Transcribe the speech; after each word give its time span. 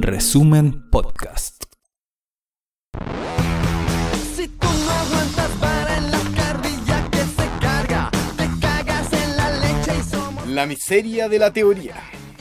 Resumen 0.00 0.88
Podcast. 0.90 1.64
Si 4.34 4.48
tú 4.48 4.66
no 4.66 4.90
aguantas 4.92 5.50
para 5.60 5.98
en 5.98 6.10
la 6.10 6.18
carrilla 6.34 7.10
que 7.10 7.18
se 7.18 7.48
carga, 7.60 8.10
te 8.38 8.48
cagas 8.58 9.12
en 9.12 9.36
la 9.36 9.50
leche 9.58 9.92
y 9.98 10.02
somos 10.10 10.46
La 10.48 10.64
miseria 10.64 11.28
de 11.28 11.38
la 11.38 11.52
teoría. 11.52 11.96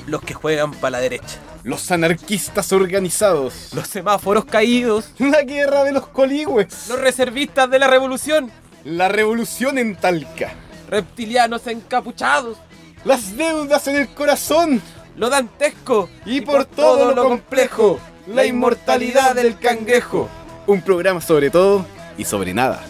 los 0.08 0.22
que 0.22 0.34
juegan 0.34 0.72
para 0.76 0.92
la 0.92 1.00
derecha, 1.00 1.38
Los 1.64 1.92
anarquistas 1.92 2.72
organizados. 2.72 3.74
los 3.74 3.86
semáforos 3.90 4.46
caídos, 4.46 5.12
La 5.20 5.42
guerra 5.44 5.84
de 5.84 5.92
los 5.92 6.08
coligües. 6.08 6.88
los 6.88 6.98
reservistas 7.02 7.70
de 7.70 7.78
la 7.80 7.88
revolución, 7.88 8.50
La 8.86 9.10
revolución 9.10 9.78
en 9.78 9.98
Talca. 9.98 10.54
reptilianos 10.90 11.68
encapuchados, 11.68 12.58
Las 13.04 13.36
deudas 13.36 13.86
en 13.90 13.98
el 13.98 14.08
corazón. 14.08 14.82
Lo 15.18 15.30
dantesco 15.30 16.10
Y, 16.26 16.42
por, 16.42 16.66
todo, 16.66 17.14
lo 17.14 17.24
complejo. 17.24 18.00
La 18.28 18.46
inmortalidad 18.46 19.36
del 19.36 19.58
cangrejo. 19.58 20.30
Un 20.68 20.82
programa 20.82 21.22
sobre 21.22 21.50
todo 21.50 21.86
y 22.18 22.26
sobre 22.26 22.54
nada. 22.54 22.84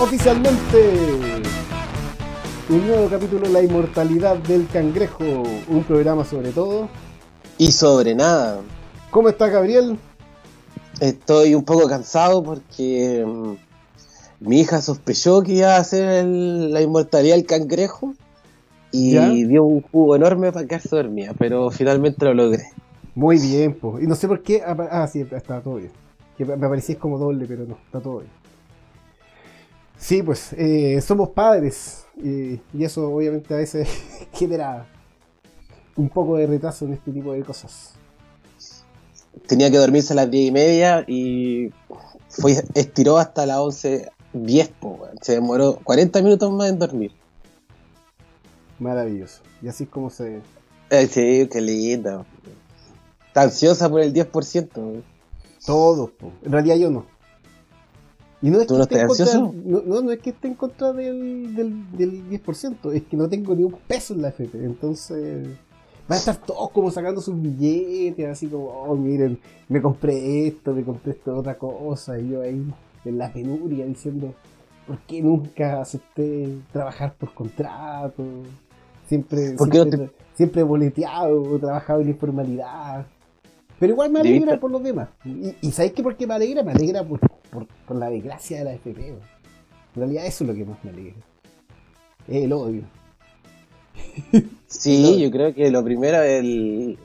Oficialmente, 0.00 1.27
un 2.68 2.86
nuevo 2.86 3.08
capítulo 3.08 3.46
de 3.46 3.52
La 3.52 3.62
Inmortalidad 3.62 4.36
del 4.38 4.66
Cangrejo, 4.68 5.24
un 5.68 5.84
programa 5.84 6.24
sobre 6.24 6.50
todo. 6.52 6.88
Y 7.56 7.72
sobre 7.72 8.14
nada. 8.14 8.60
¿Cómo 9.10 9.28
está 9.28 9.48
Gabriel? 9.48 9.98
Estoy 11.00 11.54
un 11.54 11.64
poco 11.64 11.88
cansado 11.88 12.42
porque 12.42 13.24
mm, 13.26 13.52
mi 14.40 14.60
hija 14.60 14.80
sospechó 14.82 15.42
que 15.42 15.52
iba 15.54 15.76
a 15.76 15.80
hacer 15.80 16.08
el- 16.08 16.72
la 16.72 16.82
inmortalidad 16.82 17.36
del 17.36 17.46
cangrejo 17.46 18.14
y 18.90 19.12
¿Ya? 19.12 19.28
dio 19.30 19.64
un 19.64 19.82
jugo 19.82 20.16
enorme 20.16 20.52
para 20.52 20.66
quedarse 20.66 20.94
dormida, 20.94 21.32
pero 21.38 21.70
finalmente 21.70 22.24
lo 22.24 22.34
logré. 22.34 22.64
Muy 23.14 23.38
bien, 23.38 23.74
pues. 23.74 24.02
Y 24.04 24.06
no 24.06 24.14
sé 24.14 24.28
por 24.28 24.42
qué. 24.42 24.62
Ah, 24.64 25.08
sí, 25.10 25.20
está 25.30 25.60
todo 25.60 25.76
bien. 25.76 25.90
Que 26.36 26.44
me 26.44 26.56
parecía 26.68 26.96
como 26.98 27.18
doble, 27.18 27.46
pero 27.48 27.64
no, 27.66 27.76
está 27.86 28.00
todo 28.00 28.18
bien. 28.18 28.30
Sí, 29.96 30.22
pues, 30.22 30.52
eh, 30.52 31.00
somos 31.00 31.30
padres. 31.30 32.04
Y 32.22 32.84
eso 32.84 33.10
obviamente 33.10 33.54
a 33.54 33.58
veces 33.58 33.88
genera 34.32 34.86
un 35.98 36.08
poco 36.08 36.36
de 36.36 36.46
retraso 36.46 36.84
en 36.86 36.94
este 36.94 37.10
tipo 37.12 37.32
de 37.32 37.42
cosas. 37.42 37.94
Tenía 39.46 39.70
que 39.70 39.76
dormirse 39.76 40.12
a 40.12 40.16
las 40.16 40.30
10 40.30 40.48
y 40.48 40.52
media 40.52 41.04
y 41.06 41.70
fue, 42.28 42.56
estiró 42.74 43.18
hasta 43.18 43.46
las 43.46 43.58
11, 43.58 44.10
10, 44.32 44.68
po, 44.80 45.08
se 45.20 45.32
demoró 45.32 45.78
40 45.82 46.22
minutos 46.22 46.52
más 46.52 46.70
en 46.70 46.78
dormir. 46.78 47.12
Maravilloso. 48.78 49.42
Y 49.60 49.68
así 49.68 49.84
es 49.84 49.90
como 49.90 50.08
se. 50.08 50.40
Eh, 50.90 51.06
sí, 51.08 51.48
qué 51.50 51.60
linda. 51.60 52.24
Está 53.26 53.42
ansiosa 53.42 53.88
por 53.88 54.00
el 54.00 54.12
10%. 54.12 54.76
weón. 54.76 55.04
Todos. 55.66 56.10
En 56.44 56.52
realidad 56.52 56.76
yo 56.76 56.90
no. 56.90 57.06
Y 58.40 58.50
no 58.50 58.60
es 58.60 58.66
¿Tú 58.68 58.74
que 58.74 58.78
no 58.78 58.84
esté 58.84 59.06
contra, 59.06 59.38
no, 59.38 59.82
no, 59.84 60.00
no 60.00 60.12
es 60.12 60.18
que 60.20 60.30
esté 60.30 60.48
en 60.48 60.54
contra 60.54 60.92
del, 60.92 61.56
del, 61.56 61.90
del 61.96 62.30
10%, 62.30 62.94
es 62.94 63.02
que 63.04 63.16
no 63.16 63.28
tengo 63.28 63.54
ni 63.54 63.64
un 63.64 63.72
peso 63.72 64.14
en 64.14 64.22
la 64.22 64.28
FP. 64.28 64.64
Entonces, 64.64 65.48
van 66.06 66.16
a 66.16 66.18
estar 66.18 66.36
todos 66.36 66.70
como 66.70 66.90
sacando 66.92 67.20
sus 67.20 67.40
billetes, 67.40 68.28
así 68.28 68.46
como, 68.46 68.66
oh, 68.66 68.94
miren, 68.94 69.40
me 69.68 69.82
compré 69.82 70.46
esto, 70.46 70.72
me 70.72 70.84
compré 70.84 71.12
esto 71.12 71.36
otra 71.36 71.58
cosa. 71.58 72.18
Y 72.18 72.30
yo 72.30 72.42
ahí, 72.42 72.64
en 73.04 73.18
la 73.18 73.32
penuria, 73.32 73.84
diciendo, 73.86 74.32
¿por 74.86 74.98
qué 75.00 75.20
nunca 75.20 75.80
acepté 75.80 76.58
trabajar 76.72 77.14
por 77.14 77.34
contrato? 77.34 78.24
Siempre, 79.08 79.52
¿Por 79.52 79.68
qué 79.68 79.78
no 79.78 79.84
siempre, 79.84 80.10
siempre 80.34 80.60
he 80.60 80.64
boleteado, 80.64 81.58
trabajado 81.58 82.02
en 82.02 82.10
informalidad. 82.10 83.04
Pero 83.80 83.94
igual 83.94 84.12
me 84.12 84.20
alegra 84.20 84.60
por 84.60 84.70
los 84.70 84.82
demás. 84.82 85.08
Y, 85.24 85.56
y 85.60 85.72
¿sabéis 85.72 85.94
qué 85.94 86.02
por 86.04 86.16
qué 86.16 86.26
me 86.26 86.34
alegra? 86.34 86.62
Me 86.62 86.72
alegra 86.72 87.02
por, 87.02 87.20
por, 87.50 87.66
por 87.86 87.96
la 87.96 88.10
desgracia 88.10 88.58
de 88.58 88.64
la 88.64 88.72
FP. 88.74 89.08
En 89.08 89.16
realidad 89.96 90.26
eso 90.26 90.44
es 90.44 90.48
lo 90.48 90.54
que 90.54 90.64
más 90.64 90.78
me 90.84 90.90
alegra. 90.90 91.14
Es 92.28 92.44
el 92.44 92.52
odio. 92.52 92.82
Sí, 94.66 95.18
yo 95.22 95.30
creo 95.30 95.54
que 95.54 95.70
lo 95.70 95.82
primero, 95.84 96.22
el, 96.22 96.98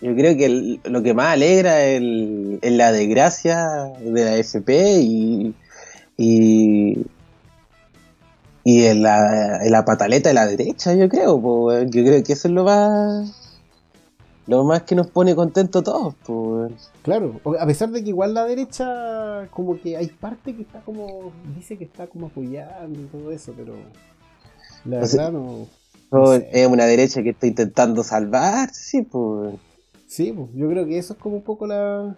yo 0.00 0.14
creo 0.14 0.36
que 0.36 0.46
el- 0.46 0.80
lo 0.84 1.02
que 1.02 1.14
más 1.14 1.34
alegra 1.34 1.84
es 1.84 1.98
el, 1.98 2.58
es 2.62 2.72
la 2.72 2.92
desgracia 2.92 3.66
de 4.00 4.24
la 4.24 4.36
FP 4.36 5.00
y, 5.00 5.54
y, 6.16 7.06
y 8.64 8.84
en 8.84 9.02
la, 9.02 9.64
en 9.64 9.70
la 9.72 9.84
pataleta 9.84 10.28
de 10.30 10.34
la 10.34 10.46
derecha, 10.46 10.94
yo 10.94 11.08
creo. 11.08 11.34
weón. 11.36 11.90
yo 11.90 12.02
creo 12.04 12.22
que 12.22 12.32
eso 12.34 12.48
es 12.48 12.54
lo 12.54 12.64
más, 12.64 13.37
lo 14.48 14.64
más 14.64 14.82
que 14.84 14.94
nos 14.94 15.08
pone 15.08 15.36
contentos 15.36 15.84
todos. 15.84 16.14
weón. 16.26 16.74
Claro, 17.02 17.38
a 17.60 17.66
pesar 17.66 17.90
de 17.90 18.02
que 18.02 18.08
igual 18.08 18.32
la 18.32 18.46
derecha, 18.46 19.46
como 19.50 19.78
que 19.78 19.96
hay 19.96 20.06
parte 20.06 20.56
que 20.56 20.62
está 20.62 20.80
como, 20.80 21.32
dice 21.54 21.76
que 21.76 21.84
está 21.84 22.06
como 22.06 22.28
apoyando 22.28 22.98
y 22.98 23.04
todo 23.04 23.30
eso, 23.30 23.52
pero 23.54 23.74
la 24.86 25.00
verdad 25.00 25.32
no. 25.32 25.68
No, 26.10 26.18
No 26.20 26.26
sé. 26.28 26.48
Es 26.50 26.66
una 26.66 26.86
derecha 26.86 27.22
que 27.22 27.30
está 27.30 27.46
intentando 27.46 28.02
salvar, 28.02 28.70
sí, 28.72 29.02
pues. 29.02 29.54
Sí, 30.06 30.32
pues, 30.32 30.48
yo 30.54 30.66
creo 30.70 30.86
que 30.86 30.96
eso 30.96 31.12
es 31.12 31.18
como 31.18 31.36
un 31.36 31.42
poco 31.42 31.66
la, 31.66 32.16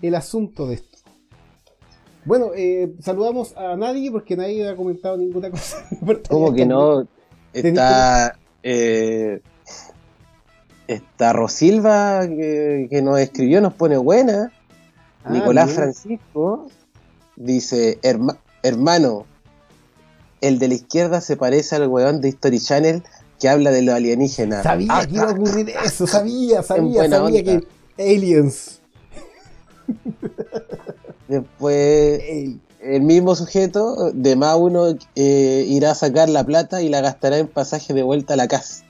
el 0.00 0.14
asunto 0.14 0.66
de 0.66 0.76
esto. 0.76 0.98
Bueno, 2.24 2.52
eh, 2.56 2.94
saludamos 3.00 3.54
a 3.58 3.76
nadie 3.76 4.10
porque 4.10 4.34
nadie 4.34 4.66
ha 4.66 4.76
comentado 4.76 5.18
ninguna 5.18 5.50
cosa. 5.50 5.86
¿Cómo 6.30 6.54
que 6.54 6.64
no? 6.64 7.06
Está. 7.52 8.38
Eh, 8.62 9.42
está 10.94 11.32
Rosilva 11.32 12.26
que, 12.26 12.88
que 12.90 13.02
nos 13.02 13.18
escribió, 13.20 13.60
nos 13.60 13.74
pone 13.74 13.96
buena. 13.96 14.52
Ah, 15.24 15.30
Nicolás 15.32 15.66
bien. 15.66 15.76
Francisco 15.76 16.68
dice: 17.36 17.98
"Herma- 18.02 18.38
Hermano, 18.62 19.26
el 20.40 20.58
de 20.58 20.68
la 20.68 20.74
izquierda 20.74 21.20
se 21.20 21.36
parece 21.36 21.76
al 21.76 21.86
weón 21.88 22.20
de 22.20 22.28
History 22.30 22.58
Channel 22.60 23.02
que 23.38 23.48
habla 23.48 23.70
de 23.70 23.82
los 23.82 23.94
alienígenas. 23.94 24.62
Sabía 24.62 24.88
Ah, 24.90 25.06
que 25.06 25.14
iba 25.14 25.24
a 25.24 25.32
ocurrir 25.32 25.70
eso, 25.84 26.06
sabía, 26.06 26.62
sabía, 26.62 27.08
sabía 27.08 27.40
onda. 27.40 27.42
que 27.42 28.12
aliens. 28.14 28.80
Después, 31.28 32.20
el 32.82 33.02
mismo 33.02 33.34
sujeto, 33.36 34.10
de 34.12 34.36
más 34.36 34.56
uno, 34.56 34.96
eh, 35.14 35.64
irá 35.68 35.92
a 35.92 35.94
sacar 35.94 36.28
la 36.28 36.44
plata 36.44 36.82
y 36.82 36.88
la 36.88 37.00
gastará 37.00 37.38
en 37.38 37.46
pasaje 37.46 37.94
de 37.94 38.02
vuelta 38.02 38.34
a 38.34 38.36
la 38.36 38.48
casa. 38.48 38.84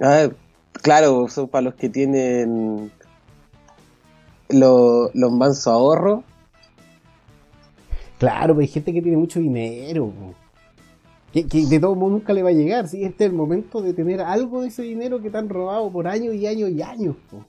Ah, 0.00 0.28
claro, 0.82 1.28
son 1.28 1.48
para 1.48 1.62
los 1.62 1.74
que 1.74 1.88
tienen 1.88 2.90
lo- 4.48 5.10
los 5.14 5.32
mansos 5.32 5.66
ahorros. 5.66 6.24
Claro, 8.18 8.54
pero 8.54 8.60
hay 8.62 8.68
gente 8.68 8.92
que 8.92 9.02
tiene 9.02 9.16
mucho 9.16 9.38
dinero. 9.40 10.12
que 11.32 11.44
de 11.44 11.78
todo 11.78 11.94
modo 11.94 12.10
nunca 12.12 12.32
le 12.32 12.42
va 12.42 12.48
a 12.48 12.52
llegar. 12.52 12.88
¿sí? 12.88 13.04
Este 13.04 13.24
es 13.24 13.30
el 13.30 13.36
momento 13.36 13.80
de 13.82 13.92
tener 13.92 14.20
algo 14.22 14.62
de 14.62 14.68
ese 14.68 14.82
dinero 14.82 15.20
que 15.22 15.30
te 15.30 15.36
han 15.38 15.48
robado 15.48 15.90
por 15.90 16.08
años 16.08 16.34
y 16.34 16.46
años 16.46 16.70
y 16.70 16.80
años. 16.82 17.16
po. 17.30 17.44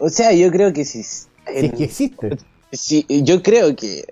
O 0.00 0.08
sea, 0.08 0.32
yo 0.32 0.50
creo 0.50 0.72
que 0.72 0.84
si, 0.84 1.02
Si 1.02 1.26
es 1.48 1.72
que 1.72 1.84
existe. 1.84 2.38
si- 2.70 3.04
yo 3.24 3.42
creo 3.42 3.74
que 3.76 4.04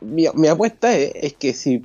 mi, 0.00 0.24
mi 0.34 0.48
apuesta 0.48 0.96
es, 0.96 1.12
es 1.14 1.34
que 1.34 1.52
si 1.52 1.84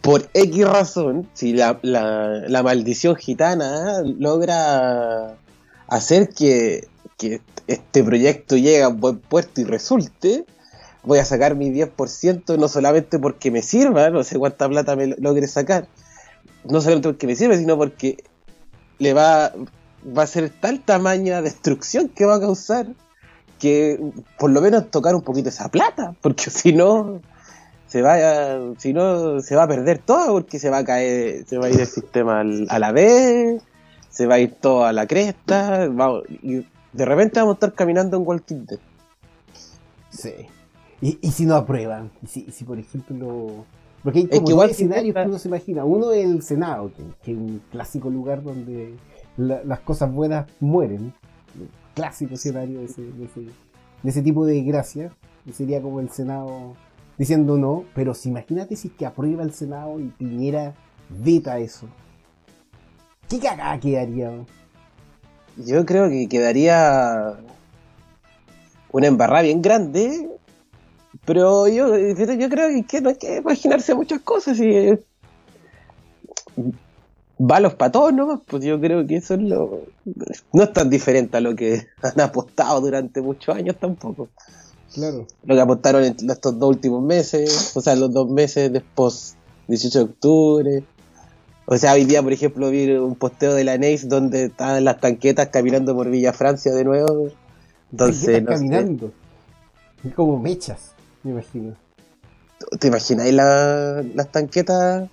por 0.00 0.28
X 0.32 0.68
razón, 0.68 1.28
si 1.34 1.52
la, 1.52 1.78
la, 1.82 2.62
maldición 2.62 3.16
gitana 3.16 4.02
logra 4.02 5.36
hacer 5.88 6.28
que, 6.30 6.88
que 7.16 7.40
este 7.66 8.04
proyecto 8.04 8.56
llegue 8.56 8.82
a 8.82 8.88
buen 8.88 9.18
puerto 9.18 9.60
y 9.60 9.64
resulte, 9.64 10.44
voy 11.02 11.18
a 11.18 11.24
sacar 11.24 11.56
mi 11.56 11.70
10%, 11.70 12.58
no 12.58 12.68
solamente 12.68 13.18
porque 13.18 13.50
me 13.50 13.62
sirva, 13.62 14.10
no 14.10 14.22
sé 14.24 14.38
cuánta 14.38 14.68
plata 14.68 14.96
me 14.96 15.08
lo- 15.08 15.16
logre 15.18 15.46
sacar, 15.46 15.88
no 16.64 16.80
solamente 16.80 17.08
porque 17.08 17.26
me 17.26 17.36
sirve, 17.36 17.58
sino 17.58 17.76
porque 17.76 18.24
le 18.98 19.14
va, 19.14 19.52
va 20.16 20.22
a 20.22 20.26
ser 20.26 20.50
tal 20.50 20.80
tamaño 20.80 21.34
de 21.36 21.42
destrucción 21.42 22.08
que 22.08 22.24
va 22.24 22.36
a 22.36 22.40
causar 22.40 22.86
que 23.58 23.98
por 24.38 24.50
lo 24.50 24.60
menos 24.60 24.90
tocar 24.90 25.14
un 25.14 25.22
poquito 25.22 25.48
esa 25.48 25.68
plata, 25.68 26.14
porque 26.20 26.50
si 26.50 26.72
no 26.72 27.20
se 27.88 28.00
va 28.02 28.14
a, 28.14 28.60
si 28.78 28.92
no 28.92 29.40
se 29.40 29.56
va 29.56 29.64
a 29.64 29.68
perder 29.68 29.98
todo 29.98 30.32
porque 30.34 30.58
se 30.60 30.70
va 30.70 30.78
a 30.78 30.84
caer, 30.84 31.44
se 31.46 31.58
va 31.58 31.66
a 31.66 31.70
ir 31.70 31.80
el 31.80 31.86
sistema 31.86 32.40
al- 32.40 32.66
a 32.70 32.78
la 32.78 32.92
vez, 32.92 33.60
se 34.08 34.26
va 34.26 34.36
a 34.36 34.38
ir 34.38 34.52
todo 34.60 34.84
a 34.84 34.92
la 34.92 35.06
cresta, 35.06 35.88
vamos, 35.90 36.22
y 36.42 36.64
de 36.92 37.04
repente 37.04 37.40
vamos 37.40 37.54
a 37.54 37.56
estar 37.56 37.72
caminando 37.74 38.16
en 38.16 38.26
Walking 38.26 38.64
Dead. 38.66 38.78
Sí. 40.10 40.32
Y, 41.00 41.18
y 41.20 41.30
si 41.32 41.46
no 41.46 41.54
aprueban, 41.54 42.10
y 42.22 42.26
si, 42.26 42.50
si 42.50 42.64
por 42.64 42.78
ejemplo 42.78 43.64
Porque 44.02 44.20
hay 44.20 44.24
Es 44.24 44.30
que 44.30 44.36
como 44.38 44.50
igual 44.50 44.68
si 44.68 44.82
escenarios 44.84 45.14
que 45.14 45.22
uno 45.28 45.38
se 45.38 45.48
imagina. 45.48 45.84
Uno 45.84 46.12
es 46.12 46.24
el 46.24 46.42
Senado, 46.42 46.90
que, 47.22 47.32
es 47.32 47.36
un 47.38 47.60
clásico 47.70 48.10
lugar 48.10 48.42
donde 48.42 48.94
la- 49.36 49.62
las 49.64 49.80
cosas 49.80 50.12
buenas 50.12 50.46
mueren. 50.60 51.12
Clásico 51.94 52.34
escenario 52.34 52.78
de 52.80 52.84
ese, 52.86 53.02
de 53.02 53.24
ese, 53.24 53.40
de 54.02 54.10
ese 54.10 54.22
tipo 54.22 54.44
de 54.46 54.54
desgracia. 54.54 55.10
Sería 55.52 55.80
como 55.80 56.00
el 56.00 56.10
Senado 56.10 56.74
diciendo 57.18 57.58
no. 57.58 57.84
Pero 57.94 58.14
si 58.14 58.28
imagínate 58.30 58.76
si 58.76 58.88
es 58.88 58.94
que 58.94 59.06
aprueba 59.06 59.42
el 59.42 59.52
Senado 59.52 60.00
y 60.00 60.04
Piñera 60.08 60.74
veta 61.08 61.58
eso. 61.58 61.86
¿Qué 63.28 63.38
cagada 63.38 63.78
quedaría? 63.78 64.32
Yo 65.56 65.84
creo 65.84 66.08
que 66.08 66.28
quedaría 66.28 67.36
una 68.90 69.06
embarrada 69.06 69.42
bien 69.42 69.60
grande, 69.60 70.30
pero 71.24 71.68
yo, 71.68 71.96
yo 71.96 72.48
creo 72.48 72.84
que 72.86 73.00
no 73.00 73.10
hay 73.10 73.16
que 73.16 73.36
imaginarse 73.36 73.94
muchas 73.94 74.20
cosas 74.20 74.58
y 74.60 74.70
eh, 74.70 75.04
balos 77.38 77.74
para 77.74 77.92
todos 77.92 78.12
nomás, 78.12 78.40
pues 78.46 78.64
yo 78.64 78.80
creo 78.80 79.06
que 79.06 79.16
eso 79.16 79.34
es 79.34 79.40
lo 79.40 79.82
no 80.52 80.62
es 80.62 80.72
tan 80.72 80.90
diferente 80.90 81.36
a 81.36 81.40
lo 81.40 81.54
que 81.54 81.86
han 82.02 82.20
apostado 82.20 82.80
durante 82.80 83.20
muchos 83.20 83.54
años 83.54 83.76
tampoco. 83.78 84.28
Claro. 84.94 85.26
Lo 85.44 85.54
que 85.54 85.60
apostaron 85.60 86.04
en 86.04 86.16
estos 86.30 86.58
dos 86.58 86.68
últimos 86.70 87.02
meses, 87.02 87.72
o 87.76 87.80
sea, 87.80 87.94
los 87.94 88.12
dos 88.12 88.28
meses 88.30 88.72
después, 88.72 89.36
18 89.68 89.98
de 89.98 90.04
octubre. 90.04 90.84
O 91.66 91.76
sea, 91.76 91.92
hoy 91.92 92.04
día, 92.04 92.22
por 92.22 92.32
ejemplo, 92.32 92.70
vi 92.70 92.90
un 92.92 93.14
posteo 93.14 93.54
de 93.54 93.64
la 93.64 93.76
Neis 93.76 94.08
donde 94.08 94.44
estaban 94.46 94.84
las 94.84 95.00
tanquetas 95.00 95.48
caminando 95.48 95.94
por 95.94 96.08
Villa 96.08 96.32
Francia 96.32 96.72
de 96.72 96.84
nuevo. 96.84 97.28
Entonces, 97.92 98.42
no 98.42 98.50
sé, 98.52 98.58
caminando. 98.58 99.12
Es 100.04 100.14
como 100.14 100.38
mechas, 100.38 100.92
me 101.22 101.32
imagino. 101.32 101.74
¿te 102.80 102.88
imagináis 102.88 103.32
la- 103.34 104.02
las 104.14 104.32
tanquetas? 104.32 105.08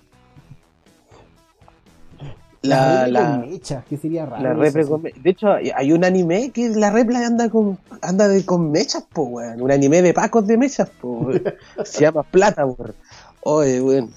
La, 2.66 3.06
la, 3.06 3.40
con 3.40 3.50
mechas, 3.50 3.84
que 3.84 3.96
sería 3.96 4.26
raro. 4.26 4.42
la 4.42 4.54
repre 4.54 4.86
con 4.86 5.02
De 5.02 5.30
hecho, 5.30 5.52
hay 5.52 5.92
un 5.92 6.04
anime 6.04 6.50
que 6.50 6.68
la 6.70 6.90
repla 6.90 7.26
anda 7.26 7.48
con 7.48 7.78
anda 8.02 8.28
de, 8.28 8.44
con 8.44 8.70
mechas, 8.70 9.04
po, 9.12 9.22
weón. 9.22 9.60
Un 9.60 9.70
anime 9.70 10.02
de 10.02 10.14
pacos 10.14 10.46
de 10.46 10.56
mechas, 10.56 10.90
po. 11.00 11.30
Se 11.84 12.00
llama 12.02 12.22
Plata, 12.22 12.66
weón. 12.66 12.94
Oye, 13.42 13.80
weón. 13.80 14.10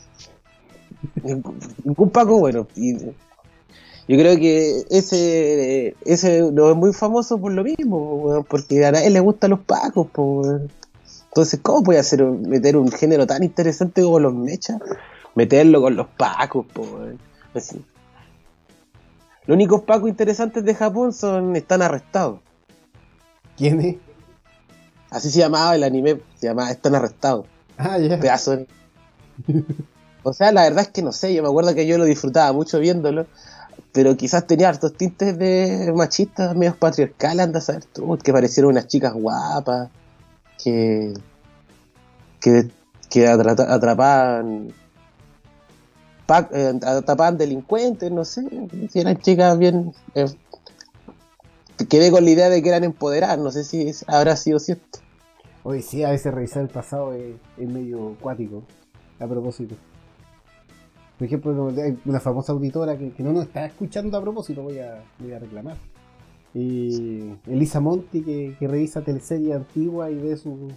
Un 1.24 2.10
paco 2.10 2.40
bueno. 2.40 2.68
Y 2.76 2.94
yo 4.10 4.18
creo 4.18 4.38
que 4.38 4.86
ese 4.90 5.96
ese 6.04 6.52
no 6.52 6.72
es 6.72 6.76
muy 6.76 6.94
famoso 6.94 7.38
por 7.40 7.52
lo 7.52 7.64
mismo, 7.64 8.16
weón, 8.16 8.44
porque 8.44 8.86
a 8.86 8.92
nadie 8.92 9.10
le 9.10 9.20
gustan 9.20 9.52
los 9.52 9.60
pacos, 9.60 10.08
po, 10.08 10.42
weón. 10.42 10.72
Entonces, 11.28 11.60
¿cómo 11.62 11.84
puede 11.84 12.00
hacer 12.00 12.24
meter 12.24 12.76
un 12.76 12.92
género 12.92 13.28
tan 13.28 13.44
interesante 13.44 14.02
como 14.02 14.20
los 14.20 14.34
mechas? 14.34 14.82
Meterlo 15.36 15.82
con 15.82 15.96
los 15.96 16.08
pacos, 16.08 16.66
po, 16.74 16.82
weón. 16.82 17.20
Así. 17.54 17.80
Los 19.50 19.56
únicos 19.56 19.82
pacos 19.82 20.08
interesantes 20.10 20.64
de 20.64 20.76
Japón 20.76 21.12
son 21.12 21.56
están 21.56 21.82
arrestados. 21.82 22.40
¿Quién 23.58 23.82
es? 23.82 23.96
Así 25.10 25.32
se 25.32 25.40
llamaba 25.40 25.74
el 25.74 25.84
anime, 25.84 26.22
se 26.36 26.46
llamaba 26.46 26.70
Están 26.70 26.94
arrestados. 26.94 27.48
Ah, 27.76 27.98
ya. 27.98 28.20
Pedazo 28.20 28.58
de- 28.58 28.68
O 30.22 30.34
sea, 30.34 30.52
la 30.52 30.62
verdad 30.66 30.82
es 30.84 30.90
que 30.90 31.02
no 31.02 31.12
sé, 31.12 31.34
yo 31.34 31.42
me 31.42 31.50
acuerdo 31.50 31.74
que 31.74 31.88
yo 31.88 31.98
lo 31.98 32.04
disfrutaba 32.06 32.54
mucho 32.54 32.78
viéndolo, 32.80 33.26
pero 33.92 34.16
quizás 34.16 34.46
tenía 34.46 34.70
hartos 34.70 34.94
tintes 34.96 35.40
de 35.40 35.92
machistas, 35.96 36.56
medios 36.56 36.76
patriarcales, 36.78 37.44
anda 37.46 37.58
a 37.58 37.62
saber 37.64 37.86
tú, 37.86 38.20
que 38.24 38.32
parecieron 38.32 38.74
unas 38.74 38.86
chicas 38.88 39.14
guapas, 39.14 39.90
que, 40.64 41.16
que, 42.40 42.70
que 43.10 43.28
atra- 43.28 43.68
atrapaban, 43.68 44.74
eh, 46.52 46.80
atrapaban 46.86 47.38
delincuentes, 47.38 48.12
no 48.12 48.26
sé, 48.26 48.48
si 48.90 49.00
eran 49.00 49.18
chicas 49.18 49.58
bien... 49.58 49.94
eh, 50.16 50.26
quedé 51.90 52.12
con 52.12 52.26
la 52.26 52.30
idea 52.32 52.50
de 52.50 52.62
que 52.62 52.70
eran 52.70 52.84
empoderadas, 52.84 53.40
no 53.40 53.52
sé 53.52 53.64
si 53.64 53.92
habrá 54.08 54.36
sido 54.36 54.60
cierto. 54.60 55.00
Oye, 55.64 55.82
sí, 55.82 56.04
a 56.04 56.12
veces 56.12 56.34
revisar 56.34 56.62
el 56.64 56.70
pasado 56.70 57.14
es, 57.14 57.36
medio 57.58 58.16
cuático. 58.20 58.64
A 59.20 59.28
propósito. 59.28 59.76
Por 61.18 61.28
ejemplo, 61.28 61.74
hay 61.76 62.00
una 62.06 62.22
famosa 62.22 62.54
auditora 62.54 62.98
que, 62.98 63.14
no 63.20 63.34
nos 63.34 63.44
está 63.44 63.66
escuchando 63.66 64.18
a 64.18 64.22
propósito, 64.22 64.64
voy 64.64 64.80
a, 64.80 65.04
voy 65.20 65.34
a 65.34 65.40
reclamar. 65.40 65.76
Y 66.54 67.34
Elisa 67.46 67.82
Monti, 67.82 68.22
que, 68.22 68.56
que 68.58 68.68
revisa 68.68 69.02
teleseries 69.02 69.56
antiguas 69.56 70.12
y 70.12 70.16
ve 70.16 70.38
su- 70.38 70.72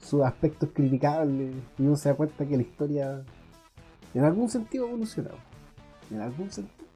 sus 0.00 0.22
aspectos 0.22 0.70
criticables 0.72 1.54
y 1.78 1.82
uno 1.82 1.96
se 1.96 2.08
da 2.08 2.14
cuenta 2.14 2.46
que 2.46 2.56
la 2.56 2.62
historia 2.62 3.22
en 4.14 4.24
algún 4.24 4.48
sentido 4.48 4.84
ha 4.86 4.88
evolucionado. 4.88 5.36
En 6.10 6.20
algún 6.20 6.50
sentido. 6.50 6.86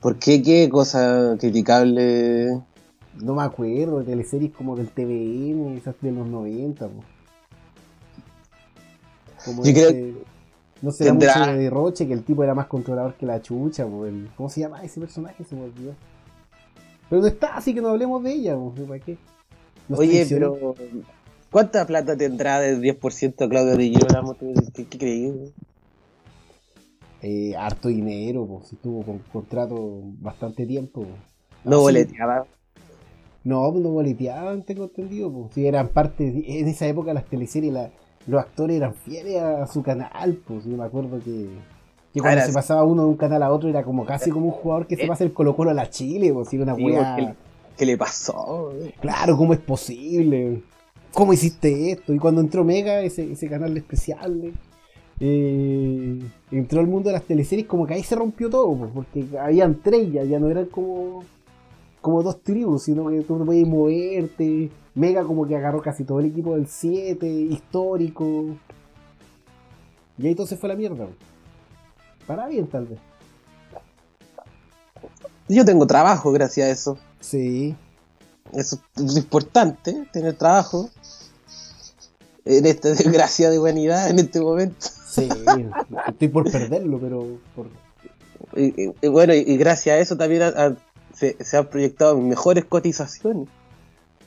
¿Por 0.00 0.18
qué? 0.18 0.42
¿Qué 0.42 0.68
cosa 0.68 1.36
criticable? 1.38 2.60
No 3.22 3.34
me 3.34 3.42
acuerdo 3.42 4.02
teleseries 4.04 4.52
como 4.52 4.76
del 4.76 4.88
TVN, 4.90 5.76
esas 5.76 5.94
de 6.00 6.12
los 6.12 6.26
90. 6.26 6.86
po. 6.88 7.02
Como 9.44 9.64
Yo 9.64 9.72
creo 9.72 10.14
no 10.82 10.90
sé, 10.90 11.04
tendrá- 11.04 11.38
mucho 11.38 11.52
de 11.52 11.58
derroche, 11.58 12.06
que 12.06 12.12
el 12.12 12.22
tipo 12.24 12.44
era 12.44 12.54
más 12.54 12.66
controlador 12.66 13.14
que 13.14 13.24
la 13.26 13.40
chucha. 13.40 13.86
po, 13.86 14.06
el- 14.06 14.28
¿Cómo 14.36 14.48
se 14.50 14.60
llama 14.60 14.82
ese 14.84 15.00
personaje? 15.00 15.44
Se 15.44 15.54
me 15.54 15.62
olvidó. 15.62 15.94
Pero 17.08 17.22
no 17.22 17.28
está, 17.28 17.56
así 17.56 17.72
que 17.72 17.80
no 17.80 17.88
hablemos 17.88 18.22
de 18.22 18.32
ella. 18.32 18.54
po, 18.56 18.74
¿Para 18.86 19.00
qué? 19.00 19.16
Nos 19.88 19.98
Oye, 20.00 20.10
traicionó. 20.26 20.52
pero 20.54 20.74
¿cuánta 21.50 21.86
plata 21.86 22.16
tendrá 22.16 22.60
del 22.60 22.80
10% 22.82 23.48
Claudio 23.48 23.76
de 23.76 23.84
Girolamo? 23.88 24.34
¿Tú 24.34 24.52
¿Qué, 24.74 24.84
qué 24.86 24.98
creí? 24.98 25.52
Eh, 27.22 27.54
harto 27.56 27.88
dinero, 27.88 28.46
pues, 28.46 28.74
tuvo 28.82 29.02
con 29.02 29.18
contrato 29.32 30.00
bastante 30.20 30.66
tiempo. 30.66 31.02
po. 31.02 31.08
No 31.64 31.76
Ah, 31.76 31.78
sí. 31.78 31.82
boleteaba. 31.82 32.46
No, 33.44 33.70
pues 33.70 33.82
no 33.82 33.90
boleteaban, 33.90 34.62
tengo 34.64 34.84
entendido. 34.84 35.32
Pues. 35.32 35.54
Si 35.54 35.66
eran 35.66 35.88
parte, 35.88 36.44
en 36.60 36.68
esa 36.68 36.86
época 36.86 37.14
las 37.14 37.24
teleseries, 37.26 37.72
la- 37.72 37.90
los 38.26 38.40
actores 38.40 38.76
eran 38.76 38.94
fieles 38.94 39.40
a 39.40 39.66
su 39.66 39.82
canal. 39.82 40.38
Pues 40.46 40.64
yo 40.64 40.76
me 40.76 40.84
acuerdo 40.84 41.18
que, 41.20 41.48
que 42.12 42.20
cuando 42.20 42.40
Ahora 42.40 42.46
se 42.46 42.52
pasaba 42.52 42.82
uno 42.84 43.02
de 43.04 43.08
un 43.08 43.16
canal 43.16 43.42
a 43.42 43.52
otro 43.52 43.68
era 43.68 43.84
como 43.84 44.04
casi 44.04 44.30
como 44.30 44.46
un 44.46 44.52
jugador 44.52 44.86
que 44.86 44.96
se 44.96 45.04
Eh. 45.04 45.08
pasa 45.08 45.22
el 45.24 45.32
Colo 45.32 45.54
Colo 45.56 45.70
a 45.70 45.74
la 45.74 45.88
Chile. 45.90 46.32
Pues, 46.32 46.52
era 46.52 46.64
una 46.64 46.72
porque- 46.74 47.34
¿Qué 47.76 47.84
le 47.86 47.96
pasó? 47.98 48.72
Claro, 49.00 49.36
¿cómo 49.36 49.52
es 49.52 49.60
posible? 49.60 50.62
¿Cómo 51.12 51.32
hiciste 51.34 51.92
esto? 51.92 52.12
Y 52.14 52.18
cuando 52.18 52.40
entró 52.40 52.64
Mega, 52.64 53.00
ese, 53.02 53.30
ese 53.32 53.48
canal 53.48 53.74
despreciable, 53.74 54.52
eh, 55.20 56.20
entró 56.50 56.80
al 56.80 56.86
mundo 56.86 57.08
de 57.08 57.14
las 57.14 57.24
teleseries, 57.24 57.66
como 57.66 57.86
que 57.86 57.94
ahí 57.94 58.02
se 58.02 58.14
rompió 58.14 58.50
todo, 58.50 58.76
pues, 58.76 58.90
porque 58.92 59.38
habían 59.38 59.80
tres 59.82 60.12
ya, 60.12 60.24
ya 60.24 60.38
no 60.38 60.48
eran 60.48 60.66
como, 60.66 61.24
como 62.00 62.22
dos 62.22 62.42
tribus, 62.42 62.84
sino 62.84 63.08
que 63.08 63.20
tú 63.22 63.36
no 63.36 63.44
podías 63.44 63.68
moverte. 63.68 64.70
Mega 64.94 65.24
como 65.24 65.46
que 65.46 65.54
agarró 65.54 65.82
casi 65.82 66.04
todo 66.04 66.20
el 66.20 66.26
equipo 66.26 66.54
del 66.54 66.66
7, 66.66 67.26
histórico. 67.28 68.56
Y 70.16 70.26
ahí 70.26 70.36
se 70.46 70.56
fue 70.56 70.70
la 70.70 70.74
mierda. 70.74 71.06
Para 72.26 72.46
bien, 72.46 72.66
tal 72.66 72.86
vez. 72.86 72.98
Yo 75.48 75.64
tengo 75.64 75.86
trabajo 75.86 76.32
gracias 76.32 76.66
a 76.66 76.70
eso. 76.70 76.98
Sí. 77.20 77.76
Eso 78.52 78.78
es 78.96 79.16
importante, 79.16 80.06
tener 80.12 80.34
trabajo. 80.34 80.88
En 82.44 82.64
esta 82.66 82.88
desgracia 82.88 83.50
de 83.50 83.58
humanidad, 83.58 84.08
en 84.08 84.18
este 84.18 84.40
momento. 84.40 84.86
Sí, 85.22 85.28
estoy 86.08 86.28
por 86.28 86.50
perderlo, 86.50 86.98
pero 86.98 87.26
por, 87.54 87.68
Y, 88.56 88.82
y- 88.88 88.92
y 89.02 89.08
bueno, 89.08 89.34
y, 89.34 89.56
gracias 89.56 89.96
a 89.96 89.98
eso 89.98 90.16
también 90.16 90.42
se, 91.14 91.36
se 91.42 91.56
han 91.56 91.66
proyectado 91.66 92.18
mejores 92.20 92.64
cotizaciones. 92.64 93.48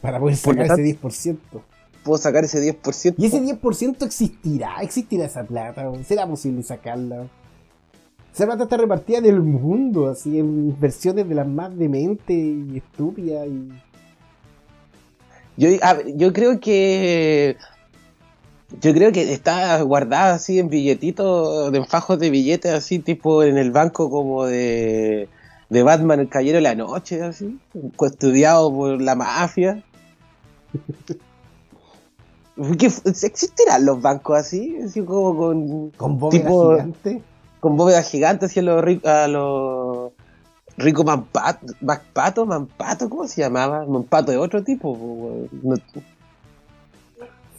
para 0.01 0.19
poder 0.19 0.35
sacar 0.37 0.67
tanto- 0.67 0.73
ese 0.81 0.83
10%. 0.83 1.37
Puedo 2.03 2.17
sacar 2.17 2.43
ese 2.45 2.59
10%. 2.61 3.15
¿Y 3.17 3.25
ese 3.25 3.41
10% 3.41 4.05
existirá? 4.05 4.77
¿Existirá 4.81 5.25
esa 5.25 5.43
plata? 5.43 5.85
¿Será 6.05 6.25
posible 6.25 6.63
sacarla? 6.63 7.27
Esa 8.33 8.45
plata 8.45 8.63
está 8.63 8.77
repartida 8.77 9.17
en 9.17 9.25
el 9.25 9.41
mundo, 9.41 10.07
así, 10.09 10.39
en 10.39 10.79
versiones 10.79 11.27
de 11.27 11.35
las 11.35 11.47
más 11.47 11.75
dementes 11.77 12.37
y 12.37 12.77
estúpidas. 12.77 13.47
Y... 13.47 13.69
Yo, 15.57 15.69
a 15.81 15.97
yo 16.15 16.31
creo 16.31 16.59
que. 16.59 17.57
Yo 18.81 18.93
creo 18.93 19.11
que 19.11 19.33
está 19.33 19.81
guardada 19.81 20.35
así 20.35 20.59
en 20.59 20.69
billetitos, 20.69 21.71
de 21.71 21.83
fajos 21.85 22.19
de 22.19 22.29
billetes, 22.29 22.71
así 22.71 22.99
tipo 22.99 23.41
en 23.43 23.57
el 23.57 23.71
banco 23.71 24.09
como 24.11 24.45
de, 24.45 25.27
de 25.69 25.83
Batman, 25.83 26.19
el 26.19 26.29
Caballero 26.29 26.57
de 26.57 26.61
la 26.61 26.75
Noche, 26.75 27.23
así, 27.23 27.57
custodiado 27.95 28.71
por 28.73 29.01
la 29.01 29.15
mafia. 29.15 29.83
¿Qué 32.77 32.87
f- 32.87 33.01
¿Existirán 33.09 33.85
los 33.85 34.01
bancos 34.01 34.37
así? 34.37 34.77
Así 34.83 35.01
como 35.01 35.35
con, 35.37 35.89
Con 35.91 36.19
bóveda 36.19 36.41
Tipo- 36.43 36.71
gigante. 36.73 37.21
con 37.59 37.77
bóvedas 37.77 38.09
gigantes 38.09 38.51
así 38.51 38.59
a 38.59 38.63
los 38.63 39.05
a 39.05 39.27
los 39.27 40.11
Rico 40.77 41.03
Manpato, 41.03 42.45
Manpato, 42.45 43.09
¿cómo 43.09 43.27
se 43.27 43.41
llamaba? 43.41 43.85
Manpato 43.85 44.31
de 44.31 44.37
otro 44.37 44.63
tipo. 44.63 45.47
No- 45.63 45.75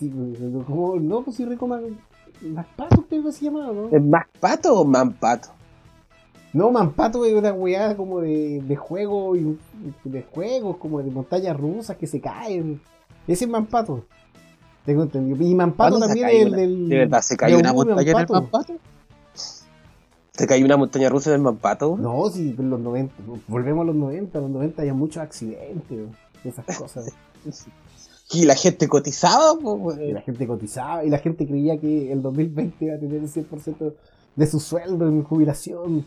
Sí, 0.01 0.11
pero 0.13 0.65
como- 0.65 0.97
no, 0.97 1.23
pues 1.23 1.37
si 1.37 1.45
Rico 1.45 1.67
Man- 1.69 1.99
Más 2.43 2.67
pato 2.75 3.05
creo 3.09 3.23
que 3.25 3.33
se 3.33 3.45
llamaba, 3.45 3.73
¿no? 3.73 3.89
¿Es 3.95 4.03
más 4.03 4.25
pato 4.41 4.81
o 4.81 4.85
man 4.85 5.13
pato? 5.13 5.51
No, 6.53 6.73
Mampato 6.73 7.25
es 7.25 7.33
una 7.35 7.53
weá 7.53 7.97
como 7.97 8.21
de, 8.21 8.61
de 8.63 8.75
juego 8.75 9.37
y 9.37 9.57
de 10.03 10.23
juegos, 10.25 10.79
como 10.79 11.01
de 11.01 11.09
montañas 11.11 11.57
rusas 11.57 11.97
que 11.97 12.09
se 12.09 12.21
caen. 12.21 12.81
Ese 13.29 13.45
es 13.45 13.51
Mampato. 13.51 14.05
Tengo 14.85 15.05
entendido. 15.05 15.37
Y 15.47 15.55
Mampato 15.55 15.91
¿Cuándo 15.99 16.07
se 16.09 16.15
también 16.21 16.27
cayó 16.27 16.39
es 16.39 16.43
el 16.47 16.49
una- 16.49 16.57
del. 16.57 16.89
¿De 16.89 16.97
verdad 16.99 17.21
se 17.21 17.37
cayó 17.37 17.57
una 17.59 17.73
montaña 17.73 18.01
en 18.03 18.09
el 18.09 18.15
Mampato. 18.15 18.33
Mampato? 18.43 18.73
¿Se 20.33 20.47
cayó 20.47 20.65
una 20.65 20.77
montaña 20.79 21.09
rusa 21.09 21.31
en 21.31 21.37
el 21.37 21.43
Mampato? 21.43 21.97
No, 21.97 22.29
sí, 22.31 22.57
en 22.59 22.71
los 22.71 22.81
90. 22.81 23.15
Volvemos 23.47 23.83
a 23.83 23.87
los 23.87 23.95
90. 23.97 24.39
En 24.39 24.45
los 24.45 24.51
90 24.53 24.83
había 24.83 24.95
muchos 24.95 25.23
accidentes, 25.23 26.09
esas 26.43 26.65
cosas. 26.77 27.13
Y 28.33 28.45
la 28.45 28.55
gente 28.55 28.89
cotizaba, 28.89 29.59
po, 29.61 29.93
y 30.01 30.13
la 30.13 30.21
gente 30.23 30.47
cotizaba 30.47 31.05
y 31.05 31.11
la 31.11 31.19
gente 31.19 31.47
creía 31.47 31.79
que 31.79 32.13
el 32.13 32.23
2020 32.23 32.85
iba 32.85 32.95
a 32.95 32.99
tener 32.99 33.17
el 33.17 33.29
100% 33.29 33.95
de 34.37 34.47
su 34.47 34.61
sueldo 34.61 35.09
en 35.09 35.25
jubilación. 35.25 36.07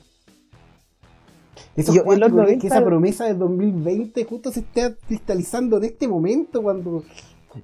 Eso 1.75 1.93
Yo- 1.93 2.03
que 2.03 2.17
90 2.17 2.67
esa 2.67 2.83
promesa 2.83 3.25
del 3.25 3.39
2020 3.39 4.23
justo 4.25 4.51
se 4.51 4.61
está 4.61 4.93
cristalizando 4.95 5.77
en 5.77 5.85
este 5.85 6.07
momento 6.07 6.61
cuando 6.61 7.03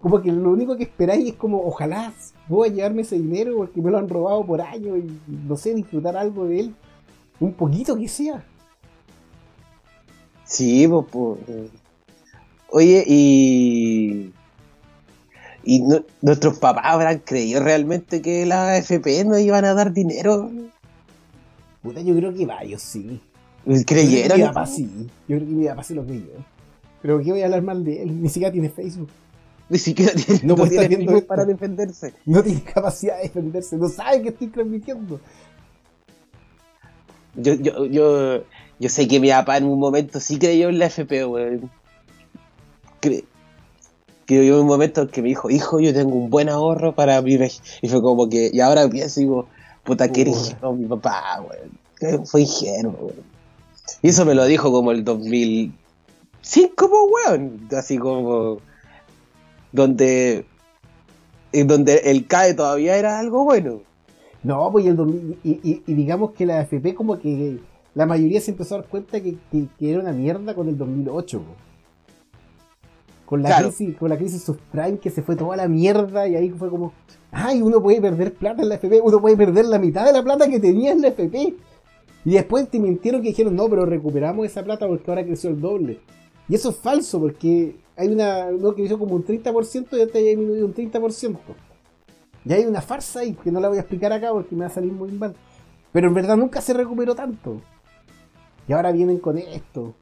como 0.02 0.22
que 0.22 0.32
lo 0.32 0.52
único 0.52 0.76
que 0.78 0.84
esperáis 0.84 1.30
es 1.30 1.36
como 1.36 1.66
ojalá 1.66 2.14
voy 2.48 2.70
a 2.70 2.72
llevarme 2.72 3.02
ese 3.02 3.18
dinero 3.18 3.56
porque 3.58 3.82
me 3.82 3.90
lo 3.90 3.98
han 3.98 4.10
robado 4.10 4.46
por 4.46 4.62
años 4.62 4.98
y 5.00 5.20
no 5.48 5.56
sé, 5.56 5.74
disfrutar 5.74 6.16
algo 6.18 6.46
de 6.46 6.60
él. 6.60 6.76
Un 7.40 7.54
poquito 7.54 7.96
que 7.96 8.08
sea. 8.08 8.44
Sí, 10.44 10.88
pues. 11.12 11.40
Oye, 12.72 13.04
y. 13.08 14.34
¿Y 15.70 15.82
no- 15.82 16.04
nuestros 16.24 16.58
papás 16.58 16.84
habrán 16.88 17.20
creído 17.20 17.62
realmente 17.64 18.24
que 18.24 18.44
las 18.48 18.70
AFP 18.70 19.24
nos 19.24 19.40
iban 19.40 19.66
a 19.66 19.76
dar 19.76 19.94
dinero? 19.94 20.50
Puta, 21.84 22.02
yo 22.02 22.16
creo 22.16 22.34
que 22.34 22.44
varios 22.48 22.82
sí. 22.82 23.22
¿Creyeron? 23.86 24.40
Mi 24.40 24.48
papá 24.48 24.66
sí. 24.66 24.90
Yo 25.28 25.36
creo 25.38 25.48
que 25.48 25.54
mi 25.54 25.68
papá 25.68 25.84
se 25.84 25.94
lo 25.94 26.04
creyó. 26.04 26.32
Pero 27.04 27.20
¿qué 27.22 27.32
voy 27.32 27.42
a 27.44 27.46
hablar 27.46 27.62
mal 27.62 27.84
de 27.84 28.02
él? 28.02 28.20
Ni 28.20 28.30
siquiera 28.30 28.52
tiene 28.52 28.70
Facebook. 28.70 29.10
Ni 29.70 29.78
siquiera 29.78 30.12
tiene, 30.14 30.42
No 30.42 30.48
no 30.48 30.56
puede 30.56 30.72
tiene 30.72 30.96
Facebook 30.96 31.16
esto. 31.18 31.28
para 31.28 31.46
defenderse. 31.46 32.14
No 32.26 32.42
tiene 32.42 32.64
capacidad 32.64 33.18
de 33.18 33.24
defenderse. 33.24 33.78
No 33.78 33.90
sabe 33.90 34.24
que 34.24 34.30
estoy 34.30 34.48
transmitiendo. 34.48 35.20
Yo, 37.36 37.54
yo, 37.54 37.86
yo, 37.86 38.44
yo 38.80 38.90
sé 38.90 39.08
que 39.08 39.20
mi 39.20 39.30
papá 39.30 39.58
en 39.58 39.66
un 39.66 39.80
momento 39.80 40.20
sí 40.20 40.40
creyó 40.40 40.70
en 40.70 40.80
la 40.80 40.86
AFP, 40.88 41.26
weón. 41.26 41.70
Cre- 43.02 43.24
Creyó 44.38 44.56
en 44.58 44.62
un 44.62 44.68
momento 44.68 45.02
en 45.02 45.08
que 45.08 45.22
me 45.24 45.30
dijo, 45.30 45.50
hijo, 45.50 45.80
yo 45.80 45.92
tengo 45.92 46.14
un 46.16 46.30
buen 46.30 46.50
ahorro 46.50 46.94
para 46.94 47.20
mi 47.22 47.36
vej-". 47.38 47.62
Y 47.82 47.90
fue 47.90 48.00
como 48.02 48.30
que, 48.30 48.52
y 48.54 48.60
ahora 48.60 48.88
pienso 48.88 49.20
y 49.20 49.24
digo, 49.24 49.48
puta, 49.84 50.12
que 50.12 50.22
ingenuo 50.22 50.74
mi 50.76 50.86
papá, 50.86 51.42
weón. 51.42 51.72
Que 52.00 52.20
Fue 52.26 52.42
ingenuo, 52.42 52.94
weón. 53.00 53.24
Y 54.04 54.10
eso 54.10 54.26
me 54.26 54.36
lo 54.36 54.46
dijo 54.46 54.72
como 54.72 54.92
el 54.92 55.04
2005, 55.04 56.90
po, 56.90 57.10
weón. 57.28 57.68
Así 57.76 57.98
como, 57.98 58.58
donde, 59.72 60.46
donde 61.52 61.96
el 62.06 62.28
CAE 62.28 62.54
todavía 62.54 62.98
era 62.98 63.18
algo 63.20 63.44
bueno. 63.44 63.82
No, 64.44 64.72
pues 64.72 64.86
y, 64.86 64.90
el 64.90 64.96
2000 64.96 65.38
y, 65.44 65.50
y- 65.64 65.84
y 65.86 65.94
digamos 65.96 66.32
que 66.32 66.46
la 66.46 66.60
AFP 66.60 66.94
como 66.96 67.20
que 67.20 67.58
la 67.96 68.06
mayoría 68.06 68.40
se 68.42 68.52
empezó 68.52 68.76
a 68.76 68.78
dar 68.80 68.88
cuenta 68.88 69.20
que, 69.22 69.36
que- 69.52 69.66
que 69.78 69.92
era 69.92 70.00
una 70.00 70.12
mierda 70.14 70.54
con 70.54 70.70
el 70.70 70.78
2008. 70.78 71.40
po. 71.40 71.69
Con 73.30 73.44
la, 73.44 73.50
Claro. 73.50 73.68
crisis, 73.68 73.96
con 73.96 74.10
la 74.10 74.18
crisis 74.18 74.42
subprime 74.42 74.98
que 74.98 75.12
se 75.12 75.22
fue 75.22 75.36
toda 75.36 75.56
la 75.56 75.68
mierda 75.68 76.28
y 76.28 76.36
ahí 76.36 76.50
fue 76.50 76.68
como, 76.68 76.94
ay, 77.32 77.62
uno 77.62 77.80
puede 77.80 78.02
perder 78.02 78.34
plata 78.34 78.64
en 78.64 78.70
la 78.70 78.76
AFP, 78.76 79.02
uno 79.04 79.22
puede 79.22 79.38
perder 79.38 79.66
la 79.66 79.78
mitad 79.78 80.04
de 80.04 80.14
la 80.14 80.24
plata 80.24 80.50
que 80.50 80.60
tenía 80.60 80.92
en 80.94 81.02
la 81.04 81.10
AFP. 81.10 81.54
Y 82.26 82.32
después 82.32 82.68
te 82.72 82.80
mintieron 82.80 83.22
que 83.22 83.28
dijeron, 83.28 83.56
no, 83.56 83.70
pero 83.70 83.86
recuperamos 83.86 84.48
esa 84.48 84.64
plata 84.64 84.88
porque 84.88 85.12
ahora 85.12 85.24
creció 85.24 85.52
el 85.52 85.62
doble. 85.62 86.00
Y 86.48 86.56
eso 86.56 86.72
es 86.72 86.78
falso 86.78 87.20
porque 87.20 87.76
hay 87.96 88.08
una, 88.08 88.48
uno 88.48 88.72
que 88.72 88.82
creció 88.82 88.98
como 88.98 89.14
un 89.14 89.24
30% 89.24 89.88
y 89.92 90.00
ahora 90.00 90.12
ha 90.16 90.18
disminuido 90.18 90.66
un 90.66 90.74
30%. 90.74 91.38
Y 92.46 92.54
hay 92.54 92.66
una 92.66 92.82
farsa 92.82 93.20
ahí 93.20 93.34
que 93.34 93.52
no 93.52 93.60
la 93.60 93.70
voy 93.70 93.78
a 93.78 93.82
explicar 93.82 94.12
acá 94.12 94.32
porque 94.32 94.56
me 94.56 94.62
va 94.62 94.68
a 94.68 94.74
salir 94.74 94.92
muy 94.92 95.12
mal. 95.12 95.36
Pero 95.92 96.08
en 96.08 96.16
verdad 96.16 96.36
nunca 96.36 96.62
se 96.62 96.74
recuperó 96.74 97.14
tanto. 97.14 97.62
Y 98.68 98.74
ahora 98.74 98.92
vienen 98.92 99.20
con 99.20 99.38
esto. 99.38 99.94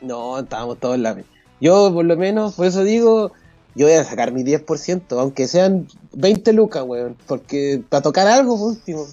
No, 0.00 0.38
estábamos 0.38 0.78
todos 0.78 0.96
en 0.96 1.02
la... 1.02 1.16
Yo, 1.60 1.92
por 1.92 2.04
lo 2.04 2.16
menos, 2.16 2.54
por 2.54 2.66
eso 2.66 2.82
digo, 2.84 3.32
yo 3.74 3.86
voy 3.86 3.94
a 3.94 4.04
sacar 4.04 4.32
mi 4.32 4.42
10%, 4.42 5.02
aunque 5.18 5.46
sean 5.46 5.86
20 6.12 6.52
lucas, 6.52 6.84
weón. 6.86 7.16
Porque 7.26 7.82
para 7.88 8.02
tocar 8.02 8.26
algo, 8.26 8.58
por 8.58 8.68
último. 8.68 9.06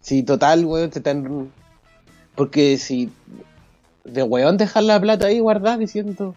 Si 0.00 0.22
total, 0.22 0.64
weón, 0.64 0.90
te 0.90 0.98
están... 0.98 1.50
Porque 2.34 2.78
si... 2.78 3.10
De 4.04 4.22
weón 4.22 4.56
dejar 4.56 4.84
la 4.84 5.00
plata 5.00 5.26
ahí 5.26 5.40
guardada 5.40 5.76
diciendo... 5.78 6.34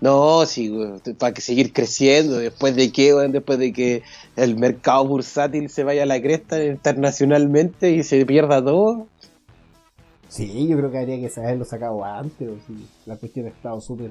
No, 0.00 0.44
sí, 0.44 0.70
weón, 0.70 1.00
para 1.18 1.32
que 1.32 1.40
seguir 1.40 1.72
creciendo. 1.72 2.38
Después 2.38 2.74
de 2.74 2.90
que, 2.90 3.14
weón, 3.14 3.32
después 3.32 3.58
de 3.58 3.72
que 3.72 4.02
el 4.36 4.56
mercado 4.56 5.06
bursátil 5.06 5.70
se 5.70 5.84
vaya 5.84 6.02
a 6.02 6.06
la 6.06 6.20
cresta 6.20 6.62
internacionalmente 6.62 7.92
y 7.92 8.02
se 8.02 8.26
pierda 8.26 8.62
todo. 8.64 9.06
Sí, 10.34 10.66
yo 10.66 10.76
creo 10.76 10.90
que 10.90 10.98
habría 10.98 11.16
que 11.20 11.40
haberlo 11.40 11.64
sacado 11.64 12.04
antes. 12.04 12.48
o 12.48 12.56
sí. 12.66 12.88
La 13.06 13.16
cuestión 13.16 13.46
ha 13.46 13.50
estado 13.50 13.80
súper 13.80 14.10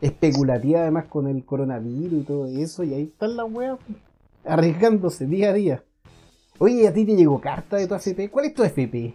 especulativa 0.00 0.82
además 0.82 1.06
con 1.06 1.26
el 1.26 1.44
coronavirus 1.44 2.22
y 2.22 2.24
todo 2.24 2.46
eso. 2.46 2.84
Y 2.84 2.94
ahí 2.94 3.02
están 3.04 3.36
las 3.36 3.50
weas 3.50 3.76
arriesgándose 4.44 5.26
día 5.26 5.50
a 5.50 5.52
día. 5.52 5.82
Oye, 6.58 6.86
¿a 6.86 6.92
ti 6.92 7.04
te 7.04 7.16
llegó 7.16 7.40
carta 7.40 7.78
de 7.78 7.88
tu 7.88 7.94
AFP? 7.94 8.30
¿Cuál 8.30 8.46
es 8.46 8.54
tu 8.54 8.62
AFP? 8.62 9.14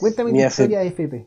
Cuéntame 0.00 0.32
Mi 0.32 0.38
tu 0.38 0.44
AFP. 0.46 0.62
historia 0.62 0.78
de 0.80 0.88
AFP. 0.88 1.26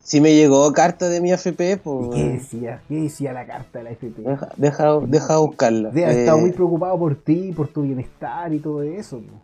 Si 0.00 0.20
me 0.20 0.34
llegó 0.36 0.72
carta 0.72 1.08
de 1.08 1.20
mi 1.20 1.32
AFP, 1.32 1.72
¿Y 1.72 1.76
pues... 1.76 2.14
qué 2.14 2.28
decía? 2.28 2.82
¿Qué 2.88 2.94
decía 3.02 3.32
la 3.32 3.46
carta 3.46 3.78
de 3.78 3.84
la 3.84 3.90
AFP? 3.90 4.22
Deja, 4.22 4.48
deja, 4.56 5.00
deja 5.00 5.38
buscarla. 5.38 5.88
Haber 5.88 6.08
Eh, 6.08 6.20
estado 6.20 6.38
muy 6.38 6.52
preocupado 6.52 6.96
por 6.96 7.16
ti, 7.16 7.52
por 7.52 7.66
tu 7.66 7.82
bienestar 7.82 8.54
y 8.54 8.60
todo 8.60 8.82
eso. 8.82 9.18
po. 9.18 9.42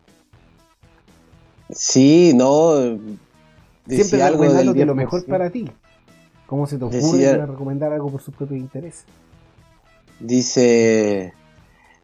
Sí, 1.70 2.32
no. 2.36 2.98
Siempre 3.88 4.18
recomendándote 4.30 4.84
lo 4.86 4.92
10%. 4.94 4.96
mejor 4.96 5.24
para 5.26 5.50
ti. 5.50 5.70
¿Cómo 6.46 6.66
se 6.66 6.76
te 6.78 6.84
ocurre 6.84 7.00
Decía- 7.00 7.46
recomendar 7.46 7.92
algo 7.92 8.10
por 8.10 8.22
sus 8.22 8.34
propios 8.34 8.60
intereses? 8.60 9.04
Dice 10.20 11.32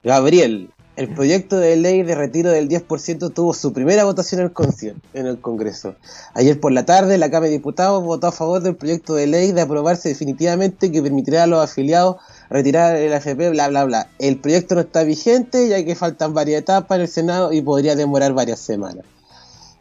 Gabriel, 0.02 0.70
el 0.96 1.08
proyecto 1.14 1.58
de 1.58 1.76
ley 1.76 2.02
de 2.02 2.14
retiro 2.14 2.50
del 2.50 2.68
10% 2.68 3.30
tuvo 3.30 3.54
su 3.54 3.72
primera 3.72 4.04
votación 4.04 4.40
en 4.40 4.46
el, 4.48 4.52
conci- 4.54 4.94
en 5.14 5.26
el 5.26 5.40
Congreso. 5.40 5.94
Ayer 6.34 6.58
por 6.58 6.72
la 6.72 6.84
tarde, 6.84 7.16
la 7.16 7.30
Cámara 7.30 7.46
de 7.46 7.52
Diputados 7.52 8.02
votó 8.04 8.26
a 8.26 8.32
favor 8.32 8.60
del 8.62 8.76
proyecto 8.76 9.14
de 9.14 9.26
ley 9.26 9.52
de 9.52 9.60
aprobarse 9.62 10.08
definitivamente 10.08 10.90
que 10.90 11.02
permitirá 11.02 11.44
a 11.44 11.46
los 11.46 11.62
afiliados 11.62 12.16
retirar 12.50 12.96
el 12.96 13.12
AFP, 13.12 13.50
bla, 13.50 13.68
bla, 13.68 13.84
bla. 13.84 14.08
El 14.18 14.38
proyecto 14.38 14.74
no 14.74 14.80
está 14.82 15.02
vigente 15.04 15.68
ya 15.68 15.82
que 15.84 15.94
faltan 15.94 16.34
varias 16.34 16.60
etapas 16.62 16.96
en 16.96 17.02
el 17.02 17.08
Senado 17.08 17.52
y 17.52 17.62
podría 17.62 17.94
demorar 17.94 18.32
varias 18.34 18.58
semanas. 18.60 19.04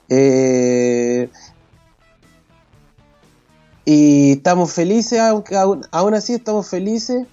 Eh, 0.07 1.29
y 3.91 4.33
estamos 4.33 4.71
felices, 4.71 5.19
aunque 5.19 5.55
aún, 5.57 5.81
aún 5.91 6.13
así 6.13 6.33
estamos 6.33 6.67
felices 6.69 7.25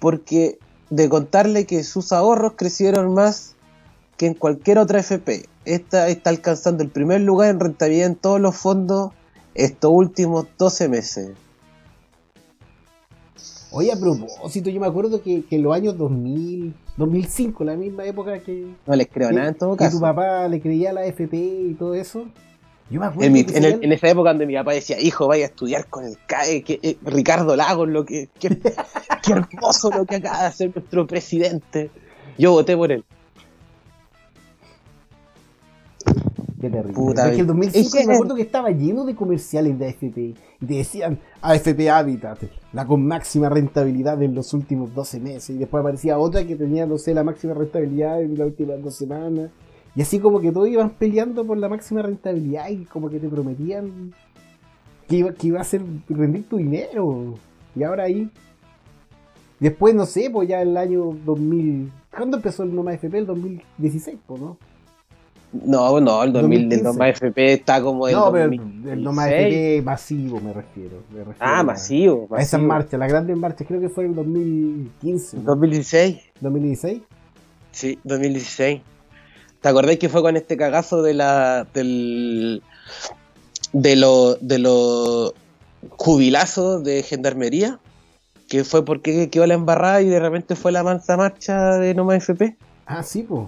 porque 0.00 0.58
de 0.90 1.08
contarle 1.08 1.64
que 1.64 1.84
sus 1.84 2.10
ahorros 2.12 2.54
crecieron 2.56 3.14
más 3.14 3.54
que 4.16 4.26
en 4.26 4.34
cualquier 4.34 4.78
otra 4.78 4.98
FP. 4.98 5.46
Esta 5.64 6.08
está 6.08 6.30
alcanzando 6.30 6.82
el 6.82 6.90
primer 6.90 7.20
lugar 7.20 7.50
en 7.50 7.60
rentabilidad 7.60 8.06
en 8.08 8.16
todos 8.16 8.40
los 8.40 8.56
fondos 8.56 9.12
estos 9.54 9.92
últimos 9.94 10.46
12 10.58 10.88
meses. 10.88 11.30
Oye, 13.70 13.92
a 13.92 13.96
propósito, 13.96 14.68
yo 14.70 14.80
me 14.80 14.86
acuerdo 14.86 15.22
que, 15.22 15.44
que 15.44 15.56
en 15.56 15.62
los 15.62 15.74
años 15.74 15.96
2000, 15.96 16.74
2005, 16.96 17.64
la 17.64 17.74
misma 17.76 18.04
época 18.04 18.38
que, 18.40 18.66
No 18.86 18.94
les 18.96 19.06
creo 19.08 19.28
que- 19.30 19.34
nada 19.36 19.48
en 19.48 19.54
todo 19.54 19.76
que 19.76 19.84
tu 19.84 20.00
caso. 20.00 20.00
papá 20.00 20.46
le 20.48 20.60
creía 20.60 20.90
a 20.90 20.92
la 20.94 21.06
FP 21.06 21.36
y 21.36 21.74
todo 21.78 21.94
eso. 21.94 22.26
Yo 22.92 23.00
me 23.00 23.06
acuerdo 23.06 23.26
En, 23.26 23.32
mi- 23.32 23.40
en 23.40 23.64
el- 23.64 23.82
en 23.84 23.92
esa 23.92 24.08
época 24.10 24.28
donde 24.30 24.44
mi 24.46 24.54
papá 24.54 24.72
decía, 24.72 25.00
hijo, 25.00 25.26
vaya 25.26 25.44
a 25.44 25.48
estudiar 25.48 25.86
con 25.86 26.04
el 26.04 26.16
CAE, 26.26 26.62
que, 26.62 26.78
eh, 26.82 26.98
Ricardo 27.02 27.56
Lagos, 27.56 27.88
lo 27.88 28.04
que, 28.04 28.28
que- 28.38 28.50
qué 28.50 29.32
hermoso 29.32 29.90
lo 29.90 30.04
que 30.04 30.16
acaba 30.16 30.40
de 30.42 30.46
hacer 30.46 30.70
nuestro 30.74 31.06
presidente. 31.06 31.90
Yo 32.38 32.52
voté 32.52 32.76
por 32.76 32.92
él. 32.92 33.02
Qué 36.60 36.70
terrible. 36.70 36.92
Puta, 36.94 37.28
es 37.28 37.34
que 37.34 37.40
el 37.40 37.46
2005 37.46 37.86
es 37.88 37.92
que- 37.94 38.06
me 38.06 38.14
acuerdo 38.14 38.34
que 38.36 38.42
estaba 38.42 38.70
lleno 38.70 39.04
de 39.04 39.14
comerciales 39.16 39.76
de 39.78 39.86
AFP 39.86 40.20
y 40.20 40.34
te 40.66 40.74
decían 40.74 41.18
AFP 41.40 41.90
Habitat, 41.90 42.38
la 42.72 42.86
con 42.86 43.04
máxima 43.04 43.48
rentabilidad 43.48 44.22
en 44.22 44.34
los 44.34 44.52
últimos 44.54 44.94
12 44.94 45.18
meses. 45.18 45.50
Y 45.50 45.58
después 45.58 45.80
aparecía 45.80 46.18
otra 46.18 46.44
que 46.46 46.54
tenía, 46.54 46.86
no 46.86 46.98
sé, 46.98 47.14
la 47.14 47.24
máxima 47.24 47.54
rentabilidad 47.54 48.22
en 48.22 48.38
las 48.38 48.46
últimas 48.46 48.80
dos 48.82 48.94
semanas. 48.94 49.50
Y 49.94 50.02
así 50.02 50.18
como 50.18 50.40
que 50.40 50.52
todos 50.52 50.68
iban 50.68 50.90
peleando 50.90 51.44
por 51.46 51.58
la 51.58 51.68
máxima 51.68 52.02
rentabilidad 52.02 52.68
y 52.70 52.84
como 52.86 53.10
que 53.10 53.18
te 53.18 53.28
prometían 53.28 54.12
que 55.08 55.16
iba, 55.16 55.32
que 55.34 55.48
iba 55.48 55.60
a 55.60 55.64
ser 55.64 55.82
rendir 56.08 56.48
tu 56.48 56.56
dinero. 56.56 57.34
Y 57.76 57.82
ahora 57.82 58.04
ahí 58.04 58.30
Después, 59.60 59.94
no 59.94 60.06
sé, 60.06 60.28
pues 60.28 60.48
ya 60.48 60.60
el 60.60 60.76
año 60.76 61.16
2000. 61.24 61.92
¿Cuándo 62.10 62.36
empezó 62.38 62.64
el 62.64 62.74
Noma 62.74 62.94
FP? 62.94 63.18
El 63.18 63.26
2016, 63.26 64.18
pues, 64.26 64.40
¿no? 64.40 64.56
No, 65.52 66.00
no, 66.00 66.22
el 66.24 66.32
2000 66.32 66.68
del 66.68 66.82
2015. 66.82 66.82
Noma 66.82 67.08
FP 67.10 67.52
está 67.52 67.80
como 67.80 68.06
del 68.06 68.16
no, 68.16 68.32
pero 68.32 68.44
2016. 68.46 68.92
el 68.92 69.04
Noma 69.04 69.28
FP 69.30 69.82
masivo 69.82 70.40
me 70.40 70.52
refiero. 70.52 70.96
me 71.12 71.18
refiero 71.18 71.36
Ah, 71.38 71.60
a- 71.60 71.62
masivo. 71.62 72.26
A 72.32 72.40
esas 72.42 72.54
masivo. 72.54 72.68
marchas, 72.68 72.98
las 72.98 73.08
grandes 73.08 73.36
marchas, 73.36 73.68
creo 73.68 73.80
que 73.80 73.88
fue 73.88 74.04
en 74.04 74.10
el 74.10 74.16
2015. 74.16 75.36
¿no? 75.36 75.42
2016. 75.44 76.18
2016. 76.40 77.02
Sí, 77.70 77.98
2016. 78.02 78.80
¿Te 79.62 79.68
acordáis 79.68 79.98
que 79.98 80.08
fue 80.08 80.22
con 80.22 80.36
este 80.36 80.56
cagazo 80.56 81.02
de 81.02 81.14
la 81.14 81.64
del 81.72 82.62
de 83.72 83.96
lo 83.96 84.34
de 84.36 84.58
los 84.58 85.32
jubilazos 85.90 86.82
de 86.84 87.02
gendarmería? 87.04 87.78
Que 88.48 88.64
fue 88.64 88.84
porque 88.84 89.30
quedó 89.30 89.46
la 89.46 89.54
embarrada 89.54 90.02
y 90.02 90.08
de 90.08 90.20
repente 90.20 90.56
fue 90.56 90.72
la 90.72 90.82
mansa 90.82 91.16
marcha 91.16 91.78
de 91.78 91.94
Noma 91.94 92.16
FP. 92.16 92.56
Ah, 92.86 93.02
sí, 93.02 93.22
pues. 93.22 93.46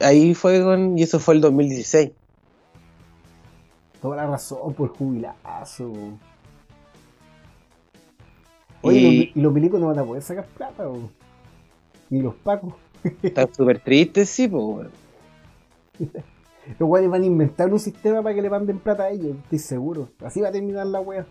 Ahí 0.00 0.34
fue 0.34 0.62
con. 0.62 0.98
Y 0.98 1.02
eso 1.02 1.20
fue 1.20 1.34
el 1.34 1.40
2016. 1.42 2.10
Toda 4.00 4.16
la 4.16 4.26
razón 4.26 4.72
por 4.74 4.88
jubilazo. 4.96 5.92
Oye, 8.82 8.98
Y- 8.98 9.26
los, 9.34 9.44
los 9.44 9.52
milicos 9.52 9.80
no 9.80 9.88
van 9.88 9.98
a 9.98 10.04
poder 10.04 10.22
sacar 10.22 10.46
plata, 10.46 10.88
o 10.88 11.10
ni 12.10 12.20
los 12.20 12.34
pacos. 12.36 12.74
Están 13.22 13.52
súper 13.54 13.80
tristes, 13.80 14.28
sí, 14.28 14.48
pues. 14.48 14.88
Los 16.78 16.88
guayos 16.88 17.10
van 17.10 17.22
a 17.22 17.26
inventar 17.26 17.72
un 17.72 17.78
sistema 17.78 18.22
para 18.22 18.34
que 18.34 18.42
le 18.42 18.50
manden 18.50 18.78
plata 18.80 19.04
a 19.04 19.10
ellos, 19.10 19.36
estoy 19.44 19.58
seguro. 19.60 20.08
Así 20.24 20.40
va 20.40 20.48
a 20.48 20.52
terminar 20.52 20.86
la 20.86 21.00
wea. 21.00 21.24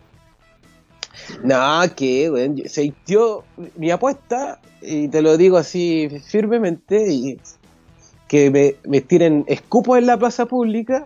No, 1.44 1.82
que, 1.96 2.30
weón. 2.32 2.56
yo- 2.56 2.70
sé, 2.70 2.94
yo, 3.06 3.44
mi 3.76 3.92
apuesta, 3.92 4.60
y 4.82 5.08
te 5.10 5.22
lo 5.22 5.36
digo 5.38 5.58
así 5.58 6.10
firmemente, 6.26 7.12
y 7.12 7.40
que 8.28 8.50
me, 8.50 8.76
me 8.90 9.02
tiren 9.02 9.44
escupos 9.48 9.98
en 9.98 10.06
la 10.08 10.18
plaza 10.18 10.46
pública, 10.46 11.06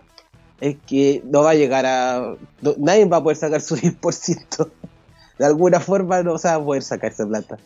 es 0.60 0.76
que 0.86 1.22
no 1.24 1.42
va 1.42 1.50
a 1.50 1.54
llegar 1.54 1.86
a. 1.86 2.36
no- 2.62 2.74
nadie 2.78 3.04
va 3.06 3.16
a 3.18 3.22
poder 3.22 3.36
sacar 3.36 3.60
su 3.60 3.76
10%. 3.78 4.70
De 5.38 5.44
alguna 5.46 5.80
forma 5.80 6.22
no 6.22 6.38
se 6.38 6.48
va 6.48 6.54
a 6.54 6.64
poder 6.64 6.82
sacar 6.82 7.10
esa 7.12 7.26
plata. 7.26 7.58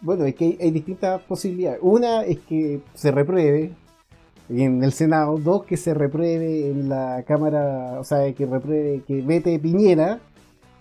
Bueno, 0.00 0.24
es 0.24 0.34
que 0.34 0.44
hay, 0.44 0.58
hay 0.60 0.70
distintas 0.70 1.20
posibilidades. 1.22 1.80
Una 1.82 2.22
es 2.24 2.38
que 2.40 2.80
se 2.94 3.10
repruebe 3.10 3.72
en 4.48 4.82
el 4.84 4.92
Senado. 4.92 5.38
Dos, 5.38 5.64
que 5.64 5.76
se 5.76 5.92
repruebe 5.94 6.70
en 6.70 6.88
la 6.88 7.24
Cámara, 7.26 7.98
o 8.00 8.04
sea, 8.04 8.32
que 8.32 8.46
repruebe, 8.46 9.02
que 9.06 9.22
vete 9.22 9.58
Piñera. 9.58 10.20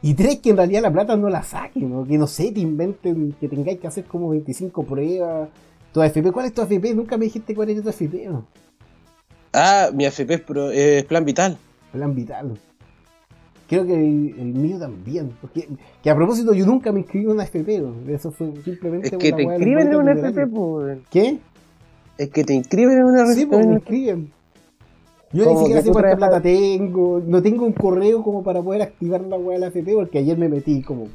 Y 0.01 0.13
tres, 0.13 0.37
que 0.39 0.51
en 0.51 0.57
realidad 0.57 0.83
la 0.83 0.91
plata 0.93 1.15
no 1.17 1.27
la 1.27 1.41
saquen, 1.41 1.91
o 1.95 2.05
que 2.05 2.19
no 2.19 2.27
sé, 2.27 2.51
te 2.51 2.59
inventen, 2.59 3.33
que 3.39 3.47
tengáis 3.47 3.79
que 3.79 3.87
hacer 3.87 4.03
como 4.05 4.29
25 4.29 4.83
pruebas. 4.83 5.49
Tu 5.91 6.01
AFP, 6.01 6.31
¿cuál 6.31 6.45
es 6.45 6.53
tu 6.53 6.61
AFP? 6.61 6.93
Nunca 6.93 7.17
me 7.17 7.25
dijiste 7.25 7.55
cuál 7.55 7.69
es 7.71 7.81
tu 7.81 7.89
AFP, 7.89 8.27
¿no? 8.29 8.45
Ah, 9.53 9.89
mi 9.91 10.05
AFP 10.05 10.35
es, 10.35 10.41
pro- 10.41 10.69
es 10.69 11.03
plan 11.05 11.25
vital. 11.25 11.57
Plan 11.91 12.13
vital. 12.13 12.59
Creo 13.67 13.85
que 13.85 13.93
el, 13.93 14.35
el 14.39 14.53
mío 14.53 14.79
también. 14.79 15.31
Porque, 15.41 15.67
que 16.01 16.09
a 16.09 16.15
propósito, 16.15 16.53
yo 16.53 16.65
nunca 16.65 16.91
me 16.91 17.01
inscribí 17.01 17.25
en 17.25 17.31
una 17.31 17.43
¿no? 17.43 18.11
Eso 18.13 18.31
fue 18.31 18.53
simplemente 18.63 19.07
Es 19.07 19.17
que 19.17 19.27
una 19.27 19.37
te 19.37 19.43
inscriben 19.43 19.87
en 19.89 19.95
una. 19.95 20.11
AFP, 20.13 20.47
pues. 20.47 20.99
¿Qué? 21.09 21.37
Es 22.17 22.29
que 22.29 22.43
te 22.43 22.53
inscriben 22.53 22.97
en 22.97 23.03
una 23.03 23.25
Sí, 23.33 23.41
en 23.41 23.49
pues 23.49 23.67
me 23.67 23.73
inscriben. 23.73 24.31
Yo 25.33 25.45
ni 25.51 25.57
siquiera 25.57 25.81
sé 25.81 25.91
cuánta 25.91 26.15
plata 26.15 26.35
la- 26.37 26.41
tengo. 26.41 27.21
No 27.25 27.41
tengo 27.41 27.65
un 27.65 27.73
correo 27.73 28.23
como 28.23 28.43
para 28.43 28.61
poder 28.61 28.81
activar 28.81 29.21
la 29.21 29.37
weá 29.37 29.55
de 29.55 29.59
la 29.59 29.67
AFP, 29.67 29.93
porque 29.93 30.19
ayer 30.19 30.37
me 30.37 30.47
metí 30.47 30.81
como 30.81 31.07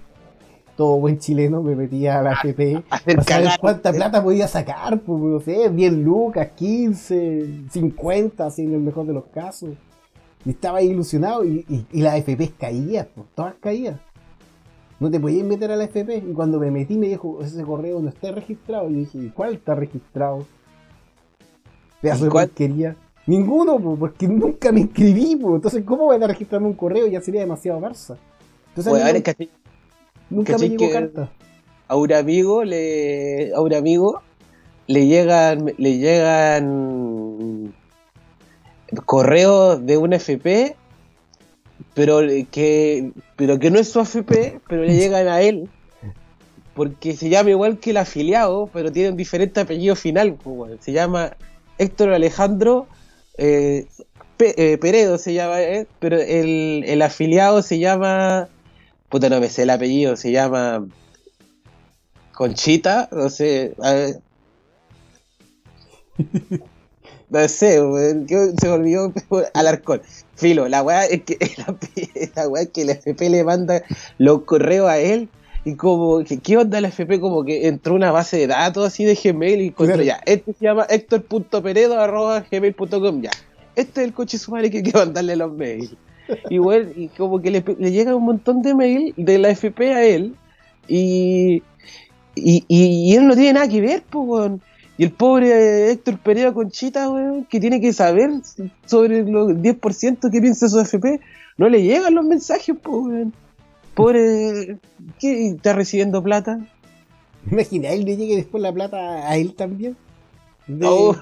todo 0.76 0.98
buen 0.98 1.18
chileno, 1.18 1.62
me 1.62 1.74
metí 1.74 2.06
a 2.06 2.20
la 2.22 2.32
AFP 2.32 2.82
hacer 2.90 3.16
para 3.16 3.22
saber 3.22 3.48
cuánta 3.60 3.92
plata 3.92 4.22
podía 4.22 4.48
sacar, 4.48 5.00
pues 5.00 5.20
no 5.20 5.40
sé, 5.40 5.70
10 5.70 5.92
lucas, 5.94 6.48
15, 6.54 7.46
50, 7.70 8.46
así 8.46 8.64
en 8.64 8.74
el 8.74 8.80
mejor 8.80 9.06
de 9.06 9.14
los 9.14 9.24
casos. 9.26 9.70
Y 10.44 10.50
estaba 10.50 10.82
ilusionado 10.82 11.44
y, 11.44 11.64
y, 11.68 11.86
y 11.92 12.02
las 12.02 12.14
AFP 12.14 12.52
caían, 12.58 13.08
pues, 13.14 13.26
todas 13.34 13.54
caían. 13.60 14.00
No 14.98 15.10
te 15.10 15.18
podías 15.18 15.44
meter 15.46 15.70
a 15.72 15.76
la 15.76 15.84
AFP. 15.84 16.18
Y 16.18 16.32
cuando 16.32 16.60
me 16.60 16.70
metí 16.70 16.96
me 16.96 17.08
dijo, 17.08 17.40
ese 17.42 17.62
correo 17.64 18.00
no 18.00 18.08
está 18.08 18.30
registrado. 18.30 18.88
Y 18.88 18.92
yo 18.92 18.98
dije, 19.00 19.32
¿cuál 19.34 19.54
está 19.54 19.74
registrado? 19.74 20.46
Pedazo 22.00 22.24
¿Y 22.24 22.28
de 22.28 22.30
porquería. 22.30 22.96
Ninguno, 23.26 23.78
po, 23.78 23.96
porque 23.96 24.26
nunca 24.26 24.72
me 24.72 24.80
inscribí, 24.80 25.36
po. 25.36 25.54
entonces 25.54 25.84
¿cómo 25.84 26.06
van 26.06 26.22
a 26.24 26.26
registrarme 26.26 26.66
un 26.66 26.74
correo? 26.74 27.06
Ya 27.06 27.20
sería 27.20 27.40
demasiado 27.40 27.80
Barça. 27.80 28.16
Entonces 28.68 28.92
a 28.92 29.10
es 29.10 29.22
que 29.22 29.48
nunca 30.28 30.52
me 30.52 30.58
¿cachai 30.58 30.76
llegó 30.76 30.92
carta. 30.92 31.32
a 31.86 31.96
un 31.96 32.12
amigo 32.12 32.64
le 32.64 33.52
a 33.54 33.60
un 33.60 33.74
amigo 33.74 34.22
le 34.88 35.06
llegan 35.06 35.72
le 35.78 35.98
llegan 35.98 37.74
correos 39.04 39.84
de 39.84 39.96
una 39.96 40.16
FP 40.16 40.76
pero 41.94 42.20
que 42.50 43.12
pero 43.36 43.58
que 43.58 43.70
no 43.70 43.78
es 43.78 43.90
su 43.90 44.00
AFP 44.00 44.60
pero 44.68 44.84
le 44.84 44.94
llegan 44.94 45.28
a 45.28 45.42
él 45.42 45.68
porque 46.74 47.14
se 47.16 47.28
llama 47.28 47.50
igual 47.50 47.78
que 47.78 47.90
el 47.90 47.96
afiliado 47.96 48.68
pero 48.72 48.92
tiene 48.92 49.10
un 49.10 49.16
diferente 49.16 49.60
apellido 49.60 49.96
final 49.96 50.36
se 50.80 50.92
llama 50.92 51.36
Héctor 51.78 52.12
Alejandro 52.12 52.86
eh, 53.38 53.86
eh, 54.38 54.78
Peredo 54.78 55.18
se 55.18 55.34
llama 55.34 55.62
eh, 55.62 55.86
pero 55.98 56.16
el, 56.16 56.84
el 56.86 57.02
afiliado 57.02 57.62
se 57.62 57.78
llama 57.78 58.48
puta 59.08 59.28
no 59.28 59.40
me 59.40 59.48
sé 59.48 59.62
el 59.62 59.70
apellido 59.70 60.16
se 60.16 60.32
llama 60.32 60.86
Conchita, 62.32 63.08
no 63.12 63.28
sé, 63.28 63.74
a 63.80 63.92
ver. 63.92 64.20
No 67.32 67.48
sé, 67.48 67.82
weón, 67.82 68.28
se 68.28 68.66
me 68.66 68.72
olvidó 68.72 69.10
Alarcón. 69.54 70.02
Filo, 70.34 70.68
la 70.68 70.82
weá 70.82 71.06
es 71.06 71.22
que 71.22 71.38
la, 71.56 71.74
la 72.36 72.48
weá 72.48 72.62
es 72.64 72.68
que 72.68 72.82
el 72.82 72.90
FP 72.90 73.30
le 73.30 73.42
manda 73.42 73.82
los 74.18 74.42
correos 74.42 74.90
a 74.90 74.98
él 74.98 75.30
y 75.64 75.76
como 75.76 76.22
que 76.24 76.40
qué 76.40 76.58
onda 76.58 76.76
el 76.78 76.84
FP 76.84 77.20
como 77.20 77.42
que 77.44 77.68
entró 77.68 77.94
una 77.94 78.10
base 78.12 78.36
de 78.36 78.48
datos 78.48 78.86
así 78.86 79.04
de 79.04 79.14
Gmail 79.14 79.62
y 79.62 79.66
encontró 79.68 80.02
ya, 80.02 80.20
este 80.26 80.52
se 80.52 80.64
llama 80.64 80.86
Héctor.peredo 80.90 81.98
arroba 81.98 82.44
gmail.com 82.50 83.22
ya. 83.22 83.30
Este 83.76 84.02
es 84.02 84.08
el 84.08 84.12
coche 84.12 84.36
sumari 84.36 84.68
que 84.68 84.78
hay 84.78 84.82
que 84.82 84.98
mandarle 84.98 85.34
los 85.36 85.52
mails. 85.52 85.96
Y 86.50 86.58
bueno, 86.58 86.90
y 86.94 87.08
como 87.08 87.40
que 87.40 87.50
le, 87.50 87.64
le 87.78 87.92
llega 87.92 88.14
un 88.14 88.24
montón 88.24 88.60
de 88.60 88.74
mail 88.74 89.14
de 89.16 89.38
la 89.38 89.48
FP 89.48 89.94
a 89.94 90.04
él 90.04 90.34
y, 90.86 91.62
y, 92.34 92.64
y, 92.68 93.10
y 93.10 93.14
él 93.16 93.26
no 93.26 93.34
tiene 93.34 93.54
nada 93.54 93.68
que 93.68 93.80
ver, 93.80 94.02
pues. 94.10 94.52
Y 95.02 95.06
el 95.06 95.10
pobre 95.10 95.90
Héctor 95.90 96.16
Pereira 96.20 96.52
Conchita, 96.52 97.10
weón, 97.10 97.44
que 97.46 97.58
tiene 97.58 97.80
que 97.80 97.92
saber 97.92 98.30
sobre 98.86 99.24
los 99.24 99.48
10% 99.48 100.30
que 100.30 100.40
piensa 100.40 100.68
su 100.68 100.78
FP, 100.78 101.18
no 101.58 101.68
le 101.68 101.82
llegan 101.82 102.14
los 102.14 102.24
mensajes, 102.24 102.76
pues, 102.80 102.96
weón. 103.04 103.34
Pobre, 103.94 104.78
¿qué? 105.18 105.48
¿Está 105.48 105.72
recibiendo 105.72 106.22
plata? 106.22 106.60
Imagina, 107.50 107.88
a 107.88 107.92
él 107.94 108.04
le 108.04 108.16
llegue 108.16 108.36
después 108.36 108.62
la 108.62 108.72
plata 108.72 109.28
a 109.28 109.36
él 109.36 109.54
también. 109.54 109.96
De- 110.68 110.86
No. 110.86 111.14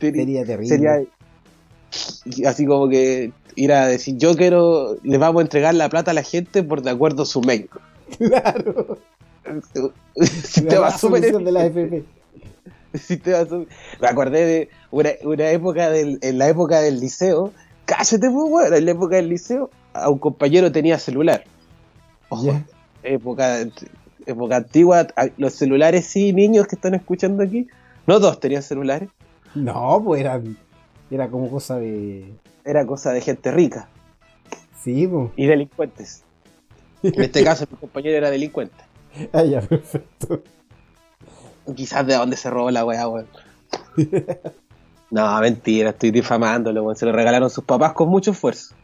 Sería, 0.00 0.22
Sería 0.24 0.44
terrible. 0.46 0.68
sería 0.68 2.48
así 2.48 2.64
como 2.64 2.88
que 2.88 3.30
ir 3.56 3.72
a 3.74 3.88
decir, 3.88 4.16
yo 4.16 4.34
quiero, 4.36 4.96
le 5.02 5.18
vamos 5.18 5.40
a 5.40 5.42
entregar 5.42 5.74
la 5.74 5.90
plata 5.90 6.12
a 6.12 6.14
la 6.14 6.22
gente 6.22 6.62
por 6.62 6.80
de 6.80 6.92
acuerdo 6.92 7.24
a 7.24 7.26
su 7.26 7.42
mail. 7.42 7.68
Claro. 8.16 8.96
Sistema 10.16 10.88
La 10.88 11.38
de 11.38 11.52
la 11.52 11.66
FP. 11.66 12.04
Me 14.00 14.08
acordé 14.08 14.46
de 14.46 14.68
una, 14.90 15.10
una 15.24 15.50
época 15.50 15.90
del, 15.90 16.18
en 16.22 16.38
la 16.38 16.48
época 16.48 16.80
del 16.80 17.00
liceo. 17.00 17.52
Cállate, 17.84 18.30
pues, 18.30 18.50
weón. 18.50 18.74
En 18.74 18.84
la 18.84 18.90
época 18.92 19.16
del 19.16 19.28
liceo, 19.28 19.70
a 19.92 20.08
un 20.08 20.18
compañero 20.18 20.70
tenía 20.72 20.98
celular. 20.98 21.44
Ojo, 22.28 22.60
época, 23.02 23.58
época 24.26 24.56
antigua. 24.56 25.06
Los 25.36 25.54
celulares, 25.54 26.06
sí, 26.06 26.32
niños 26.32 26.66
que 26.66 26.76
están 26.76 26.94
escuchando 26.94 27.42
aquí. 27.42 27.66
No 28.06 28.20
todos 28.20 28.40
tenían 28.40 28.62
celulares. 28.62 29.08
No, 29.54 30.00
pues 30.04 30.20
era, 30.20 30.40
era 31.10 31.28
como 31.28 31.50
cosa 31.50 31.76
de. 31.78 32.32
Era 32.64 32.86
cosa 32.86 33.12
de 33.12 33.20
gente 33.20 33.50
rica 33.50 33.88
Sí, 34.82 35.06
pues. 35.06 35.30
y 35.36 35.46
delincuentes. 35.46 36.22
En 37.02 37.20
este 37.20 37.44
caso, 37.44 37.66
mi 37.70 37.76
compañero 37.76 38.16
era 38.16 38.30
delincuente. 38.30 38.76
Ah, 39.32 39.44
ya, 39.44 39.60
perfecto. 39.60 40.42
Quizás 41.74 42.06
de 42.06 42.14
dónde 42.14 42.36
se 42.36 42.50
robó 42.50 42.70
la 42.70 42.84
weá, 42.84 43.08
weón. 43.08 43.26
No, 45.10 45.40
mentira, 45.40 45.90
estoy 45.90 46.10
difamándolo, 46.10 46.82
weón. 46.82 46.96
Se 46.96 47.06
lo 47.06 47.12
regalaron 47.12 47.48
sus 47.50 47.64
papás 47.64 47.92
con 47.92 48.08
mucho 48.08 48.32
esfuerzo. 48.32 48.74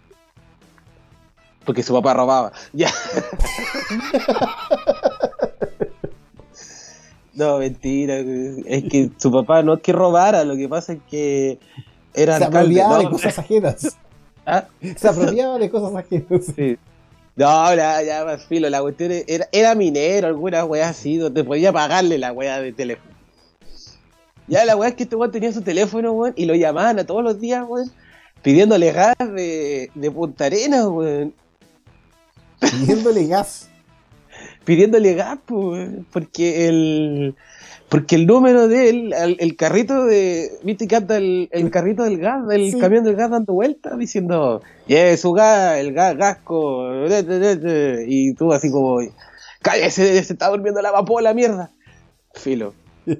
Porque 1.64 1.82
su 1.82 1.92
papá 1.92 2.14
robaba. 2.14 2.52
Ya. 2.72 2.90
No, 7.32 7.58
mentira. 7.58 8.16
Es 8.66 8.84
que 8.84 9.10
su 9.16 9.30
papá 9.32 9.62
no 9.62 9.74
es 9.74 9.80
que 9.82 9.92
robara, 9.92 10.44
lo 10.44 10.56
que 10.56 10.68
pasa 10.68 10.94
es 10.94 10.98
que 11.08 11.58
era 12.12 12.38
Se 12.38 12.44
apropiaba 12.44 12.98
de 12.98 13.08
cosas 13.10 13.38
ajenas. 13.38 13.96
Ah, 14.44 14.64
Se 14.96 15.08
apropiaba 15.08 15.58
de 15.58 15.70
cosas 15.70 15.94
ajenas. 15.94 16.44
sí. 16.56 16.76
No, 17.36 17.74
ya, 17.74 18.02
ya, 18.02 18.24
más 18.24 18.44
filo, 18.44 18.68
la 18.68 18.82
cuestión 18.82 19.12
era, 19.26 19.48
era 19.52 19.74
minero, 19.74 20.28
alguna 20.28 20.64
weá 20.64 20.88
así, 20.88 21.16
donde 21.16 21.44
podía 21.44 21.72
pagarle 21.72 22.18
la 22.18 22.32
weá 22.32 22.60
de 22.60 22.72
teléfono. 22.72 23.14
Ya 24.46 24.64
la 24.64 24.76
weá 24.76 24.90
es 24.90 24.96
que 24.96 25.04
este 25.04 25.16
weón 25.16 25.30
tenía 25.30 25.52
su 25.52 25.62
teléfono, 25.62 26.12
weón, 26.12 26.34
y 26.36 26.44
lo 26.44 26.54
llamaban 26.54 26.98
a 26.98 27.06
todos 27.06 27.22
los 27.22 27.40
días, 27.40 27.64
weón, 27.66 27.90
pidiéndole 28.42 28.92
gas 28.92 29.14
de, 29.18 29.90
de 29.94 30.10
Punta 30.10 30.46
Arenas, 30.46 30.86
weón. 30.86 31.34
Pidiéndole 32.60 33.26
gas. 33.26 33.68
Pidiéndole 34.64 35.14
gas, 35.14 35.38
pues, 35.46 35.60
weón, 35.62 36.06
porque 36.12 36.68
el. 36.68 37.36
Porque 37.90 38.14
el 38.14 38.26
número 38.26 38.68
de 38.68 38.88
él, 38.88 39.12
el, 39.12 39.36
el 39.40 39.56
carrito 39.56 40.04
de. 40.06 40.48
¿Viste 40.62 40.86
que 40.86 40.94
anda 40.96 41.16
el, 41.16 41.48
el 41.50 41.70
carrito 41.70 42.04
del 42.04 42.18
gas, 42.18 42.40
el 42.50 42.70
Sí. 42.70 42.78
camión 42.78 43.02
del 43.02 43.16
gas 43.16 43.30
dando 43.30 43.52
vueltas, 43.52 43.98
diciendo, 43.98 44.62
lleve 44.86 45.16
su 45.16 45.32
gas, 45.32 45.76
el 45.78 45.92
gas, 45.92 46.16
gasco, 46.16 46.88
de, 47.08 47.22
de, 47.24 47.38
de, 47.40 47.56
de", 47.56 48.04
y 48.06 48.32
tú 48.34 48.52
así 48.52 48.70
como, 48.70 49.00
cállese, 49.60 50.22
se 50.22 50.32
está 50.32 50.48
durmiendo 50.50 50.80
la 50.80 50.92
vapola, 50.92 51.34
mierda. 51.34 51.70
Filo. 52.34 52.74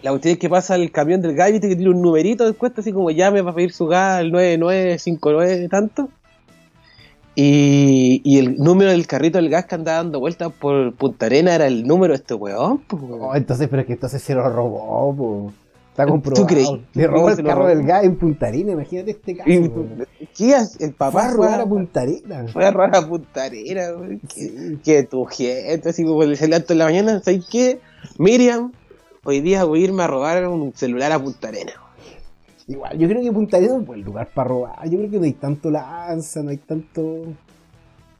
La 0.00 0.10
cuestión 0.12 0.34
es 0.34 0.38
que 0.38 0.48
pasa 0.48 0.76
el 0.76 0.92
camión 0.92 1.20
del 1.20 1.34
gas, 1.34 1.50
viste 1.50 1.68
que 1.68 1.74
tiene 1.74 1.90
un 1.90 2.00
numerito 2.00 2.46
de 2.46 2.52
cuesta, 2.52 2.80
así 2.82 2.92
como 2.92 3.10
llame 3.10 3.42
para 3.42 3.56
pedir 3.56 3.72
su 3.72 3.86
gas, 3.88 4.20
el 4.20 4.30
9959 4.30 5.68
tanto. 5.68 6.08
Y, 7.40 8.20
y 8.24 8.38
el 8.40 8.56
número 8.56 8.90
del 8.90 9.06
carrito 9.06 9.38
del 9.38 9.48
gas 9.48 9.66
que 9.66 9.76
andaba 9.76 9.98
dando 9.98 10.18
vueltas 10.18 10.52
por 10.52 10.92
Punta 10.96 11.26
Arena 11.26 11.54
era 11.54 11.68
el 11.68 11.86
número 11.86 12.12
de 12.12 12.16
este 12.16 12.34
weón. 12.34 12.82
Oh, 12.90 13.36
entonces, 13.36 13.68
pero 13.68 13.82
es 13.82 13.86
que 13.86 13.92
entonces 13.92 14.20
se 14.20 14.34
lo 14.34 14.48
robó, 14.48 15.14
po. 15.16 15.52
Está 15.90 16.04
comprobado. 16.06 16.46
creí? 16.48 16.84
Le 16.94 17.06
robó 17.06 17.22
¿Cómo 17.22 17.28
el 17.30 17.44
carro 17.44 17.60
robó? 17.62 17.68
del 17.68 17.82
gas 17.86 18.02
en 18.02 18.16
Punta 18.16 18.48
Arena, 18.48 18.72
imagínate 18.72 19.12
este 19.12 19.36
caso. 19.36 19.48
¿Qué? 20.36 20.54
El 20.56 20.66
Fue 20.78 20.90
papá 20.92 21.26
a 21.26 21.28
fue 21.30 21.36
robar 21.36 21.60
a, 21.60 21.66
Punta 21.66 22.00
Arena. 22.00 22.46
fue 22.52 22.64
a 22.66 22.70
robar 22.72 22.96
a 22.96 23.06
Punta 23.08 23.44
Arena. 23.44 23.82
Que, 24.34 24.40
Sí. 24.40 24.78
que 24.84 25.02
tu 25.04 25.24
gente, 25.26 25.88
así 25.90 26.04
como 26.04 26.22
se 26.34 26.48
levantó 26.48 26.72
en 26.72 26.78
la 26.80 26.84
mañana, 26.86 27.20
¿sabes 27.22 27.46
qué? 27.48 27.78
Miriam, 28.18 28.72
hoy 29.22 29.40
día 29.42 29.62
voy 29.62 29.82
a 29.82 29.84
irme 29.84 30.02
a 30.02 30.06
robar 30.08 30.44
un 30.48 30.72
celular 30.74 31.12
a 31.12 31.22
Punta 31.22 31.48
Arena. 31.48 31.72
Igual, 32.68 32.98
yo 32.98 33.08
creo 33.08 33.22
que 33.22 33.32
Punta 33.32 33.56
Arena 33.56 33.72
es 33.72 33.78
un 33.78 33.86
buen 33.86 34.02
lugar 34.02 34.28
para 34.34 34.48
robar. 34.48 34.88
Yo 34.90 34.98
creo 34.98 35.10
que 35.10 35.18
no 35.18 35.24
hay 35.24 35.32
tanto 35.32 35.70
lanza, 35.70 36.42
no 36.42 36.50
hay 36.50 36.58
tanto. 36.58 37.22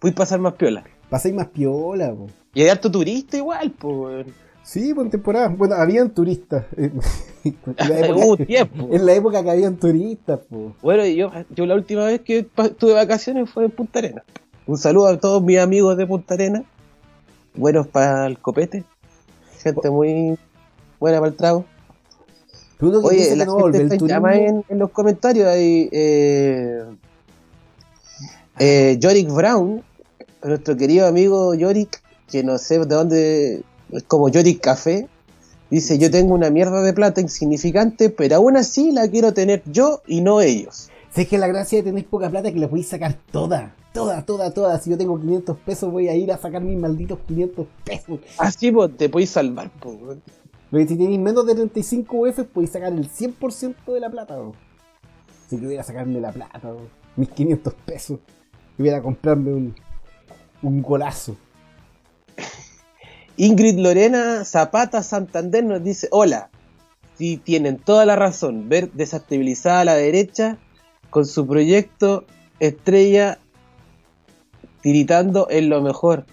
A 0.01 0.11
pasar 0.13 0.41
más 0.41 0.55
piola. 0.55 0.85
Pasáis 1.11 1.35
más 1.35 1.49
piola, 1.49 2.15
po. 2.15 2.27
Y 2.55 2.63
hay 2.63 2.69
harto 2.71 2.91
turista 2.91 3.37
igual, 3.37 3.71
pues, 3.73 3.95
weón. 3.97 4.27
Sí, 4.63 4.93
por 4.95 5.09
temporada. 5.11 5.49
Bueno, 5.49 5.75
habían 5.75 6.11
turistas. 6.11 6.65
En 7.45 7.55
la 7.77 8.13
Hubo 8.15 8.35
época, 8.35 8.45
tiempo. 8.45 8.89
en 8.91 9.07
la 9.07 9.15
época 9.15 9.43
que 9.43 9.51
habían 9.51 9.77
turistas, 9.77 10.41
po. 10.41 10.75
Bueno, 10.83 11.07
yo, 11.07 11.31
yo 11.51 11.65
la 11.67 11.75
última 11.75 12.05
vez 12.05 12.21
que 12.21 12.43
tuve 12.43 12.93
vacaciones 12.93 13.49
fue 13.49 13.67
en 13.67 13.71
Punta 13.71 14.01
Arena. 14.01 14.23
Un 14.67 14.77
saludo 14.77 15.07
a 15.07 15.19
todos 15.19 15.43
mis 15.43 15.59
amigos 15.59 15.97
de 15.97 16.07
Punta 16.07 16.35
Arena. 16.35 16.65
Buenos 17.55 17.87
para 17.87 18.27
el 18.27 18.39
copete. 18.39 18.85
Gente 19.63 19.89
muy 19.91 20.39
buena 21.01 21.19
para 21.21 21.31
el 21.31 21.37
trago. 21.37 21.65
Pero 22.79 22.93
uno 22.93 23.01
que 23.09 23.17
Oye, 23.17 23.37
la 23.37 23.45
que 23.45 23.51
no 23.51 23.73
gente 23.73 23.95
el 23.95 23.99
turismo. 23.99 24.29
en, 24.29 24.65
en 24.69 24.79
los 24.79 24.91
comentarios. 24.91 25.47
Hay 25.47 25.89
eh, 25.91 26.85
eh, 28.59 28.97
Yorick 29.01 29.31
Brown, 29.31 29.83
nuestro 30.43 30.77
querido 30.77 31.07
amigo 31.07 31.55
Yorick, 31.55 32.01
que 32.31 32.43
no 32.43 32.59
sé 32.59 32.79
de 32.79 32.87
dónde, 32.87 33.63
es 33.93 34.03
como 34.05 34.29
Yorick 34.29 34.61
Café. 34.61 35.09
Dice, 35.71 35.99
yo 35.99 36.11
tengo 36.11 36.35
una 36.35 36.51
mierda 36.51 36.81
de 36.83 36.93
plata 36.95 37.21
insignificante, 37.21 38.09
pero 38.09 38.37
aún 38.37 38.57
así 38.57 38.91
la 38.91 39.07
quiero 39.09 39.35
tener 39.35 39.63
yo 39.67 40.01
y 40.07 40.23
no 40.23 40.41
ellos. 40.41 40.89
Si 41.15 41.23
es 41.23 41.29
que 41.29 41.37
la 41.37 41.47
gracia 41.47 41.79
de 41.79 41.85
tener 41.85 42.07
poca 42.07 42.31
plata 42.31 42.49
es 42.49 42.55
que 42.55 42.61
la 42.61 42.69
podéis 42.69 42.89
sacar 42.89 43.19
toda. 43.31 43.75
Toda, 43.93 44.25
toda, 44.25 44.53
toda. 44.53 44.79
Si 44.79 44.91
yo 44.91 44.97
tengo 44.97 45.21
500 45.21 45.57
pesos, 45.59 45.91
voy 45.91 46.09
a 46.09 46.15
ir 46.15 46.31
a 46.33 46.39
sacar 46.39 46.63
mis 46.63 46.79
malditos 46.79 47.19
500 47.27 47.67
pesos. 47.85 48.21
Así 48.39 48.71
pues, 48.71 48.97
te 48.97 49.09
podéis 49.09 49.31
salvar. 49.31 49.71
po. 49.71 49.99
Porque 50.71 50.87
si 50.87 50.97
tenéis 50.97 51.19
menos 51.19 51.47
de 51.47 51.55
35 51.55 52.17
UF, 52.17 52.41
podéis 52.53 52.73
sacar 52.73 52.93
el 52.93 53.11
100% 53.11 53.93
de 53.93 54.01
la 54.01 54.11
plata, 54.11 54.37
bro. 54.37 54.53
Si 55.49 55.59
quisiera 55.59 55.83
sacarme 55.83 56.21
la 56.21 56.33
plata, 56.33 56.59
bro. 56.59 56.89
Mis 57.17 57.31
500 57.31 57.75
pesos. 57.87 58.19
Y 58.77 58.83
voy 58.83 58.91
a 58.91 59.03
comprarme 59.03 59.53
un, 59.53 59.75
un 60.63 60.83
golazo. 60.83 61.37
Ingrid 63.37 63.79
Lorena 63.79 64.45
Zapata 64.45 65.03
Santander 65.03 65.65
nos 65.65 65.83
dice, 65.83 66.09
hola, 66.11 66.51
si 67.17 67.37
tienen 67.39 67.79
toda 67.79 68.05
la 68.05 68.15
razón, 68.15 68.69
ver 68.69 68.93
desestabilizada 68.93 69.81
a 69.81 69.85
la 69.85 69.95
derecha 69.95 70.59
con 71.11 71.27
su 71.27 71.47
proyecto 71.47 72.25
estrella 72.61 73.39
tiritando 74.83 75.49
en 75.51 75.69
lo 75.69 75.83
mejor. 75.83 76.27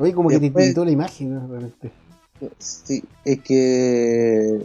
Oye, 0.00 0.14
como 0.14 0.30
que 0.30 0.40
te 0.40 0.50
pintó 0.50 0.84
la 0.84 0.90
imagen, 0.90 1.34
¿no? 1.34 1.46
Realmente. 1.46 1.90
Sí, 2.58 3.04
es 3.26 3.40
que... 3.42 4.62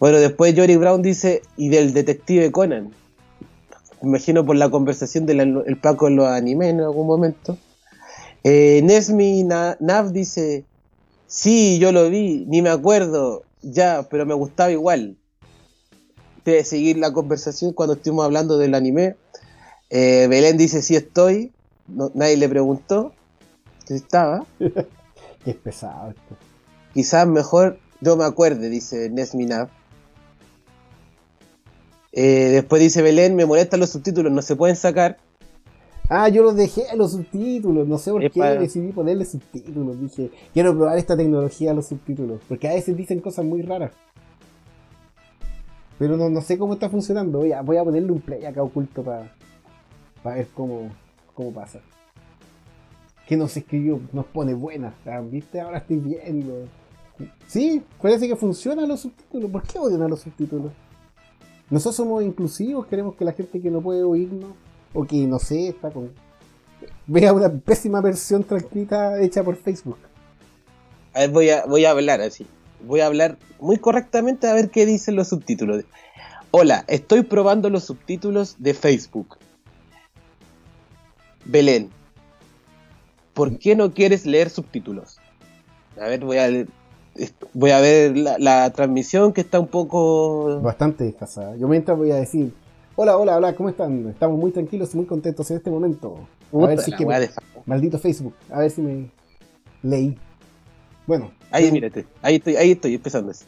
Bueno, 0.00 0.18
después 0.18 0.54
Jory 0.56 0.76
Brown 0.76 1.02
dice, 1.02 1.42
y 1.58 1.68
del 1.68 1.92
detective 1.92 2.50
Conan. 2.50 2.90
Me 4.00 4.08
imagino 4.08 4.44
por 4.44 4.56
la 4.56 4.70
conversación 4.70 5.26
del 5.26 5.40
el 5.66 5.76
Paco 5.76 6.08
en 6.08 6.16
los 6.16 6.26
animes 6.26 6.70
en 6.70 6.80
algún 6.80 7.06
momento. 7.06 7.58
Eh, 8.42 8.80
Nesmi 8.82 9.44
Na- 9.44 9.76
Nav 9.80 10.12
dice, 10.12 10.64
sí, 11.26 11.78
yo 11.78 11.92
lo 11.92 12.08
vi, 12.08 12.46
ni 12.48 12.62
me 12.62 12.70
acuerdo, 12.70 13.42
ya, 13.60 14.08
pero 14.10 14.24
me 14.24 14.34
gustaba 14.34 14.72
igual. 14.72 15.16
De 16.46 16.64
seguir 16.64 16.96
la 16.96 17.12
conversación 17.12 17.74
cuando 17.74 17.94
estuvimos 17.94 18.24
hablando 18.24 18.56
del 18.56 18.74
anime. 18.74 19.14
Eh, 19.90 20.26
Belén 20.30 20.56
dice, 20.56 20.80
sí 20.80 20.96
estoy, 20.96 21.52
No- 21.86 22.10
nadie 22.14 22.38
le 22.38 22.48
preguntó 22.48 23.12
estaba. 23.90 24.44
Que 25.44 25.50
es 25.50 25.56
pesado 25.56 26.10
esto. 26.10 26.36
Quizás 26.94 27.26
mejor 27.26 27.78
yo 28.00 28.16
me 28.16 28.24
acuerde, 28.24 28.68
dice 28.68 29.10
Nesminav. 29.10 29.68
Eh, 32.12 32.50
después 32.52 32.80
dice 32.80 33.02
Belén, 33.02 33.34
me 33.34 33.46
molestan 33.46 33.80
los 33.80 33.90
subtítulos, 33.90 34.30
no 34.30 34.40
se 34.42 34.54
pueden 34.54 34.76
sacar. 34.76 35.16
Ah, 36.08 36.28
yo 36.28 36.42
los 36.42 36.54
dejé 36.54 36.88
a 36.90 36.94
los 36.94 37.12
subtítulos. 37.12 37.88
No 37.88 37.98
sé 37.98 38.10
por 38.12 38.22
Es 38.22 38.32
qué 38.32 38.38
para- 38.38 38.60
decidí 38.60 38.92
ponerle 38.92 39.24
subtítulos. 39.24 39.98
Dije, 40.00 40.30
quiero 40.52 40.76
probar 40.76 40.98
esta 40.98 41.16
tecnología 41.16 41.70
a 41.70 41.74
los 41.74 41.86
subtítulos. 41.88 42.40
Porque 42.48 42.68
a 42.68 42.74
veces 42.74 42.96
dicen 42.96 43.20
cosas 43.20 43.44
muy 43.44 43.62
raras. 43.62 43.92
Pero 45.98 46.16
no, 46.16 46.28
no 46.28 46.40
sé 46.42 46.58
cómo 46.58 46.74
está 46.74 46.90
funcionando. 46.90 47.38
Voy 47.38 47.52
a, 47.52 47.62
voy 47.62 47.78
a 47.78 47.84
ponerle 47.84 48.12
un 48.12 48.20
play 48.20 48.44
acá 48.44 48.62
oculto 48.62 49.02
para 49.02 49.32
ver 50.24 50.46
cómo, 50.54 50.90
cómo 51.34 51.50
pasa. 51.52 51.80
Que 53.26 53.36
nos 53.36 53.56
escribió, 53.56 54.00
nos 54.12 54.26
pone 54.26 54.54
buena. 54.54 54.94
Ah, 55.06 55.20
¿Viste? 55.20 55.60
Ahora 55.60 55.78
estoy 55.78 55.96
viendo. 55.96 56.66
Sí, 57.46 57.82
parece 58.00 58.28
que 58.28 58.36
funcionan 58.36 58.88
los 58.88 59.00
subtítulos. 59.00 59.50
¿Por 59.50 59.62
qué 59.62 59.78
odian 59.78 60.02
a 60.02 60.08
los 60.08 60.20
subtítulos? 60.20 60.72
Nosotros 61.70 61.96
somos 61.96 62.22
inclusivos, 62.22 62.86
queremos 62.86 63.14
que 63.14 63.24
la 63.24 63.32
gente 63.32 63.60
que 63.60 63.70
no 63.70 63.80
puede 63.80 64.02
oírnos, 64.02 64.52
o 64.92 65.04
que 65.04 65.26
no 65.26 65.38
sé, 65.38 65.68
está 65.68 65.90
con. 65.90 66.10
vea 67.06 67.32
una 67.32 67.50
pésima 67.50 68.00
versión 68.00 68.44
transcrita 68.44 69.20
hecha 69.20 69.42
por 69.42 69.56
Facebook. 69.56 69.98
A 71.14 71.20
ver, 71.20 71.30
voy 71.30 71.50
a, 71.50 71.64
voy 71.64 71.84
a 71.84 71.90
hablar 71.90 72.20
así. 72.20 72.46
Voy 72.84 73.00
a 73.00 73.06
hablar 73.06 73.38
muy 73.60 73.78
correctamente 73.78 74.48
a 74.48 74.54
ver 74.54 74.70
qué 74.70 74.84
dicen 74.84 75.14
los 75.14 75.28
subtítulos. 75.28 75.84
Hola, 76.50 76.84
estoy 76.88 77.22
probando 77.22 77.70
los 77.70 77.84
subtítulos 77.84 78.56
de 78.58 78.74
Facebook. 78.74 79.38
Belén, 81.44 81.90
¿por 83.34 83.58
qué 83.58 83.76
no 83.76 83.92
quieres 83.92 84.26
leer 84.26 84.50
subtítulos? 84.50 85.18
A 86.00 86.06
ver, 86.06 86.24
voy 86.24 86.38
a, 86.38 86.48
voy 87.52 87.70
a 87.70 87.80
ver 87.80 88.16
la, 88.16 88.38
la 88.38 88.70
transmisión 88.70 89.32
que 89.32 89.40
está 89.42 89.60
un 89.60 89.68
poco... 89.68 90.60
Bastante 90.60 91.04
desfasada. 91.04 91.56
Yo 91.56 91.68
mientras 91.68 91.96
voy 91.96 92.10
a 92.10 92.16
decir: 92.16 92.52
Hola, 92.96 93.16
hola, 93.16 93.36
hola, 93.36 93.54
¿cómo 93.54 93.68
están? 93.68 94.08
Estamos 94.08 94.38
muy 94.38 94.50
tranquilos 94.50 94.94
y 94.94 94.96
muy 94.96 95.06
contentos 95.06 95.50
en 95.50 95.58
este 95.58 95.70
momento. 95.70 96.26
A 96.52 96.66
ver 96.66 96.80
si 96.80 96.92
que. 96.92 97.06
Maldito 97.64 97.98
Facebook, 97.98 98.34
a 98.50 98.60
ver 98.60 98.70
si 98.70 98.82
me 98.82 99.10
leí. 99.82 100.18
Bueno, 101.06 101.30
Ahí, 101.52 101.70
mírate. 101.70 102.06
Ahí 102.22 102.36
estoy, 102.36 102.56
ahí 102.56 102.72
estoy 102.72 102.94
empezando. 102.94 103.30
así. 103.30 103.44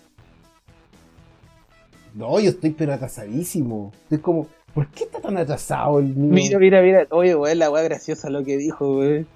No, 2.15 2.39
yo 2.39 2.51
estoy 2.51 2.71
pero 2.71 2.93
atrasadísimo. 2.93 3.93
Estoy 4.05 4.19
como, 4.19 4.47
¿por 4.75 4.89
qué 4.89 5.05
está 5.05 5.21
tan 5.21 5.37
atrasado 5.39 5.99
el 5.99 6.15
mío? 6.15 6.59
Mira, 6.59 6.59
mira, 6.59 6.83
mira. 6.83 7.07
Oye, 7.11 7.35
weón, 7.35 7.59
la 7.59 7.71
weá 7.71 7.83
graciosa 7.83 8.31
lo 8.31 8.45
que 8.45 8.57
dijo, 8.57 8.99
weón. 8.99 9.27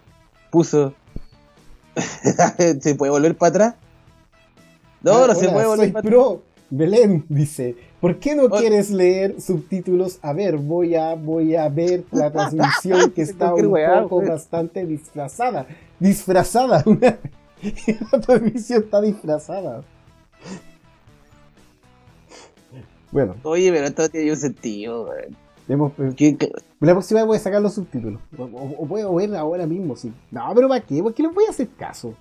Puso. 0.51 0.95
¿Se 2.81 2.95
puede 2.95 3.11
volver 3.11 3.37
para 3.37 3.49
atrás? 3.51 3.75
No, 5.03 5.27
no 5.27 5.35
se 5.35 5.49
puede 5.49 5.67
volver 5.67 5.87
soy 5.87 5.93
para 5.93 6.01
atrás. 6.01 6.13
pro. 6.13 6.43
Belén 6.71 7.25
dice, 7.31 7.77
¿por 7.99 8.19
qué 8.19 8.35
no 8.35 8.45
Hola. 8.45 8.59
quieres 8.59 8.91
leer 8.91 9.41
subtítulos? 9.41 10.19
A 10.21 10.35
ver, 10.35 10.59
voy 10.59 10.95
a, 10.97 11.15
voy 11.15 11.57
a 11.57 11.69
ver 11.71 12.05
la 12.11 12.31
transmisión 12.33 13.11
que 13.13 13.23
está 13.23 13.55
un 13.55 13.73
poco 13.73 14.17
weón. 14.17 14.29
bastante 14.29 14.85
disfrazada. 14.85 15.67
Disfrazada. 15.99 16.85
la 18.13 18.21
transmisión 18.21 18.83
está 18.83 19.01
disfrazada. 19.01 19.83
Bueno, 23.11 23.37
Oye, 23.43 23.73
pero 23.73 23.87
esto 23.87 24.09
tiene 24.11 24.31
un 24.33 24.37
sentido, 24.37 25.05
weón. 25.05 25.48
Eh, 25.69 26.13
¿Qué- 26.17 26.37
qué- 26.37 26.51
la 26.81 26.93
próxima 26.93 27.21
vez 27.21 27.27
voy 27.27 27.37
a 27.37 27.41
sacar 27.41 27.61
los 27.61 27.75
subtítulos. 27.75 28.21
O, 28.37 28.45
o- 28.45 28.83
o 28.83 28.87
puedo 28.87 29.15
ver 29.15 29.35
ahora 29.37 29.67
mismo, 29.67 29.97
sí. 29.97 30.13
No, 30.31 30.51
pero 30.55 30.69
¿para 30.69 30.81
qué? 30.85 31.03
¿Por 31.03 31.13
qué 31.15 31.23
les 31.23 31.35
voy 31.35 31.45
a 31.47 31.51
hacer 31.51 31.69
caso? 31.77 32.15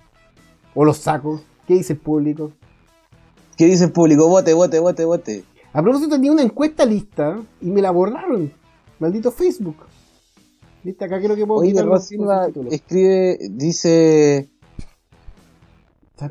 O 0.74 0.84
los 0.84 0.98
saco. 0.98 1.40
¿Qué 1.66 1.74
dice 1.74 1.94
el 1.94 1.98
público? 1.98 2.52
¿Qué 3.56 3.66
dice 3.66 3.84
el 3.84 3.92
público? 3.92 4.28
Vote, 4.28 4.52
vote, 4.54 4.78
vote, 4.80 5.04
vote. 5.04 5.44
A 5.72 5.82
propósito, 5.82 6.10
tenía 6.16 6.32
una 6.32 6.42
encuesta 6.42 6.84
lista 6.84 7.40
y 7.60 7.70
me 7.70 7.82
la 7.82 7.90
borraron. 7.90 8.52
Maldito 8.98 9.30
Facebook. 9.30 9.76
¿Viste? 10.82 11.04
Acá 11.04 11.18
creo 11.18 11.34
que 11.36 11.46
puedo 11.46 11.60
Oye, 11.60 11.70
quitar 11.70 11.84
los- 11.86 12.06
subtítulos. 12.08 12.72
escribe, 12.72 13.38
dice... 13.50 14.48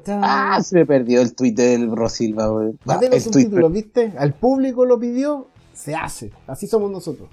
Ah, 0.09 0.59
se 0.63 0.75
me 0.79 0.85
perdió 0.85 1.21
el 1.21 1.33
tweet 1.33 1.53
del 1.53 1.95
Rosilva, 1.95 2.51
weón. 2.51 2.77
Ah, 2.87 2.99
el 3.01 3.21
subtítulos, 3.21 3.71
¿viste? 3.71 4.13
Al 4.17 4.33
público 4.33 4.85
lo 4.85 4.99
pidió, 4.99 5.47
se 5.77 5.95
hace. 5.95 6.31
Así 6.47 6.67
somos 6.67 6.89
nosotros. 6.91 7.29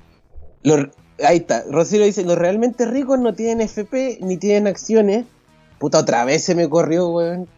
Lo- 0.63 0.91
ahí 1.25 1.39
está. 1.39 1.65
Rosilva 1.71 2.07
dice, 2.07 2.25
los 2.25 2.37
realmente 2.37 2.85
ricos 2.87 3.19
no 3.19 3.35
tienen 3.35 3.61
FP 3.63 4.19
ni 4.21 4.37
tienen 4.37 4.67
acciones. 4.67 5.27
Puta, 5.79 5.99
otra 5.99 6.25
vez 6.25 6.45
se 6.45 6.55
me 6.55 6.69
corrió, 6.69 7.09
weón. 7.09 7.49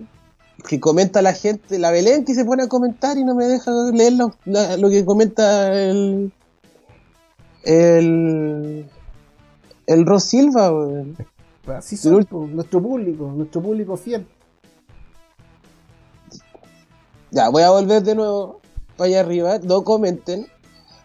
Que 0.68 0.80
comenta 0.80 1.22
la 1.22 1.32
gente, 1.34 1.78
la 1.78 1.90
Belén 1.90 2.24
que 2.24 2.34
se 2.34 2.44
pone 2.44 2.62
a 2.64 2.68
comentar 2.68 3.18
y 3.18 3.24
no 3.24 3.34
me 3.34 3.44
deja 3.46 3.70
leer 3.92 4.14
lo, 4.14 4.34
la- 4.44 4.76
lo 4.76 4.88
que 4.88 5.04
comenta 5.04 5.72
el... 5.74 6.32
El... 7.64 8.88
El 9.86 10.06
Rosilva, 10.06 10.72
weón. 10.72 11.16
Así 11.66 11.96
El 12.06 12.14
último. 12.14 12.40
po, 12.42 12.46
nuestro 12.46 12.80
público, 12.82 13.32
nuestro 13.36 13.60
público 13.60 13.96
fiel. 13.96 14.26
Ya, 17.30 17.48
voy 17.48 17.62
a 17.62 17.70
volver 17.70 18.02
de 18.02 18.14
nuevo 18.14 18.60
para 18.96 19.08
allá 19.08 19.20
arriba. 19.20 19.58
No 19.58 19.84
comenten. 19.84 20.46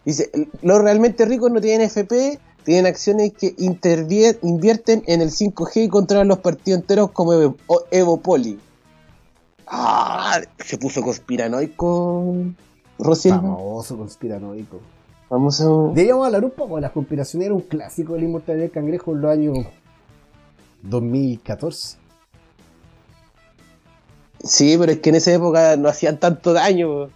Dice, 0.06 0.32
los 0.62 0.82
realmente 0.82 1.26
ricos 1.26 1.52
no 1.52 1.62
tienen 1.62 1.88
FP, 1.88 2.40
tienen 2.64 2.86
acciones 2.86 3.34
que 3.34 3.56
invierten 3.58 5.04
en 5.06 5.22
el 5.22 5.30
5G 5.30 5.86
y 5.86 5.90
controlan 5.90 6.28
los 6.28 6.40
partidos 6.40 6.82
enteros 6.82 7.12
como 7.12 7.34
Evo, 7.34 7.56
Evopoli. 7.92 8.60
Ah, 9.68 10.42
se 10.58 10.78
puso 10.78 11.02
conspiranoico. 11.02 12.36
Rosilva. 13.00 13.42
Famoso 13.42 13.98
conspiranoico. 13.98 14.80
Vamos 15.30 15.62
a... 15.62 15.66
Deberíamos 15.66 16.26
hablar 16.26 16.44
un 16.44 16.52
poco 16.52 16.76
de 16.76 16.82
las 16.82 16.92
conspiraciones. 16.92 17.46
Era 17.46 17.56
un 17.56 17.62
clásico 17.62 18.14
de 18.14 18.20
la 18.20 18.26
inmortalidad 18.26 18.64
del 18.64 18.72
cangrejo 18.72 19.14
en 19.14 19.22
los 19.22 19.32
años 19.32 19.58
2014. 20.84 21.98
Sí, 24.44 24.76
pero 24.78 24.92
es 24.92 25.00
que 25.00 25.10
en 25.10 25.16
esa 25.16 25.34
época 25.34 25.78
no 25.78 25.88
hacían 25.88 26.20
tanto 26.20 26.54
daño. 26.54 27.10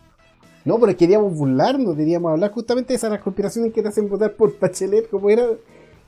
No, 0.66 0.80
pero 0.80 0.98
queríamos 0.98 1.36
burlarnos, 1.38 1.96
queríamos 1.96 2.32
hablar 2.32 2.52
justamente 2.52 2.94
de 2.94 2.98
esas 2.98 3.20
conspiraciones 3.22 3.72
que 3.72 3.82
te 3.84 3.88
hacen 3.88 4.10
votar 4.10 4.34
por 4.34 4.58
Bachelet, 4.60 5.08
como 5.10 5.30
era, 5.30 5.46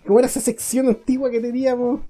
como 0.06 0.18
era 0.20 0.28
esa 0.28 0.42
sección 0.42 0.88
antigua 0.88 1.30
que 1.30 1.40
teníamos. 1.40 2.02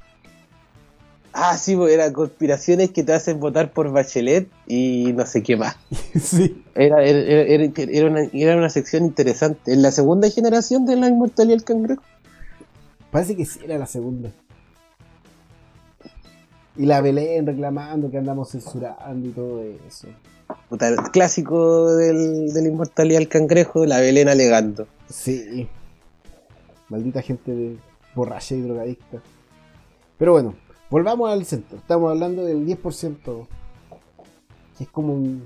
Ah, 1.34 1.58
sí, 1.58 1.76
pues 1.76 1.94
eran 1.94 2.14
conspiraciones 2.14 2.92
que 2.92 3.04
te 3.04 3.14
hacen 3.14 3.40
votar 3.40 3.72
por 3.72 3.92
Bachelet 3.92 4.48
y 4.66 5.12
no 5.14 5.26
sé 5.26 5.44
qué 5.44 5.58
más. 5.58 5.76
sí. 6.20 6.64
Era, 6.74 7.04
era, 7.04 7.20
era- 7.20 7.72
era 7.76 8.08
una, 8.10 8.22
era 8.34 8.56
una 8.58 8.70
sección 8.70 9.04
interesante. 9.06 9.74
En 9.74 9.82
la 9.82 9.92
segunda 9.92 10.30
generación 10.30 10.86
de 10.86 10.96
la 10.96 11.10
inmortalidad 11.10 11.58
del 11.58 11.64
cangrejo. 11.66 12.02
Parece 13.12 13.36
que 13.36 13.46
sí 13.46 13.60
era 13.64 13.78
la 13.78 13.86
segunda. 13.86 14.32
Y 16.78 16.86
la 16.86 17.02
Belén 17.02 17.46
reclamando 17.46 18.10
que 18.10 18.18
andamos 18.18 18.52
censurando 18.52 19.28
y 19.28 19.32
todo 19.32 19.64
eso. 19.88 20.08
Puta, 20.70 20.88
el 20.90 20.98
clásico 21.12 21.94
del, 21.96 22.54
de 22.54 22.62
la 22.62 22.68
inmortalidad 22.68 23.20
del 23.20 23.28
cangrejo, 23.30 23.86
la 23.86 24.00
Belén 24.00 24.30
alegando. 24.30 24.88
Sí. 25.10 25.68
Maldita 26.90 27.22
gente 27.22 27.54
de 27.54 27.78
borracha 28.16 28.56
y 28.56 28.62
drogadicta. 28.62 29.22
Pero 30.18 30.32
bueno, 30.34 30.56
volvamos 30.90 31.30
al 31.32 31.46
centro. 31.46 31.78
Estamos 31.78 32.12
hablando 32.12 32.44
del 32.46 32.66
10%. 32.66 33.48
Que 34.78 34.84
es 34.84 34.90
como 34.90 35.14
un... 35.14 35.44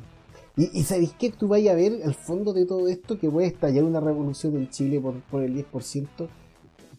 Y, 0.58 0.80
y 0.80 0.84
¿sabéis 0.84 1.14
qué? 1.18 1.32
Tú 1.32 1.48
vayas 1.48 1.74
a 1.74 1.78
ver 1.78 2.02
al 2.04 2.14
fondo 2.14 2.54
de 2.54 2.66
todo 2.66 2.88
esto 2.88 3.18
que 3.20 3.30
puede 3.30 3.48
estallar 3.48 3.84
una 3.84 4.00
revolución 4.00 4.56
en 4.56 4.70
Chile 4.70 5.00
por, 5.00 5.14
por 5.22 5.42
el 5.44 5.56
10%. 5.56 6.08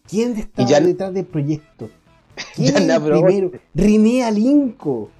¿Quién 0.08 0.34
ya- 0.56 0.80
detrás 0.80 1.12
del 1.14 1.26
proyecto? 1.26 1.88
¿Quién 2.56 2.76
es 2.76 2.88
el 2.88 3.02
primero? 3.02 3.50
René 3.74 4.24
Alinco. 4.24 5.10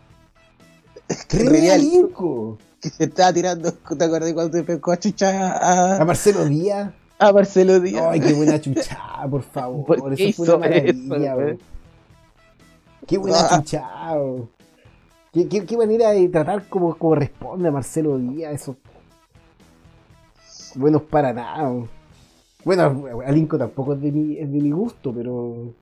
René 1.31 1.73
Alinco. 1.73 2.59
Que 2.83 2.91
se 2.91 3.05
estaba 3.05 3.33
tirando, 3.33 3.73
¿te 3.73 4.05
acuerdas 4.05 4.33
cuando 4.35 4.51
te 4.51 4.65
pescó 4.65 4.91
a 4.93 4.99
chucha 4.99 5.53
A 5.53 6.03
a, 6.03 6.05
Marcelo 6.05 6.45
Díaz. 6.45 6.93
a 7.19 7.33
Marcelo 7.33 7.79
Díaz? 7.79 8.05
Ay, 8.11 8.21
qué 8.21 8.33
buena 8.35 8.61
chuchada, 8.61 9.29
por 9.31 9.43
favor. 9.43 9.87
¿Por 9.87 10.15
qué 10.17 10.29
eso 10.31 10.45
fue 10.45 10.55
una 10.57 10.67
eso. 10.67 11.59
Qué 13.07 13.19
buena 13.19 13.39
Ah. 13.41 13.57
chuchada, 13.59 14.17
qué, 15.33 15.49
qué, 15.49 15.65
qué 15.65 15.77
manera 15.77 16.11
de 16.11 16.29
tratar 16.29 16.69
como, 16.69 16.97
como 16.99 17.15
responde 17.15 17.69
a 17.69 17.71
Marcelo 17.73 18.19
Díaz, 18.19 18.53
eso. 18.55 18.77
Buenos 20.75 21.03
para 21.03 21.33
nada. 21.33 21.73
Bueno, 22.65 23.05
Alinco 23.25 23.59
tampoco 23.59 23.95
es 23.95 24.01
de 24.01 24.11
mi, 24.11 24.39
es 24.39 24.51
de 24.53 24.59
mi 24.61 24.73
gusto, 24.73 25.13
pero. 25.15 25.73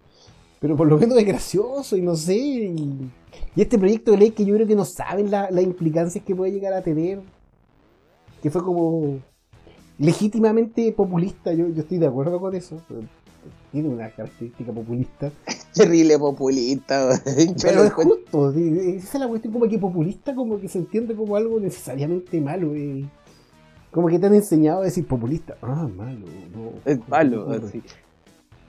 Pero 0.60 0.76
por 0.76 0.86
lo 0.88 0.98
menos 0.98 1.18
es 1.18 1.26
gracioso 1.26 1.96
y 1.96 2.02
no 2.02 2.14
sé. 2.14 2.36
Y, 2.36 3.10
y 3.56 3.60
este 3.62 3.78
proyecto 3.78 4.10
de 4.12 4.18
ley 4.18 4.30
que 4.30 4.44
yo 4.44 4.54
creo 4.54 4.66
que 4.66 4.76
no 4.76 4.84
saben 4.84 5.30
la- 5.30 5.50
las 5.50 5.64
implicancias 5.64 6.22
que 6.24 6.36
puede 6.36 6.52
llegar 6.52 6.72
a 6.74 6.82
tener. 6.82 7.20
Que 8.42 8.50
fue 8.50 8.62
como 8.62 9.18
legítimamente 9.98 10.92
populista, 10.92 11.52
yo, 11.52 11.68
yo 11.68 11.82
estoy 11.82 11.98
de 11.98 12.06
acuerdo 12.06 12.40
con 12.40 12.54
eso. 12.54 12.80
Tiene 13.72 13.88
una 13.88 14.10
característica 14.10 14.72
populista. 14.72 15.30
Terrible 15.74 16.18
populista, 16.18 17.20
Pero 17.62 17.84
es 17.84 17.92
justo, 17.92 18.50
esa 18.50 19.14
es 19.16 19.20
la 19.20 19.28
cuestión 19.28 19.52
como 19.52 19.68
que 19.68 19.78
populista 19.78 20.34
como 20.34 20.60
que 20.60 20.68
se 20.68 20.78
entiende 20.78 21.14
como 21.14 21.36
algo 21.36 21.60
necesariamente 21.60 22.40
malo. 22.40 22.74
eh. 22.74 23.04
Como 23.92 24.08
que 24.08 24.18
te 24.18 24.26
han 24.26 24.34
enseñado 24.34 24.80
a 24.82 24.84
decir 24.84 25.06
populista. 25.06 25.56
Ah, 25.62 25.88
malo. 25.96 26.26
No, 26.54 26.72
Es 26.84 26.98
malo, 27.08 27.50
así. 27.50 27.82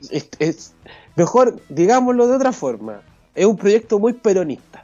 Es, 0.10 0.30
es- 0.40 0.74
mejor, 1.16 1.60
digámoslo 1.70 2.28
de 2.28 2.36
otra 2.36 2.52
forma. 2.52 3.02
Es 3.36 3.46
un 3.46 3.56
proyecto 3.58 4.00
muy 4.00 4.14
peronista. 4.14 4.84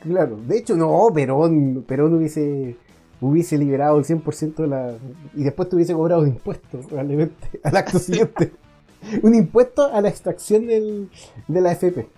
Claro, 0.00 0.36
de 0.36 0.58
hecho 0.58 0.74
no, 0.76 1.08
Perón, 1.14 1.84
Perón 1.86 2.14
hubiese, 2.14 2.76
hubiese 3.20 3.56
liberado 3.56 3.98
el 3.98 4.04
100% 4.04 4.54
de 4.62 4.66
la... 4.66 4.94
Y 5.34 5.44
después 5.44 5.68
te 5.68 5.76
hubiese 5.76 5.94
cobrado 5.94 6.22
un 6.22 6.28
impuesto, 6.28 6.80
probablemente, 6.80 7.60
al 7.62 7.76
acto 7.76 7.98
siguiente. 8.00 8.52
un 9.22 9.34
impuesto 9.34 9.86
a 9.92 10.00
la 10.00 10.08
extracción 10.08 10.66
del, 10.66 11.08
de 11.46 11.60
la 11.60 11.72
FP. 11.72 12.08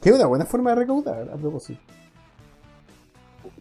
Que 0.00 0.08
es 0.10 0.14
una 0.16 0.26
buena 0.26 0.44
forma 0.44 0.70
de 0.70 0.76
recaudar, 0.76 1.30
a 1.30 1.36
propósito. 1.36 1.80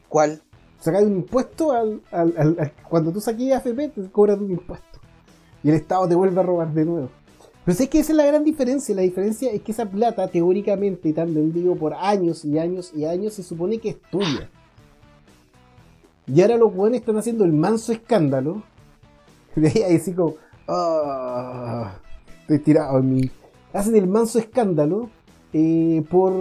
¿Cuál? 0.10 0.42
Sacar 0.80 1.04
un 1.04 1.14
impuesto 1.18 1.72
al, 1.72 2.02
al- 2.12 2.34
al- 2.38 2.58
al- 2.60 2.74
cuando 2.90 3.12
tú 3.12 3.22
saques 3.22 3.54
AFP 3.54 3.90
te 3.90 4.10
cobran 4.12 4.42
un 4.44 4.52
impuesto. 4.52 4.91
Y 5.64 5.70
el 5.70 5.76
Estado 5.76 6.08
te 6.08 6.16
vuelve 6.16 6.40
a 6.40 6.44
robar 6.44 6.74
de 6.74 6.86
nuevo. 6.86 7.10
Pero 7.64 7.78
es 7.78 7.90
que 7.90 8.00
esa 8.00 8.12
es 8.14 8.18
la 8.18 8.26
gran 8.26 8.44
diferencia. 8.44 8.96
La 8.96 9.04
diferencia 9.04 9.52
es 9.52 9.62
que 9.62 9.72
esa 9.72 9.86
plata, 9.86 10.28
teóricamente, 10.28 11.14
tan 11.14 11.34
vendido 11.34 11.76
por 11.76 11.94
años 11.94 12.44
y 12.44 12.58
años 12.58 12.92
y 12.96 13.06
años, 13.06 13.34
se 13.36 13.44
supone 13.44 13.78
que 13.78 13.90
es 13.90 13.98
tuya. 14.10 14.50
Y 16.28 16.42
ahora 16.42 16.58
los 16.58 16.74
buenos 16.74 17.00
están 17.00 17.18
haciendo 17.18 17.44
el 17.46 17.54
manso 17.54 17.92
escándalo. 17.92 18.64
De 19.56 19.68
ahí 19.68 19.96
así 19.96 20.14
como, 20.14 20.36
ah, 20.68 21.94
estoy 22.42 22.60
tirado 22.60 23.00
en 23.00 23.14
mi... 23.16 23.32
Hacen 23.74 23.96
el 23.96 24.08
manso 24.08 24.40
escándalo 24.40 25.10
eh, 25.54 26.04
por 26.10 26.34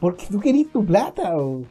porque 0.00 0.26
tú 0.30 0.40
querís 0.40 0.70
tu 0.72 0.84
plata. 0.84 1.36
o- 1.38 1.62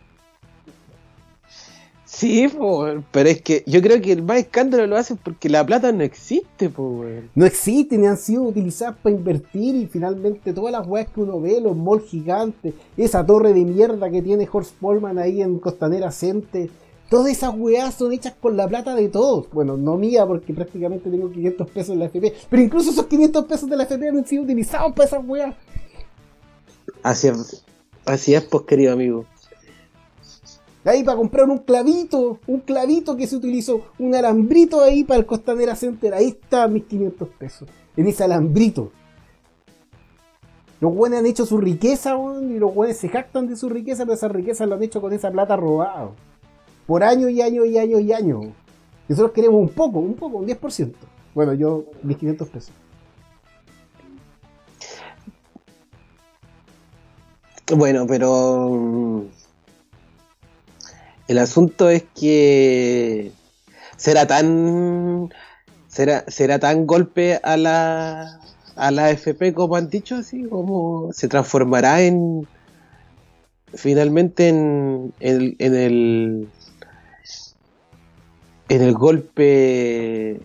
Sí, 2.22 2.48
po, 2.50 2.86
pero 3.10 3.30
es 3.30 3.42
que 3.42 3.64
yo 3.66 3.82
creo 3.82 4.00
que 4.00 4.12
el 4.12 4.22
más 4.22 4.38
escándalo 4.38 4.86
lo 4.86 4.96
hacen 4.96 5.18
porque 5.18 5.50
la 5.50 5.66
plata 5.66 5.92
no 5.92 6.04
existe, 6.04 6.70
po, 6.70 7.04
no 7.34 7.46
existen 7.48 8.04
y 8.04 8.06
han 8.06 8.18
sido 8.18 8.44
utilizadas 8.44 8.96
para 9.02 9.16
invertir 9.16 9.74
y 9.74 9.88
finalmente 9.88 10.54
todas 10.54 10.72
las 10.72 10.86
weas 10.86 11.10
que 11.10 11.20
uno 11.20 11.42
ve, 11.42 11.60
los 11.60 11.76
malls 11.76 12.04
gigantes, 12.04 12.76
esa 12.96 13.26
torre 13.26 13.54
de 13.54 13.66
mierda 13.66 14.12
que 14.12 14.22
tiene 14.22 14.48
Horst 14.52 14.76
Polman 14.76 15.18
ahí 15.18 15.42
en 15.42 15.58
Costanera 15.58 16.12
Cente, 16.12 16.70
todas 17.10 17.32
esas 17.32 17.56
weas 17.58 17.96
son 17.96 18.12
hechas 18.12 18.36
con 18.40 18.56
la 18.56 18.68
plata 18.68 18.94
de 18.94 19.10
todos. 19.10 19.50
Bueno, 19.52 19.76
no 19.76 19.98
mía 19.98 20.24
porque 20.28 20.54
prácticamente 20.54 21.10
tengo 21.10 21.32
500 21.32 21.72
pesos 21.72 21.94
en 21.94 22.00
la 22.02 22.06
FP, 22.06 22.36
pero 22.52 22.62
incluso 22.62 22.92
esos 22.92 23.08
500 23.08 23.46
pesos 23.46 23.68
de 23.68 23.78
la 23.78 23.84
FP 23.86 24.10
han 24.10 24.28
sido 24.28 24.44
utilizados 24.44 24.94
para 24.94 25.08
esas 25.08 25.26
weas. 25.26 25.56
Así 27.02 27.30
es, 27.30 27.66
así 28.06 28.36
es, 28.36 28.44
pues, 28.44 28.66
querido 28.66 28.94
amigo. 28.94 29.26
Ahí 30.84 31.04
para 31.04 31.18
comprar 31.18 31.48
un 31.48 31.60
clavito, 31.60 32.40
un 32.48 32.60
clavito 32.62 33.16
que 33.16 33.28
se 33.28 33.36
utilizó, 33.36 33.82
un 34.00 34.16
alambrito 34.16 34.82
ahí 34.82 35.04
para 35.04 35.20
el 35.20 35.26
Costanera 35.28 35.76
Center. 35.76 36.14
Ahí 36.14 36.30
están 36.30 36.74
mis 36.74 36.86
500 36.86 37.30
pesos, 37.30 37.70
en 37.96 38.08
ese 38.08 38.24
alambrito. 38.24 38.92
Los 40.80 40.96
buenos 40.96 41.20
han 41.20 41.28
hecho 41.28 41.46
su 41.46 41.60
riqueza, 41.60 42.18
y 42.42 42.58
los 42.58 42.74
buenos 42.74 42.98
se 42.98 43.10
jactan 43.10 43.48
de 43.48 43.56
su 43.56 43.70
riqueza, 43.70 44.04
pero 44.04 44.16
esa 44.16 44.28
riqueza 44.28 44.66
lo 44.66 44.76
han 44.76 44.84
hecho 44.84 45.00
con 45.00 45.14
esa 45.14 45.30
plata 45.30 45.56
robada. 45.56 46.10
Por 46.88 47.04
años 47.04 47.30
y 47.30 47.44
años 47.44 47.68
y 47.68 47.78
años 47.78 48.02
y 48.02 48.12
años. 48.12 48.48
Nosotros 49.08 49.34
queremos 49.34 49.62
un 49.62 49.70
poco, 49.70 50.00
un 50.00 50.16
poco, 50.16 50.40
un 50.40 50.48
10%. 50.48 50.94
Bueno, 51.36 51.54
yo, 51.54 51.86
mis 52.02 52.18
500 52.18 52.50
pesos. 52.50 52.74
Bueno, 57.76 58.08
pero 58.08 59.26
el 61.32 61.40
asunto 61.40 61.90
es 61.90 62.04
que 62.20 63.32
será 63.96 64.28
tan 64.28 65.30
será 65.88 66.26
será 66.28 66.60
tan 66.60 66.86
golpe 66.86 67.40
a 67.42 67.56
la 67.56 68.40
a 68.76 68.92
la 68.92 69.12
FP 69.12 69.54
como 69.54 69.78
han 69.78 69.90
dicho 69.90 70.16
así 70.16 70.44
como 70.44 71.12
se 71.14 71.30
transformará 71.30 72.02
en 72.02 72.48
finalmente 73.74 74.50
en, 74.50 75.14
en, 75.22 75.56
en 75.60 75.76
el 75.76 76.48
en 78.68 78.82
el 78.82 78.94
golpe 78.94 80.42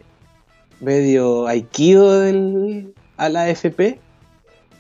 medio 0.81 1.49
aikido 1.49 2.21
del 2.21 2.95
a 3.17 3.29
la 3.29 3.49
FP 3.49 3.99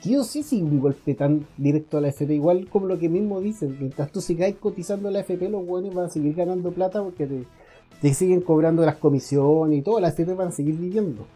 Sí 0.06 0.44
sí 0.44 0.62
un 0.62 0.78
golpe 0.78 1.14
tan 1.14 1.46
directo 1.56 1.98
a 1.98 2.00
la 2.00 2.08
FP, 2.08 2.34
igual 2.34 2.68
como 2.68 2.86
lo 2.86 2.96
que 2.96 3.08
mismo 3.08 3.40
dicen, 3.40 3.76
mientras 3.80 4.12
tú 4.12 4.20
sigáis 4.20 4.54
cotizando 4.54 5.10
la 5.10 5.20
FP, 5.20 5.48
los 5.48 5.66
buenos 5.66 5.92
van 5.94 6.06
a 6.06 6.08
seguir 6.08 6.34
ganando 6.36 6.70
plata 6.70 7.02
porque 7.02 7.44
te, 8.00 8.14
siguen 8.14 8.40
cobrando 8.40 8.86
las 8.86 8.96
comisiones 8.96 9.80
y 9.80 9.82
todo, 9.82 9.98
las 9.98 10.12
FP 10.12 10.34
van 10.34 10.48
a 10.48 10.52
seguir 10.52 10.76
viviendo. 10.76 11.26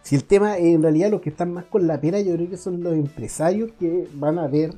Si 0.00 0.16
el 0.16 0.24
tema, 0.24 0.56
en 0.56 0.82
realidad, 0.82 1.10
los 1.10 1.20
que 1.20 1.28
están 1.28 1.52
más 1.52 1.66
con 1.66 1.86
la 1.86 2.00
pena, 2.00 2.20
yo 2.20 2.34
creo 2.34 2.48
que 2.48 2.56
son 2.56 2.82
los 2.82 2.94
empresarios 2.94 3.70
que 3.78 4.08
van 4.14 4.38
a 4.38 4.48
ver 4.48 4.72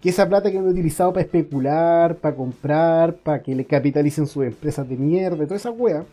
que 0.00 0.10
esa 0.10 0.28
plata 0.28 0.52
que 0.52 0.58
han 0.58 0.68
utilizado 0.68 1.12
para 1.12 1.24
especular, 1.24 2.16
para 2.18 2.36
comprar, 2.36 3.16
para 3.16 3.42
que 3.42 3.56
le 3.56 3.64
capitalicen 3.64 4.28
sus 4.28 4.44
empresas 4.44 4.88
de 4.88 4.96
mierda, 4.96 5.44
toda 5.44 5.56
esa 5.56 5.72
wea, 5.72 6.04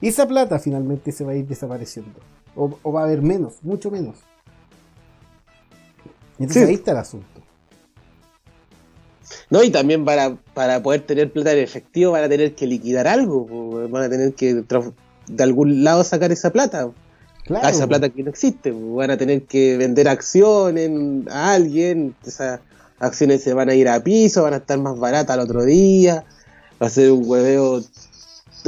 esa 0.00 0.26
plata 0.26 0.58
finalmente 0.58 1.12
se 1.12 1.24
va 1.24 1.32
a 1.32 1.36
ir 1.36 1.46
desapareciendo. 1.46 2.18
O, 2.56 2.78
o 2.82 2.92
va 2.92 3.02
a 3.02 3.04
haber 3.04 3.22
menos, 3.22 3.54
mucho 3.62 3.90
menos. 3.90 4.16
Entonces 6.38 6.62
Sí. 6.64 6.68
ahí 6.68 6.74
está 6.74 6.90
el 6.92 6.96
asunto. 6.98 7.26
No, 9.50 9.62
y 9.62 9.70
también 9.70 10.04
para, 10.04 10.36
para 10.54 10.82
poder 10.82 11.02
tener 11.02 11.32
plata 11.32 11.52
en 11.52 11.58
efectivo 11.60 12.12
van 12.12 12.24
a 12.24 12.28
tener 12.28 12.54
que 12.54 12.66
liquidar 12.66 13.06
algo, 13.08 13.88
van 13.88 14.04
a 14.04 14.08
tener 14.08 14.34
que 14.34 14.54
de 14.54 15.42
algún 15.42 15.82
lado 15.84 16.04
sacar 16.04 16.30
esa 16.32 16.50
plata, 16.50 16.90
Claro. 17.44 17.64
a 17.66 17.70
esa 17.70 17.86
plata 17.86 18.08
que 18.08 18.24
no 18.24 18.30
existe, 18.30 18.72
van 18.72 19.10
a 19.12 19.16
tener 19.16 19.42
que 19.44 19.76
vender 19.76 20.08
acciones 20.08 20.90
a 21.30 21.52
alguien, 21.52 22.14
esas 22.26 22.60
acciones 22.98 23.42
se 23.42 23.54
van 23.54 23.68
a 23.68 23.74
ir 23.74 23.88
a 23.88 24.02
piso, 24.02 24.42
van 24.42 24.54
a 24.54 24.56
estar 24.56 24.78
más 24.80 24.98
baratas 24.98 25.34
al 25.34 25.40
otro 25.44 25.64
día, 25.64 26.24
va 26.82 26.86
a 26.88 26.90
ser 26.90 27.12
un 27.12 27.22
hueveo, 27.24 27.82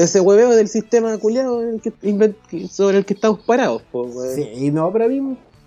ese 0.05 0.21
hueveo 0.21 0.51
del 0.55 0.69
sistema 0.69 1.17
culiado 1.19 1.61
sobre 2.71 2.99
el 2.99 3.05
que 3.05 3.15
estamos 3.15 3.41
parados. 3.41 3.83
po. 3.91 4.09
Sí, 4.35 4.71
no, 4.71 4.93
pero 4.93 5.05
a 5.05 5.09
mí 5.09 5.21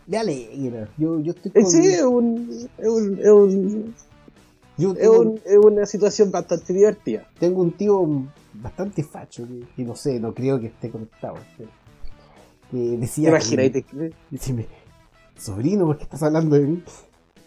me 0.08 0.18
alegra. 0.18 0.90
Yo, 0.98 1.20
yo 1.20 1.32
estoy 1.34 1.52
Eh, 1.56 1.62
con. 1.62 1.72
Sí, 1.72 1.86
es, 1.88 2.02
un- 2.04 2.70
es 2.78 2.88
un- 2.88 3.20
es 3.20 3.30
un- 3.30 3.96
yo 4.78 4.94
es 4.98 5.08
un- 5.08 5.40
es 5.46 5.58
una 5.58 5.86
situación 5.86 6.32
bastante 6.32 6.74
divertida. 6.74 7.28
tengo 7.40 7.62
un 7.62 7.72
tío 7.72 8.08
bastante 8.54 9.04
facho 9.04 9.48
que, 9.48 9.64
que 9.76 9.84
no 9.84 9.96
sé, 9.96 10.20
no 10.20 10.34
creo 10.34 10.60
que 10.60 10.68
esté 10.68 10.90
conectado. 10.90 11.36
Que, 11.58 11.66
que 12.72 12.98
decía. 12.98 13.30
Imagínate. 13.30 13.86
Decime, 14.30 14.68
sobrino, 15.38 15.86
¿por 15.86 15.98
qué 15.98 16.04
estás 16.04 16.24
hablando 16.24 16.56
de 16.56 16.62
mí? 16.68 16.84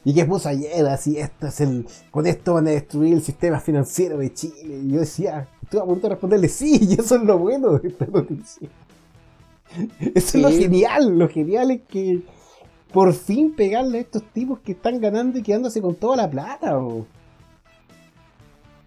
Y 0.06 0.12
que 0.12 0.26
puso 0.26 0.50
ayer 0.50 0.86
así, 0.86 1.16
esto 1.18 1.46
es 1.46 1.60
el. 1.62 1.86
Con 2.10 2.26
esto 2.26 2.54
van 2.54 2.66
a 2.68 2.70
destruir 2.72 3.14
el 3.14 3.22
sistema 3.22 3.58
financiero 3.58 4.18
de 4.18 4.32
Chile. 4.34 4.80
Y 4.84 4.90
yo 4.92 5.00
decía, 5.00 5.48
estuve 5.64 5.80
a 5.80 5.84
punto 5.84 6.02
de 6.08 6.14
responderle 6.14 6.48
sí, 6.48 6.78
y 6.88 6.94
eso 7.00 7.16
es 7.16 7.22
lo 7.22 7.38
bueno 7.38 7.78
de 7.78 7.88
esta 7.88 8.06
noticia. 8.06 8.68
Eso 10.14 10.36
es 10.38 10.42
lo 10.42 10.50
Sí. 10.50 10.62
genial, 10.62 11.18
lo 11.18 11.28
genial 11.28 11.70
es 11.72 11.80
que 11.88 12.20
por 12.92 13.12
fin 13.12 13.54
pegarle 13.56 13.98
a 13.98 14.00
estos 14.02 14.22
tipos 14.32 14.60
que 14.60 14.72
están 14.72 15.00
ganando 15.00 15.38
y 15.38 15.42
quedándose 15.42 15.82
con 15.82 15.96
toda 15.96 16.16
la 16.16 16.30
plata. 16.30 16.78
o. 16.78 17.06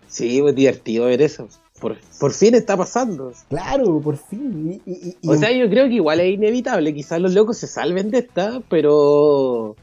Sí, 0.08 0.40
es 0.40 0.56
divertido 0.56 1.06
ver 1.06 1.22
eso. 1.22 1.48
Por, 1.82 1.98
por 2.20 2.32
fin 2.34 2.56
está 2.56 2.76
pasando. 2.78 3.34
Claro, 3.50 4.00
por 4.00 4.18
fin. 4.18 4.82
Y, 4.86 4.90
y- 4.92 5.16
y- 5.22 5.28
O 5.30 5.36
sea, 5.36 5.52
yo 5.52 5.70
creo 5.70 5.88
que 5.88 5.96
igual 5.96 6.20
es 6.22 6.34
inevitable. 6.34 6.94
Quizás 6.94 7.20
los 7.22 7.34
locos 7.34 7.58
se 7.58 7.68
salven 7.68 8.10
de 8.10 8.20
esta, 8.20 8.62
pero 8.70 9.76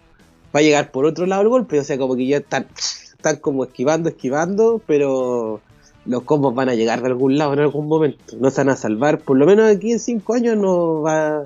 va 0.55 0.61
a 0.61 0.63
llegar 0.63 0.91
por 0.91 1.05
otro 1.05 1.27
lado 1.27 1.43
el 1.43 1.49
golpe. 1.49 1.79
O 1.79 1.85
sea, 1.85 1.99
como 1.99 2.17
que 2.17 2.27
ya 2.27 2.39
están, 2.39 2.67
están 2.75 3.37
como 3.37 3.65
esquivando, 3.65 4.09
esquivando, 4.09 4.81
pero 4.87 5.61
los 6.07 6.23
combos 6.23 6.55
van 6.55 6.69
a 6.69 6.75
llegar 6.75 7.01
de 7.01 7.09
algún 7.09 7.39
lado 7.39 7.55
en 7.55 7.61
algún 7.61 7.87
momento. 7.87 8.37
No 8.39 8.51
se 8.51 8.61
van 8.61 8.71
a 8.71 8.77
salvar. 8.77 9.21
Por 9.21 9.39
lo 9.39 9.47
menos 9.47 9.75
aquí 9.75 9.93
en 9.93 9.99
cinco 9.99 10.35
años 10.35 10.57
no 10.57 11.03
va. 11.03 11.45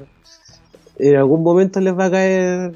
En 0.98 1.16
algún 1.16 1.42
momento 1.42 1.80
les 1.80 1.96
va 1.96 2.06
a 2.06 2.10
caer 2.10 2.74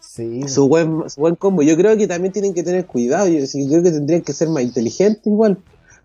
sí, 0.00 0.48
su 0.48 0.68
buen, 0.68 1.08
su 1.08 1.20
buen 1.20 1.36
combo. 1.36 1.62
Yo 1.62 1.76
creo 1.76 1.96
que 1.96 2.08
también 2.08 2.32
tienen 2.32 2.54
que 2.54 2.64
tener 2.64 2.86
cuidado. 2.86 3.28
Yo, 3.28 3.46
sí, 3.46 3.68
creo 3.68 3.82
que 3.82 3.92
tendrían 3.92 4.22
que 4.22 4.32
ser 4.32 4.48
más 4.48 4.62
inteligentes 4.62 5.26
igual. 5.26 5.58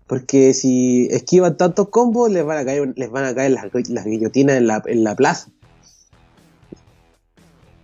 Porque 0.06 0.54
si 0.54 1.08
esquivan 1.10 1.56
tantos 1.56 1.88
combos, 1.88 2.30
les 2.30 2.44
van 2.44 2.58
a 2.58 2.64
caer, 2.64 2.92
les 2.96 3.10
van 3.10 3.24
a 3.24 3.34
caer 3.34 3.52
las, 3.52 3.64
las 3.88 4.04
guillotinas 4.04 4.56
en 4.56 4.66
la, 4.66 4.82
en 4.86 5.04
la 5.04 5.16
plaza. 5.16 5.50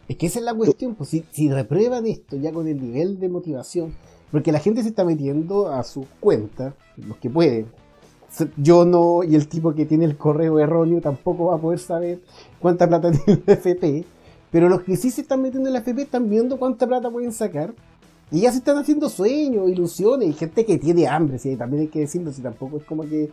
Es 0.08 0.16
que 0.16 0.26
esa 0.26 0.38
es 0.38 0.44
la 0.44 0.54
cuestión, 0.54 0.94
pues 0.94 1.10
si, 1.10 1.24
si 1.32 1.50
reprueban 1.50 2.06
esto 2.06 2.36
ya 2.36 2.50
con 2.50 2.66
el 2.66 2.80
nivel 2.80 3.20
de 3.20 3.28
motivación, 3.28 3.92
porque 4.30 4.52
la 4.52 4.58
gente 4.58 4.82
se 4.82 4.88
está 4.88 5.04
metiendo 5.04 5.72
a 5.72 5.82
sus 5.84 6.06
cuentas, 6.20 6.74
los 6.96 7.16
que 7.16 7.30
pueden. 7.30 7.66
Yo 8.56 8.84
no, 8.84 9.24
y 9.24 9.34
el 9.34 9.48
tipo 9.48 9.74
que 9.74 9.86
tiene 9.86 10.04
el 10.04 10.16
correo 10.16 10.58
erróneo 10.58 11.00
tampoco 11.00 11.46
va 11.46 11.56
a 11.56 11.58
poder 11.58 11.78
saber 11.78 12.20
cuánta 12.60 12.86
plata 12.86 13.10
tiene 13.24 13.42
la 13.46 13.54
FP, 13.54 14.04
pero 14.50 14.68
los 14.68 14.82
que 14.82 14.96
sí 14.96 15.10
se 15.10 15.22
están 15.22 15.42
metiendo 15.42 15.68
en 15.68 15.74
la 15.74 15.80
FP 15.80 16.02
están 16.02 16.28
viendo 16.28 16.58
cuánta 16.58 16.86
plata 16.86 17.10
pueden 17.10 17.32
sacar, 17.32 17.72
y 18.30 18.42
ya 18.42 18.52
se 18.52 18.58
están 18.58 18.76
haciendo 18.76 19.08
sueños, 19.08 19.70
ilusiones, 19.70 20.28
y 20.28 20.32
gente 20.34 20.66
que 20.66 20.76
tiene 20.76 21.06
hambre, 21.06 21.38
sí, 21.38 21.56
también 21.56 21.82
hay 21.82 21.88
que 21.88 22.00
decirlo, 22.00 22.30
si 22.30 22.42
tampoco 22.42 22.76
es 22.76 22.84
como 22.84 23.04
que, 23.04 23.30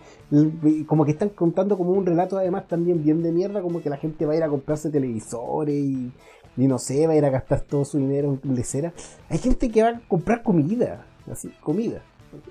como 0.85 1.03
que 1.03 1.11
están 1.11 1.29
contando 1.29 1.77
como 1.77 1.91
un 1.91 2.05
relato 2.05 2.37
además 2.37 2.65
también 2.69 3.03
bien 3.03 3.21
de 3.21 3.33
mierda, 3.33 3.61
como 3.61 3.81
que 3.81 3.89
la 3.89 3.97
gente 3.97 4.25
va 4.25 4.33
a 4.33 4.37
ir 4.37 4.43
a 4.43 4.49
comprarse 4.49 4.89
televisores 4.89 5.75
y, 5.75 6.11
y 6.57 6.67
no 6.67 6.77
sé, 6.77 7.07
va 7.07 7.13
a 7.13 7.17
ir 7.17 7.25
a 7.25 7.29
gastar 7.29 7.61
todo 7.61 7.85
su 7.85 7.97
dinero 7.97 8.37
en 8.43 8.55
lecera. 8.55 8.93
Hay 9.29 9.37
gente 9.37 9.69
que 9.69 9.83
va 9.83 9.89
a 9.89 10.01
comprar 10.07 10.43
comida, 10.43 11.05
así, 11.31 11.49
comida, 11.61 12.01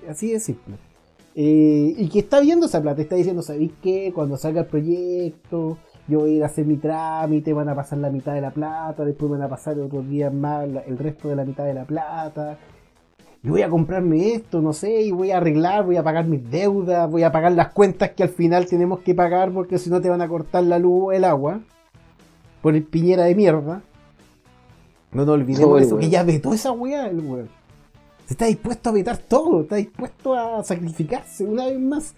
así 0.09 0.31
de 0.31 0.39
simple. 0.39 0.75
Eh, 1.37 1.93
y 1.97 2.07
que 2.07 2.19
está 2.19 2.39
viendo 2.39 2.65
esa 2.65 2.81
plata, 2.81 3.01
está 3.01 3.15
diciendo, 3.15 3.41
¿sabéis 3.41 3.73
qué? 3.81 4.11
Cuando 4.15 4.37
salga 4.37 4.61
el 4.61 4.67
proyecto, 4.67 5.77
yo 6.07 6.19
voy 6.19 6.31
a 6.31 6.33
ir 6.35 6.43
a 6.43 6.45
hacer 6.45 6.65
mi 6.65 6.77
trámite, 6.77 7.51
van 7.51 7.67
a 7.67 7.75
pasar 7.75 7.97
la 7.97 8.09
mitad 8.09 8.33
de 8.33 8.41
la 8.41 8.51
plata, 8.51 9.03
después 9.03 9.31
van 9.31 9.41
a 9.41 9.49
pasar 9.49 9.77
otros 9.79 10.07
días 10.07 10.33
más 10.33 10.65
el 10.87 10.97
resto 10.97 11.27
de 11.27 11.35
la 11.35 11.43
mitad 11.43 11.65
de 11.65 11.73
la 11.73 11.85
plata. 11.85 12.57
Y 13.43 13.49
voy 13.49 13.61
a 13.61 13.69
comprarme 13.69 14.33
esto, 14.33 14.61
no 14.61 14.73
sé, 14.73 15.01
y 15.01 15.11
voy 15.11 15.31
a 15.31 15.37
arreglar, 15.37 15.85
voy 15.85 15.97
a 15.97 16.03
pagar 16.03 16.25
mis 16.25 16.49
deudas, 16.49 17.09
voy 17.11 17.23
a 17.23 17.31
pagar 17.31 17.51
las 17.51 17.73
cuentas 17.73 18.11
que 18.11 18.23
al 18.23 18.29
final 18.29 18.65
tenemos 18.65 19.01
que 19.01 19.13
pagar 19.13 19.51
porque 19.51 19.77
si 19.77 19.89
no 19.89 20.01
te 20.01 20.09
van 20.09 20.21
a 20.21 20.27
cortar 20.27 20.63
la 20.63 20.79
luz 20.79 21.03
o 21.05 21.11
el 21.11 21.23
agua. 21.23 21.59
Por 22.61 22.75
el 22.75 22.83
piñera 22.83 23.25
de 23.25 23.35
mierda. 23.35 23.83
No 25.15 25.23
nos 25.23 25.35
olvidemos 25.35 25.79
de 25.79 25.85
eso, 25.85 25.97
que 25.97 26.09
ya 26.09 26.23
vetó 26.23 26.53
esa 26.53 26.73
weá 26.73 27.07
el 27.07 27.21
weón. 27.21 27.47
Está 28.29 28.47
dispuesto 28.47 28.89
a 28.89 28.91
vetar 28.91 29.17
todo, 29.17 29.61
está 29.61 29.77
dispuesto 29.77 30.33
a 30.33 30.61
sacrificarse 30.61 31.45
una 31.45 31.67
vez 31.67 31.79
más 31.79 32.13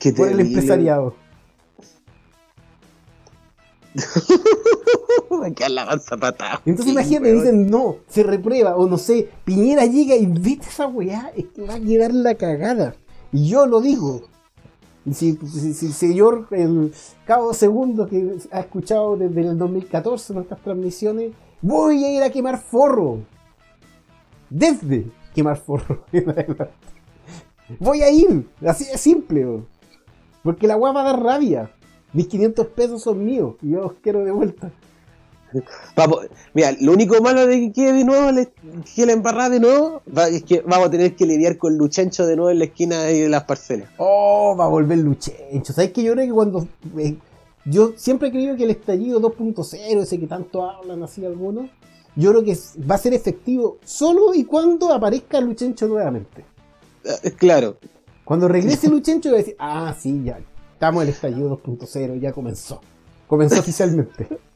Qué 0.00 0.12
por 0.12 0.28
el 0.28 0.40
empresariado. 0.40 1.14
La 5.70 5.86
panza 5.86 6.16
patada. 6.16 6.60
Entonces 6.66 6.92
imagínate, 6.92 7.32
weón. 7.32 7.38
dicen 7.38 7.70
no, 7.70 7.98
se 8.08 8.24
reprueba, 8.24 8.74
o 8.76 8.88
no 8.88 8.98
sé, 8.98 9.28
Piñera 9.44 9.86
llega 9.86 10.16
y 10.16 10.26
vete 10.26 10.66
esa 10.66 10.88
weá, 10.88 11.30
es 11.36 11.46
que 11.54 11.62
va 11.62 11.74
a 11.74 11.80
quedar 11.80 12.12
la 12.12 12.34
cagada. 12.34 12.96
Y 13.32 13.48
yo 13.48 13.64
lo 13.64 13.80
digo. 13.80 14.22
Si, 15.12 15.36
si, 15.36 15.74
si 15.74 15.92
señor, 15.92 16.46
el 16.50 16.92
cabo 17.26 17.54
segundo 17.54 18.06
que 18.06 18.38
ha 18.50 18.60
escuchado 18.60 19.16
desde 19.16 19.40
el 19.40 19.58
2014 19.58 20.34
nuestras 20.34 20.60
transmisiones, 20.60 21.32
voy 21.60 22.04
a 22.04 22.16
ir 22.16 22.22
a 22.22 22.30
quemar 22.30 22.60
forro. 22.60 23.20
Desde 24.50 25.06
quemar 25.34 25.56
forro. 25.56 26.04
en 26.12 26.34
voy 27.78 28.02
a 28.02 28.10
ir, 28.10 28.48
así 28.66 28.84
de 28.84 28.98
simple. 28.98 29.62
Porque 30.42 30.66
la 30.66 30.76
weá 30.76 30.92
va 30.92 31.02
a 31.02 31.12
dar 31.12 31.22
rabia. 31.22 31.70
Mis 32.12 32.26
500 32.26 32.66
pesos 32.68 33.02
son 33.02 33.24
míos 33.24 33.56
y 33.62 33.70
yo 33.70 33.82
los 33.82 33.92
quiero 33.94 34.24
de 34.24 34.32
vuelta. 34.32 34.70
Vamos, 35.96 36.26
mira, 36.54 36.72
lo 36.80 36.92
único 36.92 37.20
malo 37.22 37.46
de 37.46 37.58
que 37.60 37.72
quede 37.72 37.92
de 37.94 38.04
nuevo, 38.04 38.30
le- 38.32 38.50
que 38.94 39.06
la 39.06 39.12
embarrada 39.12 39.50
de 39.50 39.60
nuevo, 39.60 40.02
va- 40.16 40.28
es 40.28 40.42
que 40.44 40.60
vamos 40.60 40.88
a 40.88 40.90
tener 40.90 41.14
que 41.16 41.26
lidiar 41.26 41.56
con 41.58 41.76
Luchencho 41.78 42.26
de 42.26 42.36
nuevo 42.36 42.50
en 42.50 42.58
la 42.58 42.64
esquina 42.66 43.02
de 43.02 43.28
las 43.28 43.44
parcelas. 43.44 43.88
Oh, 43.98 44.54
va 44.58 44.66
a 44.66 44.68
volver 44.68 44.98
Luchencho. 44.98 45.72
¿Sabes 45.72 45.92
que 45.92 46.02
yo 46.02 46.12
creo 46.12 46.26
que 46.26 46.32
cuando. 46.32 46.66
eh, 46.98 47.16
yo 47.64 47.92
siempre 47.96 48.28
he 48.28 48.30
creído 48.30 48.56
que 48.56 48.64
el 48.64 48.70
estallido 48.70 49.20
2.0, 49.20 50.02
ese 50.02 50.18
que 50.18 50.26
tanto 50.26 50.62
hablan 50.68 51.02
así 51.02 51.24
algunos, 51.26 51.68
yo 52.16 52.30
creo 52.30 52.42
que 52.44 52.56
va 52.90 52.94
a 52.94 52.98
ser 52.98 53.12
efectivo 53.14 53.78
solo 53.84 54.34
y 54.34 54.44
cuando 54.44 54.92
aparezca 54.92 55.40
Luchencho 55.40 55.86
nuevamente. 55.88 56.44
Eh, 57.22 57.30
Claro. 57.32 57.76
Cuando 58.24 58.48
regrese 58.48 58.88
Luchencho, 58.90 59.30
va 59.30 59.36
a 59.36 59.38
decir, 59.38 59.56
ah, 59.58 59.94
sí, 59.98 60.22
ya, 60.24 60.38
estamos 60.74 61.02
en 61.02 61.08
el 61.08 61.14
estallido 61.14 61.48
2.0, 61.62 62.20
ya 62.20 62.32
comenzó. 62.32 62.80
Comenzó 63.26 63.60
oficialmente. 63.60 64.26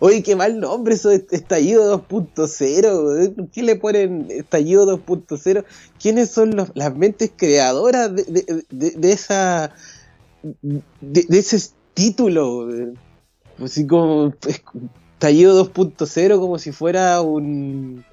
Oye, 0.00 0.22
qué 0.22 0.36
mal 0.36 0.60
nombre 0.60 0.94
eso 0.94 1.08
de 1.10 1.26
estallido 1.30 2.00
2.0. 2.08 3.04
weón. 3.04 3.34
¿Por 3.34 3.50
qué 3.50 3.62
le 3.62 3.76
ponen 3.76 4.26
estallido 4.30 4.86
2.0? 4.86 5.64
¿Quiénes 6.00 6.30
son 6.30 6.54
las 6.74 6.96
mentes 6.96 7.30
creadoras 7.36 8.14
de, 8.14 8.96
esa 9.10 9.72
de, 10.42 11.24
ese 11.38 11.70
título? 11.94 12.68
Así 13.62 13.86
como 13.86 14.32
es- 14.46 14.62
estallido 15.14 15.64
2.0 15.64 16.38
como 16.38 16.58
si 16.58 16.72
fuera 16.72 17.20
un 17.22 18.04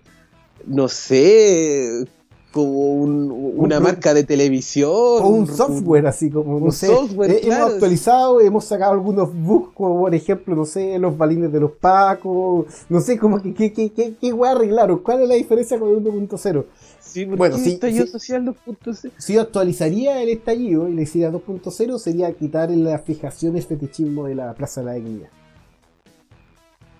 no 0.66 0.88
sé, 0.88 2.06
como 2.54 2.72
un- 2.93 3.54
una 3.58 3.80
marca 3.82 4.14
de 4.14 4.24
televisión 4.24 4.89
O 4.93 5.28
un 5.28 5.47
software 5.47 6.08
así 6.08 6.30
como, 6.30 6.60
no 6.60 6.66
un 6.68 6.72
sé, 6.72 6.88
software, 6.88 7.32
eh, 7.32 7.41
claro. 7.41 7.64
hemos 7.64 7.74
actualizado, 7.74 8.41
hemos 8.41 8.66
sacado 8.66 8.93
algunos 8.93 9.34
bugs, 9.34 9.74
como 9.74 9.99
por 10.01 10.16
ejemplo, 10.16 10.56
no 10.56 10.66
sé, 10.66 10.97
los 10.99 11.18
balines 11.18 11.51
de 11.51 11.60
los 11.60 11.72
pacos, 11.72 12.66
no 12.89 13.01
sé, 13.01 13.18
como 13.20 13.41
que, 13.41 13.54
que, 13.54 13.74
que, 13.74 13.91
que, 13.91 14.16
que 14.16 14.34
arreglaron, 14.47 14.99
¿cuál 14.99 15.24
es 15.24 15.30
la 15.30 15.36
diferencia 15.36 15.80
con 15.80 15.89
el 15.89 15.97
1.0? 15.97 16.66
Sí, 16.99 17.26
¿por 17.26 17.38
Bueno, 17.38 17.56
qué 17.58 17.64
sí, 17.64 17.70
estallido 17.74 18.08
social 18.08 18.45
2.0? 18.45 19.12
Si 19.18 19.34
yo 19.34 19.41
actualizaría 19.41 20.22
el 20.22 20.30
estallido 20.30 20.88
y 20.89 20.93
le 20.93 21.04
hiciera 21.04 21.32
2.0 21.32 21.99
sería 21.99 22.32
quitar 22.34 22.72
las 22.72 23.01
fijaciones 23.04 23.68
fetichismo 23.68 24.26
de 24.28 24.36
la 24.36 24.54
Plaza 24.56 24.82
de 24.82 24.86
la 24.86 24.93
Dignidad. 24.93 25.30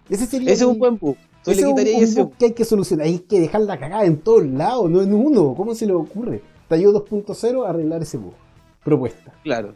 Ese 0.10 0.26
sería 0.26 0.52
Ese 0.52 0.64
es 0.64 0.70
un 0.70 0.78
buen 0.80 0.98
bug. 0.98 1.18
Tú 1.44 1.52
ese 1.52 1.62
le 1.62 1.68
un- 1.68 1.74
quitarías 1.76 1.98
un 1.98 2.04
ese 2.04 2.22
bug 2.24 2.34
que 2.38 2.46
hay 2.46 2.54
que 2.54 2.66
solucionar. 2.66 3.06
Hay 3.08 3.20
que 3.20 3.40
dejar 3.40 3.62
la 3.62 3.80
cagada 3.80 4.06
en 4.06 4.18
todos 4.18 4.46
lados, 4.46 4.90
no 4.90 5.02
en 5.02 5.14
uno. 5.14 5.54
¿Cómo 5.56 5.76
se 5.76 5.86
le 5.86 5.94
ocurre? 5.94 6.42
Estallido 6.64 6.94
2.0, 6.94 7.66
arreglar 7.68 8.02
ese 8.02 8.18
bug. 8.18 8.34
Propuesta. 8.84 9.34
Claro. 9.44 9.76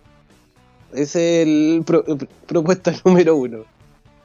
Es 0.93 1.15
el 1.15 1.84
pro- 1.86 2.05
pr- 2.05 2.28
propuesta 2.45 2.93
número 3.05 3.36
uno. 3.36 3.59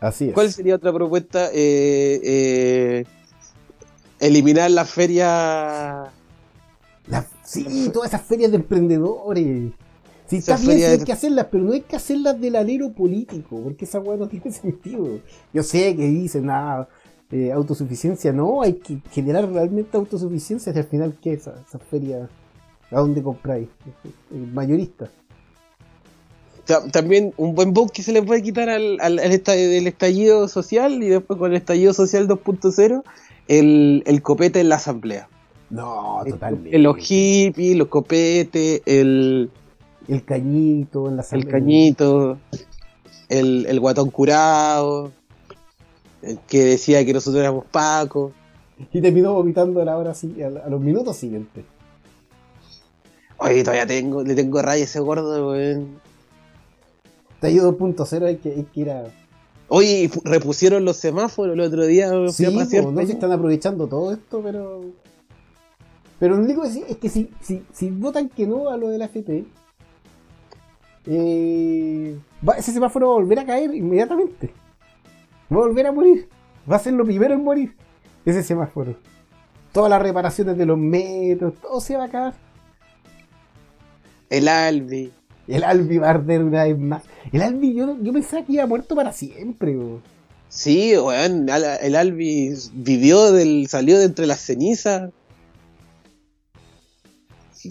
Así 0.00 0.28
es. 0.28 0.34
¿Cuál 0.34 0.52
sería 0.52 0.76
otra 0.76 0.92
propuesta? 0.92 1.48
Eh, 1.52 2.20
eh, 2.24 3.04
eliminar 4.20 4.70
la 4.70 4.84
feria. 4.84 6.12
La- 7.08 7.26
sí, 7.44 7.90
todas 7.92 8.10
esas 8.14 8.22
ferias 8.22 8.50
de 8.50 8.56
emprendedores. 8.58 9.72
Sí, 10.26 10.36
está 10.36 10.56
bien, 10.56 10.66
ferias 10.70 10.90
hay 10.92 10.98
de- 10.98 11.04
que 11.04 11.12
hacerlas, 11.12 11.46
pero 11.50 11.64
no 11.64 11.72
hay 11.72 11.82
que 11.82 11.96
hacerlas 11.96 12.40
del 12.40 12.56
alero 12.56 12.90
político, 12.92 13.60
porque 13.62 13.84
esa 13.84 13.98
weá 14.00 14.16
no 14.16 14.28
tiene 14.28 14.50
sentido. 14.52 15.18
Yo 15.52 15.62
sé 15.62 15.94
que 15.96 16.06
dicen, 16.06 16.48
nada, 17.32 17.50
autosuficiencia, 17.50 18.32
no, 18.32 18.62
hay 18.62 18.74
que 18.74 18.98
generar 19.10 19.50
realmente 19.50 19.96
autosuficiencia. 19.96 20.72
Y 20.74 20.78
al 20.78 20.84
final, 20.84 21.16
¿qué 21.22 21.32
es 21.32 21.40
esa, 21.42 21.54
esa 21.66 21.78
feria? 21.78 22.28
¿A 22.90 23.00
dónde 23.00 23.22
compráis? 23.22 23.68
El 24.30 24.46
mayorista. 24.52 25.10
Ta- 26.66 26.86
También 26.90 27.32
un 27.38 27.54
buen 27.54 27.72
bug 27.72 27.90
que 27.90 28.02
se 28.02 28.12
le 28.12 28.22
puede 28.22 28.42
quitar 28.42 28.68
al, 28.68 28.98
al, 29.00 29.18
al 29.18 29.32
estallido 29.86 30.46
social 30.48 31.02
y 31.02 31.08
después 31.08 31.38
con 31.38 31.50
el 31.50 31.56
estallido 31.56 31.92
social 31.92 32.28
2.0, 32.28 33.02
el, 33.48 34.02
el 34.06 34.22
copete 34.22 34.60
en 34.60 34.68
la 34.68 34.76
asamblea. 34.76 35.28
No, 35.70 36.20
totalmente. 36.28 36.76
El, 36.76 36.82
los 36.82 36.98
hippies, 36.98 37.76
los 37.76 37.88
copetes, 37.88 38.82
el, 38.86 39.50
El 40.06 40.24
cañito 40.24 41.08
en 41.08 41.16
la 41.16 41.22
el 41.22 41.26
asamblea. 41.26 41.50
cañito, 41.52 42.38
el, 43.28 43.66
el 43.66 43.80
guatón 43.80 44.10
curado, 44.10 45.06
el 45.06 45.12
que 46.48 46.64
decía 46.64 47.04
que 47.04 47.12
nosotros 47.12 47.40
éramos 47.40 47.64
pacos. 47.66 48.32
Y 48.92 49.00
terminó 49.00 49.34
vomitando 49.34 49.80
a 49.80 49.84
la 49.84 49.96
hora 49.96 50.12
a, 50.12 50.68
los 50.68 50.80
minutos 50.80 51.16
siguientes. 51.16 51.64
Oye, 53.38 53.62
todavía 53.62 53.86
tengo, 53.86 54.22
le 54.22 54.34
tengo 54.34 54.62
raya 54.62 54.82
a 54.82 54.84
ese 54.84 55.00
gordo, 55.00 55.50
weón. 55.50 56.00
Estallido 57.34 57.76
2.0 57.76 58.24
hay 58.24 58.36
que, 58.36 58.50
hay 58.50 58.62
que 58.64 58.80
ir 58.80 58.90
a. 58.90 59.04
Oye, 59.68 60.10
repusieron 60.24 60.84
los 60.84 60.96
semáforos 60.96 61.54
el 61.54 61.60
otro 61.60 61.86
día. 61.86 62.08
Sí, 62.30 62.44
po, 62.46 62.90
no 62.92 63.00
sé 63.00 63.06
si 63.06 63.12
están 63.12 63.32
aprovechando 63.32 63.86
todo 63.88 64.12
esto, 64.12 64.40
pero. 64.42 64.82
Pero 66.20 66.36
lo 66.36 66.42
único 66.44 66.62
que 66.62 66.70
sí 66.70 66.84
es 66.88 66.96
que 66.98 67.08
si, 67.08 67.30
si, 67.40 67.64
si 67.72 67.90
votan 67.90 68.28
que 68.28 68.46
no 68.46 68.68
a 68.68 68.76
lo 68.76 68.90
de 68.90 68.98
la 68.98 69.06
FP, 69.06 69.44
eh, 71.06 72.16
va- 72.48 72.54
ese 72.58 72.72
semáforo 72.72 73.08
va 73.08 73.12
a 73.14 73.16
volver 73.18 73.38
a 73.40 73.46
caer 73.46 73.74
inmediatamente. 73.74 74.52
Va 75.52 75.56
a 75.56 75.66
volver 75.66 75.86
a 75.86 75.92
morir. 75.92 76.28
Va 76.70 76.76
a 76.76 76.78
ser 76.78 76.94
lo 76.94 77.04
primero 77.04 77.34
en 77.34 77.44
morir. 77.44 77.74
Ese 78.24 78.42
semáforo. 78.42 78.96
Todas 79.72 79.90
las 79.90 80.00
reparaciones 80.00 80.56
de 80.56 80.66
los 80.66 80.78
metros, 80.78 81.54
todo 81.60 81.80
se 81.80 81.96
va 81.96 82.04
a 82.04 82.06
acabar. 82.06 82.34
El 84.30 84.48
Albi. 84.48 85.12
El 85.46 85.64
Albi 85.64 85.98
va 85.98 86.06
a 86.06 86.10
arder 86.10 86.42
una 86.42 86.64
vez 86.64 86.78
más. 86.78 87.02
El 87.32 87.42
Albi, 87.42 87.74
yo, 87.74 87.96
yo 88.00 88.12
pensaba 88.12 88.44
que 88.44 88.52
iba 88.52 88.66
muerto 88.66 88.94
para 88.94 89.12
siempre. 89.12 89.74
bro. 89.76 90.00
Sí, 90.48 90.96
weón, 90.96 91.48
el 91.48 91.96
Albi 91.96 92.54
vivió 92.72 93.32
del, 93.32 93.66
salió 93.68 93.98
de 93.98 94.04
entre 94.04 94.26
las 94.26 94.40
cenizas. 94.40 95.10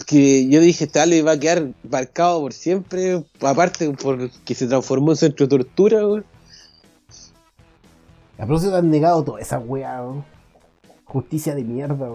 Que 0.06 0.48
yo 0.48 0.60
dije, 0.60 0.84
este 0.84 1.00
Albi 1.00 1.20
va 1.20 1.32
a 1.32 1.40
quedar 1.40 1.72
marcado 1.88 2.40
por 2.40 2.52
siempre. 2.52 3.24
Aparte, 3.40 3.90
porque 3.90 4.54
se 4.54 4.66
transformó 4.66 5.12
en 5.12 5.16
centro 5.16 5.46
de 5.46 5.50
tortura, 5.58 6.06
weón. 6.06 6.24
A 8.42 8.44
propósito 8.44 8.74
han 8.74 8.90
negado 8.90 9.22
toda 9.22 9.40
esa 9.40 9.60
weá. 9.60 10.02
Justicia 11.04 11.54
de 11.54 11.62
mierda, 11.62 12.10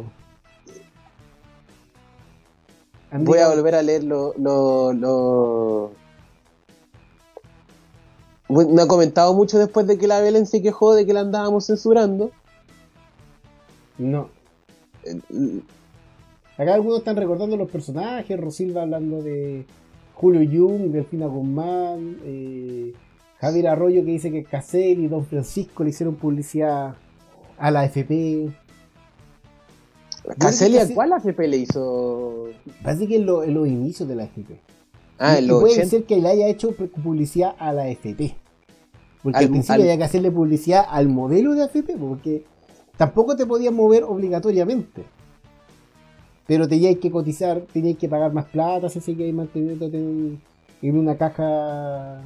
Voy 3.13 3.39
a 3.39 3.47
volver 3.47 3.75
a 3.75 3.82
leer 3.82 4.03
lo, 4.03 4.34
lo, 4.38 4.91
lo- 4.91 5.91
No 8.49 8.82
ha 8.82 8.88
comentado 8.89 9.34
mucho 9.34 9.57
después 9.57 9.88
de 9.88 9.97
que 9.97 10.07
la 10.07 10.19
Belén 10.19 10.45
se 10.45 10.61
quejó 10.61 10.93
de 10.95 11.05
que 11.05 11.13
la 11.13 11.21
andábamos 11.21 11.67
censurando. 11.67 12.32
No. 13.97 14.28
Acá 16.57 16.73
algunos 16.73 16.99
están 16.99 17.15
recordando 17.15 17.55
los 17.55 17.71
personajes. 17.71 18.38
Rosilva 18.38 18.82
hablando 18.82 19.23
de 19.23 19.65
Julio 20.13 20.41
Jung, 20.41 20.91
Delfina 20.91 21.28
Guzmán, 21.28 22.17
eh, 22.25 22.91
Javier 23.39 23.67
Arroyo 23.67 24.03
que 24.03 24.11
dice 24.11 24.31
que 24.31 24.43
Casel 24.43 24.99
y 24.99 25.07
Don 25.07 25.25
Francisco 25.25 25.83
le 25.83 25.91
hicieron 25.91 26.15
publicidad 26.15 26.95
a 27.57 27.71
la 27.71 27.85
FP. 27.85 28.49
Caselia, 30.39 30.81
Casi- 30.81 30.93
¿cuál 30.93 31.13
AFP 31.13 31.47
le 31.47 31.57
hizo? 31.57 32.45
Parece 32.83 33.07
que 33.07 33.15
en, 33.17 33.25
lo- 33.25 33.43
en 33.43 33.53
los 33.53 33.67
inicios 33.67 34.09
de 34.09 34.15
la 34.15 34.23
FP. 34.25 34.59
Ah, 35.19 35.35
Y- 35.35 35.39
en 35.39 35.47
los 35.47 35.61
puede 35.61 35.73
80. 35.75 35.89
ser 35.89 36.03
que 36.03 36.17
le 36.17 36.27
haya 36.27 36.47
hecho 36.47 36.71
pu- 36.75 36.89
publicidad 36.91 37.55
a 37.59 37.71
la 37.71 37.88
FP. 37.89 38.35
Porque 39.23 39.38
Al- 39.38 39.45
al, 39.45 39.49
principio 39.49 39.75
al- 39.75 39.81
había 39.81 39.97
que 39.97 40.03
hacerle 40.03 40.31
publicidad 40.31 40.85
al 40.89 41.07
modelo 41.07 41.53
de 41.53 41.63
AFP, 41.63 41.95
porque 41.97 42.43
tampoco 42.97 43.35
te 43.35 43.45
podías 43.45 43.73
mover 43.73 44.03
obligatoriamente. 44.03 45.03
Pero 46.45 46.67
tenías 46.67 46.97
que 46.97 47.09
cotizar, 47.11 47.61
tenías 47.73 47.97
que 47.97 48.09
pagar 48.09 48.33
más 48.33 48.45
plata 48.45 48.89
si 48.89 48.99
seguías 48.99 49.33
manteniéndote 49.33 49.97
en, 49.97 50.41
en 50.81 50.97
una 50.97 51.17
caja 51.17 52.21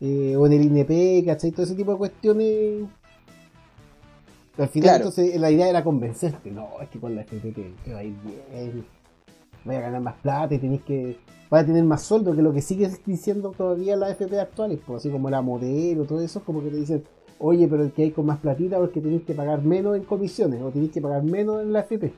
eh, 0.00 0.34
o 0.36 0.46
en 0.46 0.52
el 0.52 0.62
INP, 0.64 1.24
¿cachai? 1.26 1.50
Todo 1.52 1.62
ese 1.64 1.74
tipo 1.74 1.92
de 1.92 1.98
cuestiones. 1.98 2.84
Al 4.58 4.68
final, 4.68 4.84
Claro. 4.88 4.96
entonces, 5.08 5.38
la 5.40 5.50
idea 5.50 5.68
era 5.68 5.84
convencerte. 5.84 6.50
No, 6.50 6.68
es 6.80 6.88
que 6.88 6.98
con 6.98 7.14
la 7.14 7.22
FP 7.22 7.52
te, 7.52 7.72
te 7.84 7.92
va 7.92 7.98
a 7.98 8.04
ir 8.04 8.14
bien. 8.24 8.84
Vaya 9.64 9.80
a 9.80 9.82
ganar 9.82 10.00
más 10.00 10.14
plata 10.22 10.54
y 10.54 10.58
tenéis 10.58 10.82
que. 10.82 11.16
Vas 11.50 11.62
a 11.62 11.66
tener 11.66 11.84
más 11.84 12.02
sueldo 12.02 12.34
que 12.34 12.42
lo 12.42 12.52
que 12.52 12.62
sigue 12.62 12.90
diciendo 13.04 13.52
todavía 13.56 13.96
las 13.96 14.12
FP 14.12 14.40
actuales. 14.40 14.80
Pues 14.84 14.98
así 14.98 15.10
como 15.10 15.28
la 15.30 15.42
modelo, 15.42 16.04
todo 16.04 16.20
eso, 16.20 16.42
como 16.42 16.62
que 16.62 16.70
te 16.70 16.76
dicen, 16.76 17.04
oye, 17.38 17.68
pero 17.68 17.82
el 17.84 17.92
que 17.92 18.02
hay 18.02 18.10
con 18.10 18.26
más 18.26 18.38
platita 18.38 18.78
porque 18.78 19.00
tenéis 19.00 19.22
que 19.22 19.34
pagar 19.34 19.62
menos 19.62 19.96
en 19.96 20.04
comisiones 20.04 20.60
o 20.62 20.70
tenéis 20.70 20.90
que 20.92 21.00
pagar 21.00 21.22
menos 21.22 21.62
en 21.62 21.72
la 21.72 21.80
FP. 21.80 22.12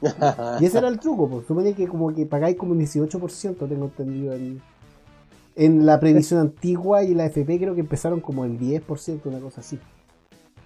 Y 0.60 0.64
ese 0.64 0.78
era 0.78 0.88
el 0.88 0.98
truco, 0.98 1.28
pues 1.28 1.46
supone 1.46 1.74
que 1.74 1.86
como 1.86 2.12
que 2.14 2.24
pagáis 2.26 2.56
como 2.56 2.72
un 2.72 2.80
18%, 2.80 3.68
tengo 3.68 3.84
entendido 3.84 4.32
en, 4.32 4.60
en 5.56 5.84
la 5.86 5.98
previsión 6.00 6.40
antigua 6.40 7.02
y 7.04 7.14
la 7.14 7.26
FP 7.26 7.58
creo 7.58 7.74
que 7.74 7.80
empezaron 7.80 8.20
como 8.20 8.44
el 8.44 8.58
10%, 8.58 9.20
una 9.26 9.40
cosa 9.40 9.60
así. 9.60 9.78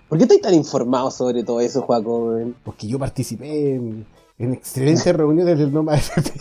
¿Por 0.08 0.18
qué 0.18 0.24
estáis 0.24 0.42
tan 0.42 0.54
informado 0.54 1.10
sobre 1.10 1.42
todo 1.42 1.60
eso, 1.60 1.82
Juaco? 1.82 2.38
Porque 2.62 2.86
yo 2.86 2.98
participé 2.98 3.74
en, 3.74 4.06
en 4.38 4.52
excelentes 4.52 5.12
reuniones 5.16 5.58
del 5.58 5.72
NOMA 5.72 5.94
FP. 5.96 6.30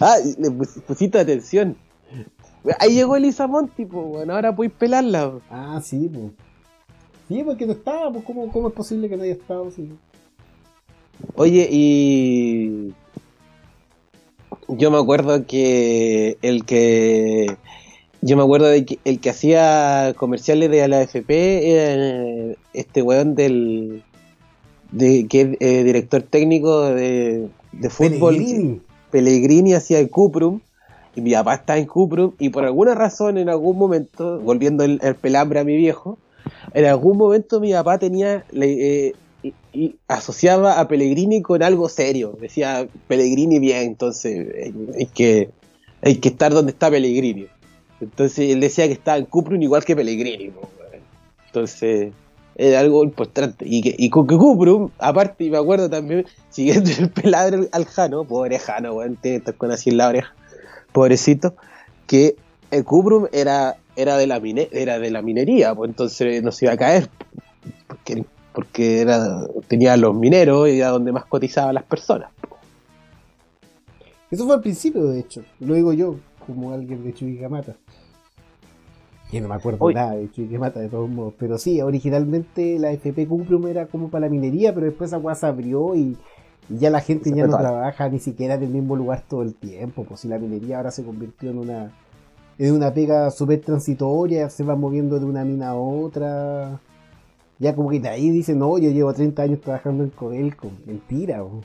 Ah, 0.00 0.16
le 0.38 0.50
pus- 0.50 0.80
pusiste 0.86 1.18
atención. 1.18 1.76
Ahí 2.78 2.94
llegó 2.94 3.16
Elisa 3.16 3.46
Monti, 3.46 3.84
pues, 3.84 4.06
bueno, 4.06 4.34
ahora 4.34 4.54
podéis 4.54 4.72
pelarla. 4.74 5.38
Ah, 5.50 5.80
sí, 5.82 6.10
pues. 6.12 6.32
Sí, 7.28 7.42
porque 7.44 7.66
no 7.66 7.72
estaba, 7.72 8.10
pues 8.12 8.24
¿cómo, 8.24 8.50
cómo 8.50 8.68
es 8.68 8.74
posible 8.74 9.08
que 9.08 9.16
no 9.16 9.22
haya 9.24 9.32
estado? 9.34 9.70
Sí. 9.70 9.92
Oye, 11.34 11.68
y. 11.70 12.94
Yo 14.78 14.90
me 14.90 14.98
acuerdo 14.98 15.46
que 15.46 16.36
el 16.42 16.64
que. 16.64 17.56
Yo 18.20 18.36
me 18.36 18.42
acuerdo 18.42 18.66
de 18.68 18.84
que 18.84 18.98
el 19.04 19.18
que 19.20 19.30
hacía 19.30 20.14
comerciales 20.16 20.70
de 20.70 20.86
la 20.86 21.00
AFP 21.00 21.72
era 21.72 21.94
eh, 21.94 22.56
este 22.72 23.02
weón 23.02 23.34
del. 23.34 24.02
De, 24.92 25.26
que 25.28 25.40
es 25.40 25.48
eh, 25.60 25.84
director 25.84 26.22
técnico 26.22 26.82
de, 26.82 27.48
de 27.72 27.90
fútbol. 27.90 28.36
Pellegrini. 28.36 28.80
Pellegrini 29.10 29.74
hacía 29.74 29.98
el 29.98 30.08
Cuprum. 30.10 30.60
Y 31.14 31.20
mi 31.20 31.32
papá 31.32 31.54
está 31.54 31.76
en 31.78 31.86
Cuprum. 31.86 32.32
Y 32.38 32.50
por 32.50 32.64
alguna 32.64 32.94
razón, 32.94 33.36
en 33.38 33.48
algún 33.48 33.76
momento, 33.76 34.38
volviendo 34.40 34.84
el, 34.84 34.98
el 35.02 35.14
pelambre 35.16 35.60
a 35.60 35.64
mi 35.64 35.76
viejo, 35.76 36.18
en 36.74 36.84
algún 36.86 37.18
momento 37.18 37.60
mi 37.60 37.72
papá 37.72 37.98
tenía. 37.98 38.44
le- 38.52 39.08
eh, 39.08 39.14
y, 39.42 39.54
y 39.72 39.96
asociaba 40.08 40.80
a 40.80 40.88
Pellegrini 40.88 41.42
con 41.42 41.62
algo 41.62 41.88
serio. 41.88 42.36
Decía 42.40 42.86
Pellegrini 43.08 43.58
bien, 43.58 43.82
entonces 43.82 44.48
eh, 44.54 44.74
hay 44.98 45.06
que, 45.06 45.50
hay 46.02 46.16
que 46.16 46.28
estar 46.28 46.52
donde 46.52 46.72
está 46.72 46.90
Pellegrini. 46.90 47.46
Entonces 48.00 48.50
él 48.50 48.60
decía 48.60 48.86
que 48.86 48.94
estaba 48.94 49.18
en 49.18 49.26
Cuprum 49.26 49.60
igual 49.62 49.84
que 49.84 49.96
Pellegrini. 49.96 50.52
Entonces 51.46 52.12
era 52.56 52.80
algo 52.80 53.04
importante. 53.04 53.64
Y 53.68 53.82
que, 53.82 53.94
y 53.96 54.10
con 54.10 54.26
que 54.26 54.36
Cuprum, 54.36 54.90
aparte, 54.98 55.44
y 55.44 55.50
me 55.50 55.58
acuerdo 55.58 55.88
también, 55.88 56.26
siguiendo 56.50 56.90
el 56.90 57.10
peladre 57.10 57.68
al 57.72 57.84
Jano, 57.86 58.24
pobre 58.24 58.58
Jano, 58.58 58.94
weón, 58.94 59.16
tiene 59.16 59.38
que 59.38 59.40
estar 59.40 59.54
con 59.54 59.70
así 59.70 59.90
en 59.90 59.96
la 59.98 60.08
oreja, 60.08 60.34
pobrecito, 60.92 61.54
que 62.06 62.36
el 62.70 62.84
Cuprum 62.84 63.26
era, 63.32 63.76
era, 63.96 64.16
de 64.16 64.26
la 64.26 64.40
mine, 64.40 64.68
era 64.72 64.98
de 64.98 65.10
la 65.10 65.22
minería, 65.22 65.74
pues 65.74 65.90
entonces 65.90 66.42
no 66.42 66.52
se 66.52 66.66
iba 66.66 66.74
a 66.74 66.78
caer. 66.78 67.08
Porque, 67.86 68.24
porque 68.52 69.00
era, 69.00 69.46
tenía 69.68 69.96
los 69.96 70.14
mineros 70.14 70.68
y 70.68 70.78
era 70.78 70.88
donde 70.88 71.12
más 71.12 71.24
cotizaban 71.26 71.74
las 71.74 71.84
personas. 71.84 72.30
Eso 74.30 74.46
fue 74.46 74.54
al 74.54 74.60
principio, 74.62 75.04
de 75.04 75.20
hecho. 75.20 75.42
Lo 75.60 75.74
digo 75.74 75.92
yo, 75.92 76.16
como 76.46 76.72
alguien 76.72 77.04
de 77.04 77.12
Chuquicamata. 77.12 77.76
Que 79.30 79.40
no 79.40 79.48
me 79.48 79.54
acuerdo 79.54 79.90
nada 79.90 80.12
de 80.12 80.30
Chuquicamata 80.30 80.80
de 80.80 80.88
todos 80.88 81.08
modos. 81.08 81.34
Pero 81.38 81.58
sí, 81.58 81.80
originalmente 81.80 82.78
la 82.78 82.92
FP 82.92 83.26
Cumplum 83.26 83.66
era 83.66 83.86
como 83.86 84.08
para 84.08 84.26
la 84.26 84.30
minería, 84.30 84.74
pero 84.74 84.86
después 84.86 85.12
esa 85.12 85.34
se 85.34 85.46
abrió 85.46 85.94
y, 85.94 86.16
y 86.68 86.78
ya 86.78 86.90
la 86.90 87.00
gente 87.00 87.30
ya 87.34 87.46
no 87.46 87.58
trabaja 87.58 88.08
ni 88.08 88.20
siquiera 88.20 88.54
en 88.54 88.62
el 88.62 88.70
mismo 88.70 88.96
lugar 88.96 89.22
todo 89.28 89.42
el 89.42 89.54
tiempo. 89.54 90.04
Pues 90.04 90.20
si 90.20 90.28
la 90.28 90.38
minería 90.38 90.78
ahora 90.78 90.90
se 90.90 91.04
convirtió 91.04 91.50
en 91.50 91.58
una 91.58 91.92
en 92.58 92.74
una 92.74 92.92
pega 92.92 93.30
súper 93.30 93.60
transitoria, 93.60 94.48
se 94.48 94.64
va 94.64 94.76
moviendo 94.76 95.18
de 95.18 95.24
una 95.24 95.44
mina 95.44 95.70
a 95.70 95.74
otra. 95.74 96.80
Ya 97.62 97.76
como 97.76 97.90
que 97.90 98.00
de 98.00 98.08
ahí 98.08 98.28
dicen, 98.30 98.58
no, 98.58 98.76
yo 98.76 98.90
llevo 98.90 99.14
30 99.14 99.40
años 99.42 99.60
trabajando 99.60 100.02
en 100.02 100.10
Codelco. 100.10 100.68
Mentira, 100.84 101.38
po. 101.38 101.60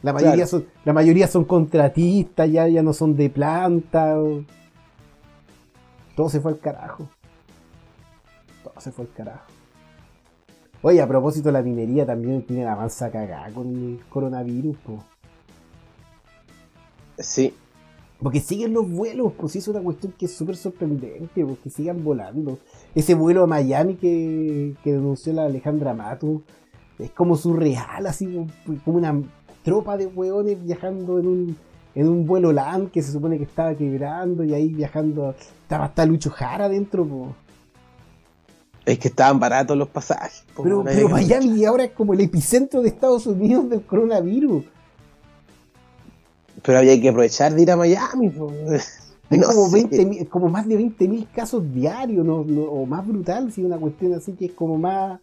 La 0.00 0.12
mayoría, 0.14 0.46
Claro. 0.46 0.48
son, 0.48 0.66
la 0.86 0.92
mayoría 0.94 1.28
son 1.28 1.44
contratistas, 1.44 2.50
ya, 2.50 2.66
ya 2.66 2.82
no 2.82 2.94
son 2.94 3.14
de 3.14 3.28
planta. 3.28 4.16
Todo 6.16 6.30
se 6.30 6.40
fue 6.40 6.52
al 6.52 6.60
carajo. 6.60 7.08
Todo 8.64 8.74
se 8.80 8.90
fue 8.90 9.04
al 9.04 9.12
carajo. 9.12 9.44
Oye, 10.80 11.02
a 11.02 11.06
propósito, 11.06 11.50
la 11.52 11.60
minería 11.60 12.06
también 12.06 12.42
tiene 12.46 12.64
la 12.64 12.74
mansa 12.76 13.10
cagada 13.10 13.50
con 13.52 13.66
el 13.68 14.00
coronavirus, 14.08 14.76
po. 14.78 15.04
Sí, 17.18 17.52
Porque 18.22 18.40
siguen 18.40 18.72
los 18.72 18.88
vuelos, 18.90 19.32
pues 19.38 19.52
sí, 19.52 19.58
es 19.58 19.68
una 19.68 19.80
cuestión 19.80 20.12
que 20.18 20.24
es 20.26 20.34
súper 20.34 20.56
sorprendente, 20.56 21.44
porque 21.44 21.70
sigan 21.70 22.02
volando. 22.02 22.58
Ese 22.94 23.14
vuelo 23.14 23.44
a 23.44 23.46
Miami 23.46 23.94
que, 23.96 24.74
que 24.82 24.92
denunció 24.92 25.32
la 25.32 25.44
Alejandra 25.44 25.94
Mato, 25.94 26.42
es 26.98 27.10
como 27.10 27.36
surreal, 27.36 28.06
así 28.06 28.26
como- 28.26 28.80
una 28.98 29.20
tropa 29.62 29.96
de 29.96 30.06
hueones 30.06 30.62
viajando 30.64 31.18
en 31.18 31.26
un, 31.26 31.56
en 31.94 32.08
un 32.08 32.26
vuelo 32.26 32.52
LAN 32.52 32.88
que 32.88 33.02
se 33.02 33.12
supone 33.12 33.38
que 33.38 33.44
estaba 33.44 33.74
quebrando 33.74 34.42
y 34.42 34.54
ahí 34.54 34.68
viajando, 34.72 35.34
estaba 35.62 35.84
hasta 35.86 36.06
Lucho 36.06 36.30
Jara 36.30 36.64
adentro, 36.64 37.04
po. 37.06 37.34
es 38.86 38.98
que 38.98 39.08
estaban 39.08 39.38
baratos 39.38 39.76
los 39.76 39.88
pasajes. 39.88 40.44
po, 40.54 40.62
Pero, 40.62 40.82
nadie- 40.82 40.96
pero 40.96 41.08
Miami 41.10 41.64
ahora 41.66 41.84
es 41.84 41.90
como 41.92 42.14
el 42.14 42.20
epicentro 42.22 42.80
de 42.80 42.88
Estados 42.88 43.26
Unidos 43.26 43.68
del 43.68 43.82
coronavirus. 43.82 44.64
Pero 46.62 46.78
había 46.78 46.98
que 47.00 47.10
aprovechar 47.10 47.54
de 47.54 47.62
ir 47.62 47.70
a 47.70 47.76
Miami. 47.76 48.30
po. 48.30 48.50
Hay 49.30 49.38
No 49.40 49.46
como, 49.48 49.66
sé. 49.68 49.74
20 49.74 50.06
mil- 50.06 50.28
como 50.28 50.48
más 50.48 50.66
de 50.68 50.78
20.000 50.78 51.26
casos 51.34 51.62
diarios, 51.74 52.26
o 52.28 52.86
más 52.86 53.06
brutal, 53.06 53.52
si 53.52 53.62
una 53.64 53.76
cuestión 53.78 54.14
así 54.14 54.32
que 54.32 54.46
es 54.46 54.52
como 54.52 54.76
más. 54.78 55.20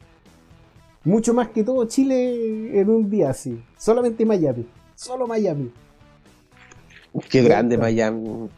Mucho 1.03 1.34
más 1.36 1.49
que 1.49 1.64
todo 1.64 1.86
Chile 1.86 2.80
en 2.80 2.89
un 2.89 3.10
día 3.10 3.30
así. 3.30 3.62
Solamente 3.78 4.26
Miami. 4.26 4.66
Solo 4.95 5.28
Miami. 5.28 5.70
Qué 7.30 7.43
grande 7.43 7.78
Miami. 7.78 8.49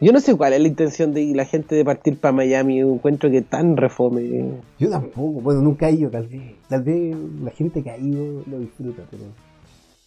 Yo 0.00 0.12
no 0.12 0.18
sé 0.20 0.34
cuál 0.34 0.52
es 0.54 0.60
la 0.60 0.68
intención 0.68 1.12
de 1.14 1.32
la 1.34 1.44
gente 1.44 1.74
de 1.76 1.84
partir 1.84 2.18
para 2.18 2.32
Miami. 2.32 2.78
Yo 2.80 2.92
encuentro 2.92 3.30
que 3.30 3.42
tan 3.42 3.76
refome. 3.76 4.52
Yo 4.78 4.90
tampoco, 4.90 5.40
bueno, 5.42 5.60
nunca 5.60 5.88
he 5.88 5.92
ido, 5.92 6.10
tal 6.10 6.26
vez. 6.26 6.54
Tal 6.68 6.82
vez 6.82 7.14
la 7.42 7.50
gente 7.50 7.82
que 7.82 7.90
ha 7.90 7.98
ido 7.98 8.42
lo 8.50 8.58
disfruta, 8.58 9.02
pero. 9.10 9.24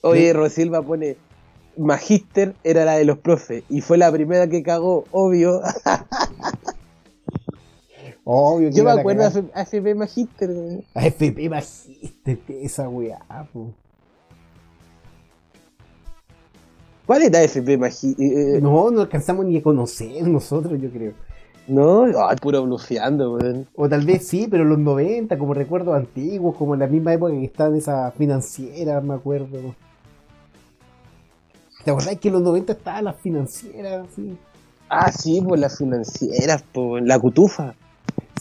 Oye. 0.02 0.34
Rosilva 0.34 0.82
pone. 0.82 1.16
Magister 1.78 2.56
era 2.64 2.86
la 2.86 2.94
de 2.94 3.06
los 3.06 3.18
profes 3.20 3.64
y 3.70 3.82
fue 3.82 3.98
la 3.98 4.12
primera 4.12 4.48
que 4.48 4.64
cagó, 4.64 5.06
obvio. 5.12 5.62
Obvio 8.28 8.70
que 8.70 8.76
Yo 8.76 8.84
me 8.84 8.92
a 8.92 8.94
acuerdo 8.96 9.24
de 9.30 9.32
cagar. 9.32 9.52
AFP 9.54 9.96
Magister. 9.96 10.52
güey. 10.52 10.84
AFP 10.96 11.50
Magister, 11.50 12.40
esa 12.50 12.90
weá, 12.90 13.20
po. 13.54 13.72
¿Cuál 17.06 17.22
era 17.24 17.40
AFP 17.40 17.78
Magister? 17.78 18.64
No, 18.64 18.90
no 18.90 19.02
alcanzamos 19.02 19.46
ni 19.46 19.58
a 19.58 19.64
conocer 19.64 20.28
nosotros, 20.28 20.80
yo 20.82 20.90
creo. 20.90 21.14
No, 21.68 22.04
Ay, 22.04 22.36
puro 22.42 22.64
blufeando, 22.64 23.34
weón. 23.36 23.68
O 23.76 23.88
tal 23.90 24.06
vez 24.06 24.28
sí, 24.28 24.48
pero 24.50 24.64
los 24.66 24.78
90, 24.80 25.38
como 25.38 25.54
recuerdos 25.54 25.96
antiguos, 25.96 26.56
como 26.56 26.74
en 26.74 26.80
la 26.80 26.88
misma 26.88 27.14
época 27.14 27.32
que 27.34 27.46
estaban 27.46 27.76
esas 27.76 28.14
financieras, 28.16 29.04
me 29.04 29.16
acuerdo. 29.16 29.76
¿Te 31.86 31.92
acordás 31.92 32.18
que 32.20 32.28
en 32.28 32.34
los 32.34 32.44
90 32.44 32.74
estaban 32.74 33.06
las 33.06 33.22
financieras? 33.22 34.08
Sí, 34.16 34.36
Ah, 34.90 35.12
sí, 35.12 35.42
por 35.42 35.58
las 35.58 35.78
financieras, 35.78 36.64
por 36.64 37.02
la 37.02 37.18
cutufa. 37.20 37.74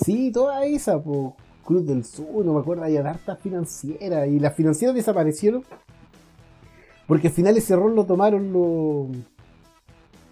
sí 0.05 0.31
toda 0.33 0.65
esa, 0.67 0.99
po. 1.01 1.37
Cruz 1.65 1.87
del 1.87 2.05
Sur, 2.05 2.45
no 2.45 2.53
me 2.55 2.61
acuerdo, 2.61 2.85
había 2.85 3.01
hartas 3.01 3.39
financieras. 3.41 4.29
Y 4.29 4.39
las 4.39 4.55
financieras 4.55 4.95
desaparecieron 4.95 5.63
porque 7.07 7.29
al 7.29 7.35
final 7.35 7.57
ese 7.57 7.77
rol 7.77 7.95
lo 7.95 8.05
tomaron 8.05 8.53
los, 8.53 9.09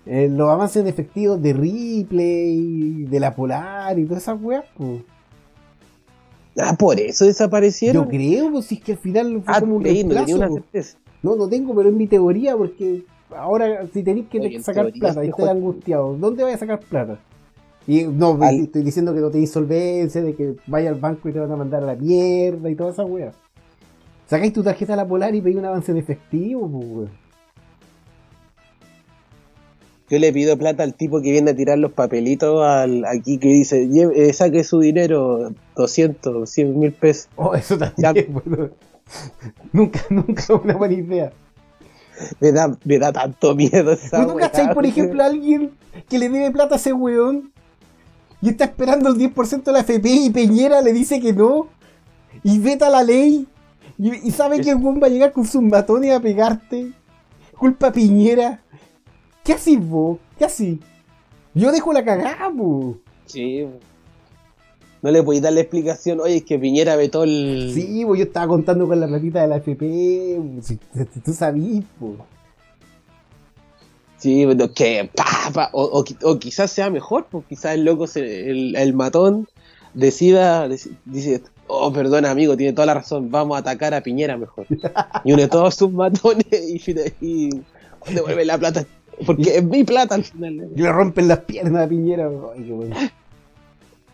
eh, 0.07 0.29
los 0.31 0.49
avances 0.51 0.85
de 0.85 0.91
efectivos 0.91 1.41
de 1.41 1.53
Ripley, 1.53 3.05
de 3.05 3.21
la 3.21 3.35
Polar 3.35 3.99
y 3.99 4.07
todas 4.07 4.23
esas 4.23 4.41
weas, 4.43 4.65
po. 4.77 4.99
Ah, 6.59 6.75
por 6.79 7.01
eso 7.01 7.25
desaparecieron. 7.25 8.05
Yo 8.05 8.11
creo, 8.11 8.51
pues 8.53 8.67
si 8.67 8.75
es 8.77 8.83
que 8.83 8.93
al 8.93 8.99
final 8.99 9.43
fue 9.43 9.55
ah, 9.55 9.61
como 9.61 9.77
un 9.77 9.83
creí, 9.83 10.03
no 10.05 10.09
tenía 10.11 10.25
reemplazo, 10.27 10.53
una 10.53 10.61
certeza. 10.63 10.99
No, 11.23 11.37
no 11.37 11.49
tengo, 11.49 11.75
pero 11.75 11.89
es 11.89 11.95
mi 11.95 12.07
teoría 12.07 12.57
porque 12.57 13.03
ahora 13.37 13.87
si 13.93 14.03
tenéis 14.03 14.27
que 14.29 14.41
Oye, 14.41 14.61
sacar 14.63 14.91
plata 14.93 15.25
y 15.25 15.29
este 15.29 15.33
juego- 15.33 15.51
angustiado, 15.51 16.17
¿dónde 16.17 16.43
vais 16.45 16.57
a 16.57 16.59
sacar 16.59 16.81
plata? 16.81 17.19
Y 17.87 18.05
no, 18.05 18.39
Al- 18.41 18.61
estoy 18.61 18.83
diciendo 18.83 19.13
que 19.15 19.21
no 19.21 19.31
tenéis 19.31 19.51
solvencia, 19.51 20.23
de 20.23 20.35
que 20.35 20.55
vaya 20.67 20.89
al 20.91 20.97
banco 21.01 21.29
y 21.29 21.33
te 21.33 21.39
van 21.41 21.51
a 21.51 21.57
mandar 21.57 21.83
a 21.83 21.87
la 21.87 21.95
mierda 21.97 22.71
y 22.71 22.75
toda 22.77 22.91
esa 22.91 23.05
wea. 23.05 23.33
Sacáis 24.29 24.53
tu 24.53 24.63
tarjeta 24.63 24.95
a 24.95 24.97
la 24.97 25.07
polar 25.07 25.35
y 25.35 25.41
pedís 25.41 25.57
un 25.57 25.65
avance 25.65 25.91
en 25.93 25.99
efectivo, 25.99 26.69
pues 26.71 26.87
weón. 26.87 27.23
Yo 30.11 30.19
le 30.19 30.33
pido 30.33 30.59
plata 30.59 30.83
al 30.83 30.95
tipo 30.95 31.23
que 31.23 31.31
viene 31.33 31.53
a 31.53 31.57
tirar 31.57 31.79
los 31.79 31.93
papelitos 31.93 32.63
al, 32.63 33.05
aquí 33.07 33.39
que 33.39 33.49
dice, 33.49 33.87
"Lle- 33.89 34.13
eh, 34.15 34.33
saque 34.35 34.63
su 34.63 34.79
dinero, 34.81 35.53
200, 35.75 36.51
100 36.51 36.79
mil 36.79 36.93
pesos. 36.93 37.29
Oh, 37.37 37.55
eso 37.55 37.79
también, 37.79 38.27
bueno. 38.29 38.69
Nunca, 39.73 40.01
nunca 40.11 40.55
una 40.55 40.75
buena 40.75 40.95
idea. 40.95 41.33
Me 42.41 42.53
da, 42.53 42.77
me 42.85 42.99
da 42.99 43.13
tanto 43.13 43.55
miedo 43.55 43.93
esa 43.93 44.19
¿Pero 44.19 44.33
tú 44.33 44.39
cachai, 44.39 44.75
por 44.75 44.85
ejemplo, 44.85 45.23
a 45.23 45.27
alguien 45.27 45.73
que 46.09 46.19
le 46.19 46.29
debe 46.29 46.51
plata 46.51 46.75
a 46.75 46.79
ese 46.79 46.93
weón 46.93 47.53
y 48.41 48.51
está 48.51 48.65
esperando 48.65 49.09
el 49.09 49.17
10% 49.17 49.63
de 49.63 49.73
la 49.73 49.81
FP 49.81 50.09
y 50.09 50.31
Peñera 50.31 50.83
le 50.83 50.93
dice 50.93 51.21
que 51.21 51.33
no 51.33 51.69
y 52.45 52.59
veta 52.59 52.91
la 52.91 53.03
ley 53.03 53.49
y, 53.99 54.29
y 54.29 54.31
sabe 54.31 54.61
que 54.61 54.71
el 54.71 54.77
weón 54.77 55.01
va 55.03 55.07
a 55.07 55.11
llegar 55.11 55.33
con 55.33 55.47
sus 55.47 55.63
matones 55.63 56.15
a 56.15 56.21
pegarte? 56.21 56.93
Culpa 57.57 57.89
a 57.89 57.93
Piñera. 57.93 58.61
¿Qué 59.45 59.53
haces 59.53 59.79
vos? 59.79 60.19
¿Qué 60.39 60.45
haces? 60.45 60.79
Yo 61.55 61.71
dejo 61.73 61.93
la 61.93 62.05
cagada, 62.05 62.51
po. 62.51 62.97
Sí. 63.27 63.67
No 65.03 65.11
le 65.11 65.23
podéis 65.23 65.43
dar 65.43 65.53
la 65.53 65.61
explicación, 65.61 66.21
oye, 66.21 66.37
es 66.37 66.45
que 66.45 66.59
Piñera 66.61 66.95
vetó 66.97 67.25
el... 67.25 67.73
Sí, 67.75 68.05
pues 68.07 68.19
yo 68.21 68.25
estaba 68.27 68.47
contando 68.47 68.87
con 68.87 69.01
la 69.01 69.09
platita 69.09 69.43
de 69.43 69.49
la 69.49 69.57
FP. 69.57 70.41
Si, 70.63 70.79
si 71.13 71.21
tú 71.21 71.33
sabías, 71.33 71.85
po. 71.99 72.17
Sí, 74.19 74.45
pero 74.47 74.73
que 74.73 75.11
pa, 75.15 75.25
pa, 75.53 75.71
o, 75.73 75.83
o 75.83 76.05
qui- 76.05 76.17
o 76.23 76.39
quizás 76.39 76.71
sea 76.71 76.89
mejor, 76.91 77.27
pues 77.29 77.45
quizás 77.49 77.75
el 77.75 77.85
loco, 77.85 78.07
se- 78.07 78.49
el, 78.51 78.77
el 78.77 78.95
matón, 78.95 79.49
decida, 79.95 80.69
deci- 80.69 80.97
dice, 81.05 81.43
oh, 81.67 81.93
perdona 81.93 82.31
amigo, 82.31 82.57
tiene 82.57 82.73
toda 82.73 82.87
la 82.87 82.95
razón, 82.95 83.33
vamos 83.33 83.57
a 83.57 83.61
atacar 83.61 83.95
a 83.95 84.01
Piñera 84.03 84.37
mejor. 84.37 84.67
Y 85.25 85.33
une 85.33 85.49
todos 85.49 85.75
sus 85.75 85.91
matones 85.91 86.47
y, 86.53 86.81
y 87.21 87.51
devuelve 88.15 88.45
la 88.45 88.57
plata 88.59 88.87
porque 89.27 89.57
es 89.59 89.65
mi 89.65 89.83
plata 89.83 90.15
al 90.15 90.23
final. 90.25 90.69
Y 90.77 90.81
le 90.83 90.93
rompen 90.93 91.27
las 91.27 91.41
piernas 91.41 91.87
a 91.87 91.89
Piñera. 91.89 92.31
Ay, 92.55 92.63
qué 92.63 92.73
bueno. 92.73 92.95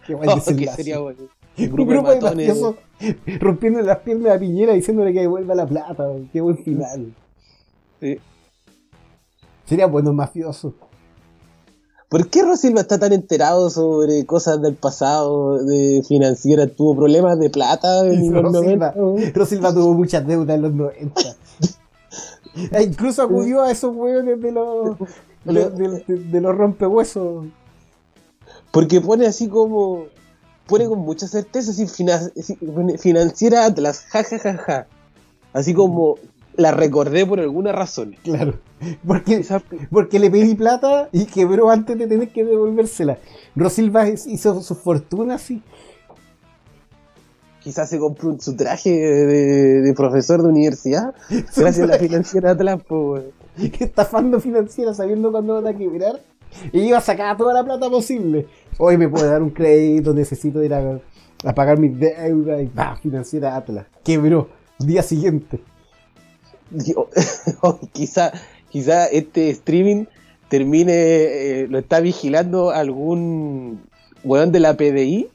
Qué 0.09 0.15
buen 0.17 0.29
Oh, 0.31 0.35
que 0.45 0.67
sería 0.69 0.99
bueno. 0.99 1.19
Grupo 1.57 1.77
de 1.91 1.97
grupo 1.97 2.09
de 2.11 2.21
matones. 2.21 2.49
mafiosos 2.49 2.75
rompiendo 3.41 3.81
las 3.83 3.99
piernas 3.99 4.33
a 4.37 4.39
Piñera 4.41 4.73
diciéndole 4.73 5.13
que 5.13 5.21
devuelva 5.21 5.55
la 5.55 5.67
plata. 5.67 6.09
Qué 6.33 6.41
buen 6.41 6.59
final. 6.59 7.15
Sí. 8.01 8.19
Sería 9.67 9.87
bueno 9.87 10.13
mafioso. 10.13 10.75
¿Por 12.09 12.29
qué 12.31 12.43
Rosilva 12.43 12.81
está 12.81 12.99
tan 12.99 13.13
enterado 13.13 13.69
sobre 13.69 14.25
cosas 14.25 14.63
del 14.63 14.75
pasado, 14.77 15.63
de 15.63 16.03
financiera? 16.09 16.67
¿Tuvo 16.67 16.97
problemas 16.97 17.39
de 17.39 17.51
plata 17.51 18.07
en 18.07 18.33
los 18.33 18.43
Rosilva. 18.53 18.95
90? 18.97 19.39
Rosilva 19.39 19.75
tuvo 19.75 19.93
muchas 19.95 20.27
deudas 20.27 20.57
en 20.57 20.63
los 20.63 20.73
90. 20.73 21.21
E 22.73 22.83
incluso 22.83 23.23
acudió 23.23 23.63
a 23.63 23.71
esos 23.71 23.95
hueones 23.95 24.41
de 24.43 24.51
los, 24.51 24.99
de, 25.45 25.71
de- 25.71 26.05
de- 26.09 26.25
de 26.25 26.41
los 26.41 26.57
rompehuesos. 26.57 27.45
Porque 28.79 29.01
pone 29.01 29.27
así 29.27 29.49
como. 29.49 30.05
Pone 30.69 30.87
con 30.87 31.01
mucha 31.01 31.27
certeza 31.27 31.73
así, 31.73 31.89
fina- 31.89 32.31
así, 32.39 32.57
financiera 32.99 33.65
Atlas, 33.65 34.05
ja, 34.11 34.23
ja, 34.23 34.39
ja, 34.39 34.57
ja. 34.57 34.87
Así 35.53 35.75
como 35.75 36.15
la 36.55 36.71
recordé 36.71 37.27
por 37.27 37.41
alguna 37.41 37.73
razón. 37.73 38.15
Claro. 38.23 38.61
Porque, 39.05 39.45
porque 39.91 40.21
le 40.21 40.31
pedí 40.31 40.55
plata 40.55 41.09
y 41.11 41.25
quebró 41.25 41.71
antes 41.71 41.99
de 41.99 42.07
tener 42.07 42.29
que 42.29 42.45
devolvérsela. 42.45 43.19
Rosilva 43.57 44.09
hizo 44.09 44.63
su 44.63 44.77
fortuna 44.77 45.35
así. 45.35 45.61
Quizás 47.61 47.91
se 47.91 47.99
compró 47.99 48.37
su 48.39 48.55
traje 48.55 48.91
de, 48.91 49.81
de 49.83 49.95
profesor 49.95 50.41
de 50.41 50.51
universidad. 50.51 51.17
Gracias 51.57 51.81
a 51.81 51.87
la 51.87 51.99
financiera 51.99 52.53
Atlas, 52.53 52.81
pues. 52.87 53.25
estafando 53.81 54.39
financiera 54.39 54.95
sabiendo 54.95 55.33
cuándo 55.33 55.55
van 55.61 55.67
a 55.67 55.77
quebrar. 55.77 56.21
Y 56.73 56.81
iba 56.81 56.99
a 56.99 57.03
sacar 57.03 57.37
toda 57.37 57.55
la 57.55 57.65
plata 57.65 57.89
posible. 57.91 58.47
Hoy 58.79 58.97
me 58.97 59.09
puede 59.09 59.29
dar 59.29 59.43
un 59.43 59.51
crédito, 59.51 60.15
necesito 60.15 60.63
ir 60.63 60.75
a, 60.75 61.01
a 61.45 61.55
pagar 61.55 61.79
mis 61.79 61.99
deudas. 61.99 62.63
Y 62.63 62.67
va, 62.67 62.97
financiera 62.97 63.57
Atlas. 63.57 63.87
Quebró. 64.05 64.49
Día 64.79 65.03
siguiente. 65.03 65.61
Digo, 66.71 67.09
quizá, 67.93 68.33
quizá 68.69 69.07
este 69.07 69.51
streaming 69.51 70.05
termine, 70.49 70.93
eh, 70.93 71.67
lo 71.69 71.79
está 71.79 72.01
vigilando 72.01 72.71
algún 72.71 73.81
weón 74.25 74.53
de 74.53 74.61
la 74.61 74.77
PDI 74.77 75.29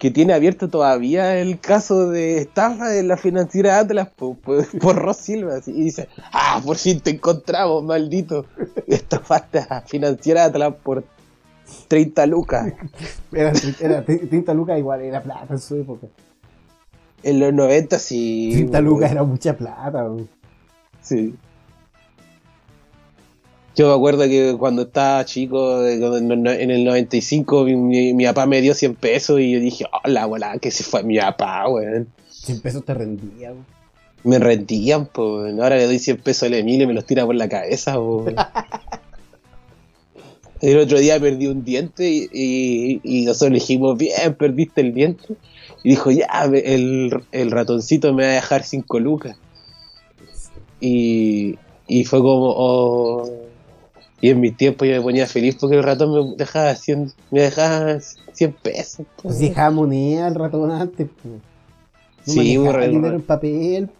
que 0.00 0.10
tiene 0.10 0.32
abierto 0.32 0.70
todavía 0.70 1.38
el 1.38 1.60
caso 1.60 2.08
de 2.08 2.38
estafa 2.38 2.96
en 2.96 3.06
la 3.06 3.18
financiera 3.18 3.78
Atlas 3.78 4.08
por, 4.08 4.38
por, 4.38 4.66
por 4.80 4.96
Ross 4.96 5.18
Silva. 5.18 5.60
y 5.66 5.72
dice, 5.72 6.08
ah, 6.32 6.60
por 6.64 6.78
fin 6.78 7.00
te 7.00 7.10
encontramos, 7.10 7.84
maldito. 7.84 8.46
Estafaste 8.86 9.58
a 9.68 9.82
financiera 9.82 10.46
Atlas 10.46 10.72
por 10.82 11.04
30 11.88 12.26
lucas. 12.26 12.72
Era, 13.30 13.52
era 13.78 14.04
30 14.04 14.54
lucas 14.54 14.78
igual, 14.78 15.02
era 15.02 15.22
plata 15.22 15.52
en 15.52 15.60
su 15.60 15.76
época. 15.76 16.06
En 17.22 17.38
los 17.38 17.52
90 17.52 17.98
sí. 17.98 18.52
30 18.54 18.72
weón. 18.72 18.84
lucas 18.86 19.10
era 19.12 19.22
mucha 19.22 19.54
plata. 19.54 20.08
Sí. 21.02 21.34
Yo 23.76 23.88
me 23.88 23.94
acuerdo 23.94 24.24
que 24.24 24.56
cuando 24.58 24.82
estaba 24.82 25.24
chico, 25.24 25.86
en 25.86 26.02
el 26.70 26.84
95, 26.84 27.64
mi, 27.64 27.76
mi- 27.76 28.12
mi 28.14 28.24
papá 28.24 28.46
me 28.46 28.60
dio 28.60 28.74
100 28.74 28.96
pesos 28.96 29.40
y 29.40 29.52
yo 29.52 29.60
dije, 29.60 29.84
hola, 30.04 30.26
hola, 30.26 30.58
que 30.58 30.70
se 30.70 30.82
fue 30.84 31.02
mi 31.02 31.18
papá, 31.18 31.68
weón. 31.68 32.08
100 32.28 32.60
pesos 32.60 32.84
te 32.84 32.94
rendía. 32.94 33.50
weón. 33.52 33.64
Me 34.24 34.38
rendían, 34.38 35.06
pues. 35.06 35.54
Ahora 35.58 35.76
le 35.76 35.86
doy 35.86 35.98
100 35.98 36.18
pesos 36.18 36.42
al 36.44 36.54
Emilio 36.54 36.84
y 36.84 36.86
me 36.88 36.94
los 36.94 37.06
tira 37.06 37.24
por 37.24 37.34
la 37.36 37.48
cabeza, 37.48 37.98
weón. 38.00 38.34
El 40.60 40.76
otro 40.78 40.98
día 40.98 41.18
perdí 41.18 41.46
un 41.46 41.64
diente 41.64 42.10
y, 42.10 42.28
y- 42.32 43.00
y 43.02 43.24
nosotros 43.24 43.50
le 43.52 43.58
dijimos, 43.60 43.96
bien, 43.96 44.34
perdiste 44.34 44.82
el 44.82 44.92
diente. 44.92 45.36
Y 45.82 45.90
dijo, 45.90 46.10
ya, 46.10 46.26
el, 46.52 47.22
el 47.32 47.50
ratoncito 47.50 48.12
me 48.12 48.24
va 48.24 48.30
a 48.30 48.34
dejar 48.34 48.62
5 48.64 48.98
lucas. 49.00 49.38
Y, 50.80 51.56
y 51.86 52.04
fue 52.04 52.18
como, 52.20 52.52
oh. 52.54 53.30
Y 54.20 54.30
en 54.30 54.40
mi 54.40 54.50
tiempo 54.50 54.84
yo 54.84 54.92
me 54.92 55.00
ponía 55.00 55.26
feliz 55.26 55.56
porque 55.58 55.76
el 55.76 55.82
ratón 55.82 56.12
me 56.30 56.36
dejaba 56.36 56.74
100, 56.74 57.12
me 57.30 57.40
dejaba 57.42 57.98
100 58.00 58.52
pesos. 58.62 59.06
Pues 59.22 59.38
dejaba 59.38 59.70
moneda 59.70 60.28
el 60.28 60.34
ratón 60.34 60.70
antes. 60.70 61.08
po. 61.08 61.28
No 61.28 61.40
Sí, 62.32 62.40
dinero 62.40 62.72
ratón. 62.72 63.04
en 63.14 63.22
papel. 63.22 63.90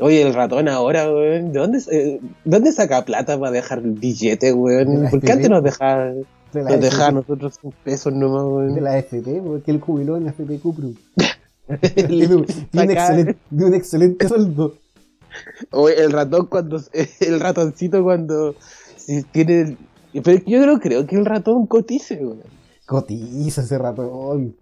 Oye, 0.00 0.22
el 0.22 0.34
ratón 0.34 0.68
ahora, 0.68 1.10
weón, 1.12 1.52
¿de 1.52 1.58
dónde, 1.58 1.78
eh, 1.90 2.20
¿dónde 2.44 2.72
saca 2.72 3.04
plata 3.04 3.38
para 3.38 3.50
dejar 3.52 3.78
el 3.78 3.92
billete, 3.92 4.46
De 4.46 4.52
weón? 4.52 5.08
¿Por 5.10 5.20
qué 5.20 5.32
antes 5.32 5.50
nos 5.50 5.62
dejaba, 5.62 6.06
De 6.06 6.24
nos 6.54 6.80
dejaba 6.80 7.12
nosotros 7.12 7.58
100 7.60 7.72
pesos 7.84 8.12
nomás, 8.12 8.42
de 8.44 8.48
weón? 8.48 8.84
la 8.84 8.98
FP, 8.98 9.42
porque 9.44 9.70
él 9.70 9.80
jubiló 9.80 10.16
en 10.16 10.24
la 10.24 10.30
FP. 10.30 10.60
Tiene 11.94 12.08
Le 12.08 12.34
un, 12.34 12.46
un 12.72 12.90
excelente, 12.90 13.36
de 13.50 13.64
un 13.64 13.74
excelente 13.74 14.28
sueldo. 14.28 14.74
Oye, 15.70 16.00
el 16.02 16.12
ratón 16.12 16.46
cuando, 16.46 16.80
el 17.20 17.40
ratoncito 17.40 18.02
cuando 18.02 18.54
tiene, 19.32 19.76
pero 20.24 20.40
yo 20.46 20.66
no 20.66 20.78
creo 20.80 21.06
que 21.06 21.16
el 21.16 21.24
ratón 21.24 21.66
cotice, 21.66 22.16
weón. 22.24 22.40
Cotiza 22.86 23.62
ese 23.62 23.78
ratón. 23.78 24.54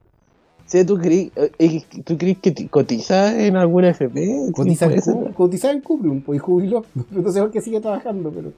Sí, 0.66 0.84
¿tú 0.84 0.98
crees, 0.98 1.30
eh, 1.36 1.82
¿tú 2.04 2.18
crees 2.18 2.38
que 2.38 2.68
cotiza 2.68 3.40
en 3.40 3.56
alguna 3.56 3.90
FP? 3.90 4.50
Cotiza, 4.52 4.86
en, 4.86 4.90
puede 4.90 5.02
ser. 5.02 5.14
Cu- 5.14 5.32
cotiza 5.34 5.70
en 5.70 5.80
Cuprum, 5.80 6.22
pues 6.22 6.36
y 6.38 6.40
jubiló. 6.40 6.84
No 7.10 7.30
sé 7.30 7.40
por 7.40 7.50
qué 7.52 7.60
sigue 7.60 7.80
trabajando, 7.80 8.30
pero. 8.32 8.52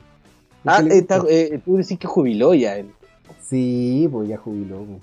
Ah, 0.64 0.80
le 0.82 0.96
está- 0.98 1.22
eh, 1.28 1.60
tú 1.64 1.76
decís 1.76 1.98
que 1.98 2.06
jubiló 2.06 2.54
ya 2.54 2.76
él. 2.78 2.86
Sí, 3.42 4.08
pues 4.10 4.28
ya 4.28 4.38
jubiló. 4.38 4.78
pues. 4.84 5.02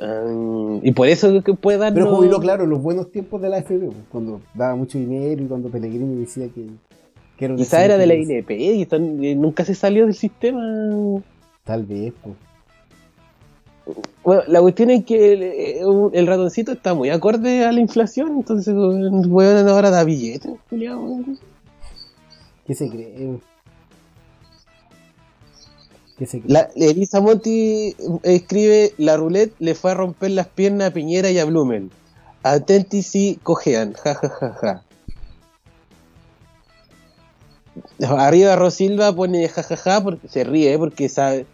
Ah, 0.00 0.78
y 0.82 0.92
por 0.92 1.08
eso 1.08 1.42
que 1.42 1.54
puede 1.54 1.78
dar. 1.78 1.92
Pero 1.94 2.14
jubiló, 2.16 2.40
claro, 2.40 2.64
en 2.64 2.70
los 2.70 2.82
buenos 2.82 3.10
tiempos 3.10 3.40
de 3.42 3.48
la 3.48 3.58
FP, 3.58 3.86
pues, 3.86 3.96
cuando 4.10 4.40
daba 4.54 4.74
mucho 4.76 4.98
dinero 4.98 5.42
y 5.42 5.46
cuando 5.46 5.68
Pellegrini 5.70 6.16
decía 6.20 6.48
que, 6.48 6.66
un 7.40 7.56
Quizá 7.56 7.84
era 7.84 7.96
de 7.96 8.06
la 8.06 8.14
INP 8.14 8.50
y 8.50 8.86
y 9.26 9.34
nunca 9.34 9.64
se 9.64 9.74
salió 9.74 10.06
del 10.06 10.14
sistema. 10.14 11.22
Tal 11.64 11.84
vez, 11.84 12.12
pues. 12.22 12.36
Bueno, 14.22 14.42
la 14.46 14.60
cuestión 14.62 14.90
es 14.90 15.04
que 15.04 15.32
el, 15.34 15.42
eh, 15.42 15.80
el 16.14 16.26
ratoncito 16.26 16.72
está 16.72 16.94
muy 16.94 17.10
acorde 17.10 17.64
a 17.64 17.72
la 17.72 17.80
inflación, 17.80 18.36
entonces, 18.38 18.74
weón, 18.74 19.30
weón, 19.30 19.68
ahora 19.68 19.90
da 19.90 20.04
billetes. 20.04 20.52
¿Qué 22.66 22.74
se 22.74 22.88
cree? 22.88 23.38
¿Qué 26.16 26.26
se 26.26 26.40
cree? 26.40 26.50
La, 26.50 26.70
Elisa 26.76 27.20
Monti 27.20 27.94
escribe: 28.22 28.94
La 28.96 29.18
roulette 29.18 29.54
le 29.58 29.74
fue 29.74 29.90
a 29.90 29.94
romper 29.94 30.30
las 30.30 30.48
piernas 30.48 30.88
a 30.88 30.94
Piñera 30.94 31.30
y 31.30 31.38
a 31.38 31.44
Blumen. 31.44 31.90
Atenti 32.42 33.02
si 33.02 33.38
cojean, 33.42 33.92
ja 33.92 34.14
ja 34.14 34.28
ja 34.28 34.52
ja. 34.60 34.82
Arriba 38.08 38.56
Rosilva 38.56 39.14
pone 39.14 39.48
jajaja 39.48 40.02
porque 40.02 40.28
se 40.28 40.44
ríe 40.44 40.78
porque 40.78 41.08
sabe 41.08 41.46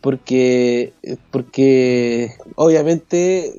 porque 0.00 0.92
porque 1.30 2.32
obviamente 2.54 3.54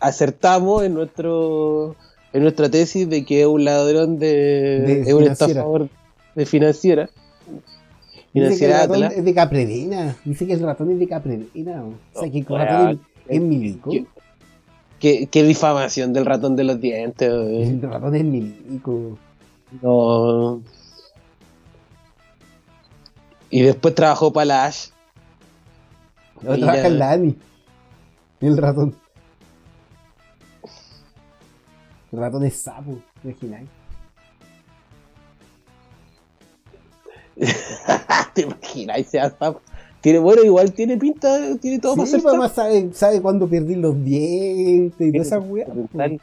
acertamos 0.00 0.82
en 0.84 0.94
nuestro 0.94 1.96
en 2.32 2.42
nuestra 2.42 2.68
tesis 2.68 3.08
de 3.08 3.24
que 3.24 3.42
es 3.42 3.46
un 3.46 3.64
ladrón 3.64 4.18
de, 4.18 4.80
De 4.80 5.00
es 5.02 5.12
un 5.12 5.20
financiera. 5.22 5.32
estafador 5.32 5.88
de 6.34 6.46
financiera 6.46 7.10
Dice 8.34 8.58
que 8.58 8.64
el 8.66 8.78
financiera 8.78 8.78
ratón 8.80 8.96
Atlas. 8.96 9.12
es 9.18 9.24
de 9.24 9.34
Capredena. 9.34 10.16
Dice 10.24 10.46
que 10.46 10.52
el 10.54 10.60
ratón 10.60 10.90
es 10.90 10.98
de 10.98 11.06
Capredena. 11.06 11.84
O 11.84 12.20
sea, 12.20 12.28
que 12.30 12.38
el 12.38 12.46
ratón 12.46 13.00
es, 13.28 13.40
milico. 13.40 13.90
¿Qué, 13.92 14.06
qué, 14.98 15.28
qué 15.30 15.44
difamación 15.44 16.12
del 16.12 16.26
ratón 16.26 16.56
de 16.56 16.64
los 16.64 16.80
dientes. 16.80 17.30
El 17.30 17.80
ratón 17.80 18.16
es 18.16 18.24
milico. 18.24 19.18
No. 19.82 20.62
Y 23.54 23.62
después 23.62 23.94
trabajó 23.94 24.32
para 24.32 24.46
la 24.46 24.64
Ash. 24.64 24.88
No, 26.42 26.58
trabaja 26.58 26.88
en 26.88 26.98
la 26.98 27.12
ANI. 27.12 27.36
El 28.40 28.56
ratón. 28.56 28.96
El 32.10 32.18
ratón 32.18 32.44
es 32.46 32.60
sapo, 32.60 32.98
imagináis. 33.22 33.68
¿Te 38.34 38.42
imaginas? 38.42 38.98
Ese 38.98 39.20
ASAP. 39.20 39.58
Tiene, 40.00 40.18
bueno, 40.18 40.42
igual 40.42 40.72
tiene 40.72 40.96
pinta, 40.96 41.56
tiene 41.58 41.78
todo 41.78 41.94
para 41.94 42.08
ser 42.08 42.22
sapo. 42.22 42.30
además 42.30 42.54
sabe, 42.54 42.92
sabe 42.92 43.22
cuándo 43.22 43.46
perdí 43.46 43.76
los 43.76 44.04
dientes 44.04 45.14
y 45.14 45.16
esas 45.16 45.40
weas. 45.46 45.70
pues. 45.92 46.20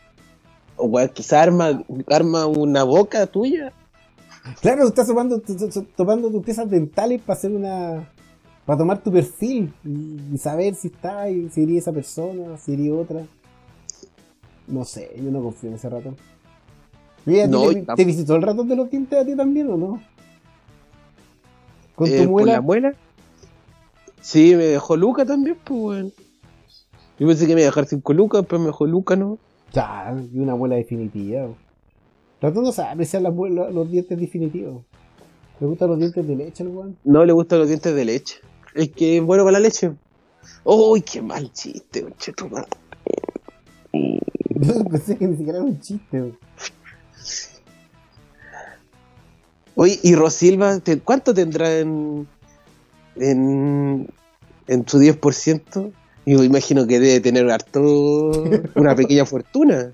O 0.75 0.87
weón, 0.87 1.07
quizá 1.07 1.43
arma, 1.43 1.81
arma 2.07 2.45
una 2.45 2.83
boca 2.83 3.25
tuya. 3.25 3.71
Claro, 4.61 4.87
estás 4.87 5.07
tomando, 5.07 5.39
tus 6.31 6.43
piezas 6.43 6.69
dentales 6.69 7.21
para 7.21 7.37
hacer 7.37 7.51
una. 7.51 8.09
para 8.65 8.77
tomar 8.77 9.01
tu 9.03 9.11
perfil 9.11 9.73
y, 9.83 10.33
y 10.33 10.37
saber 10.37 10.75
si 10.75 10.87
está, 10.87 11.29
y 11.29 11.49
si 11.49 11.61
iría 11.61 11.79
esa 11.79 11.91
persona, 11.91 12.57
si 12.57 12.73
iría 12.73 12.93
otra. 12.93 13.23
No 14.67 14.85
sé, 14.85 15.11
yo 15.17 15.31
no 15.31 15.41
confío 15.41 15.69
en 15.69 15.75
ese 15.75 15.89
ratón. 15.89 16.15
Oye, 17.27 17.43
¿a 17.43 17.45
ti 17.45 17.51
No, 17.51 17.95
te, 17.95 18.05
visitó 18.05 18.35
el 18.35 18.41
ratón 18.41 18.67
de 18.67 18.75
los 18.75 18.89
dientes 18.89 19.19
a 19.19 19.25
ti 19.25 19.35
también 19.35 19.69
o 19.69 19.77
no? 19.77 20.01
¿Con 21.95 22.09
tu 22.09 22.15
eh, 22.15 22.27
muela? 22.27 22.53
la 22.53 22.61
muela. 22.61 22.93
Sí, 24.21 24.55
me 24.55 24.63
dejó 24.65 24.95
Luca 24.97 25.25
también, 25.25 25.57
pues, 25.63 25.79
weón. 25.79 26.13
Yo 27.19 27.27
pensé 27.27 27.45
que 27.45 27.53
me 27.53 27.61
iba 27.61 27.67
a 27.67 27.71
dejar 27.71 27.85
5 27.85 28.13
lucas, 28.13 28.45
pero 28.47 28.59
me 28.59 28.67
dejó 28.67 28.87
Luca, 28.87 29.15
¿no? 29.15 29.37
Ya, 29.73 30.15
y 30.33 30.39
una 30.39 30.55
muela 30.55 30.75
definitiva. 30.75 31.49
Ratón 32.41 32.63
no 32.63 32.71
sabe 32.71 32.89
apreciar 32.89 33.21
las 33.21 33.33
muelas- 33.33 33.71
los 33.73 33.89
dientes 33.89 34.17
definitivos. 34.19 34.83
Le 35.59 35.67
gustan 35.67 35.89
los 35.89 35.99
dientes 35.99 36.27
de 36.27 36.35
leche 36.35 36.63
al 36.63 36.69
weón. 36.69 36.97
No 37.03 37.23
le 37.23 37.33
gustan 37.33 37.59
los 37.59 37.67
dientes 37.67 37.93
de 37.93 38.05
leche. 38.05 38.37
Es 38.73 38.89
que 38.89 39.17
es 39.17 39.23
bueno 39.23 39.43
para 39.43 39.53
la 39.53 39.59
leche. 39.59 39.91
¡Uy, 40.63 41.01
qué 41.01 41.21
mal 41.21 41.51
chiste, 41.53 42.01
conchetumare! 42.03 42.67
Yo 43.93 44.83
pensé 44.91 45.17
que 45.17 45.27
ni 45.27 45.37
siquiera 45.37 45.59
era 45.59 45.67
un 45.67 45.79
chiste. 45.79 46.21
weón. 46.21 46.37
Oye, 49.75 49.99
y 50.03 50.15
Rosilva, 50.15 50.79
¿te- 50.79 50.99
¿cuánto 50.99 51.33
tendrá 51.33 51.79
en, 51.79 52.27
en, 53.15 54.07
en 54.67 54.87
su 54.87 54.99
10%? 54.99 55.91
Yo 56.25 56.43
imagino 56.43 56.85
que 56.85 56.99
debe 56.99 57.19
tener 57.19 57.49
harto, 57.49 58.31
una 58.75 58.95
pequeña 58.95 59.25
fortuna. 59.25 59.91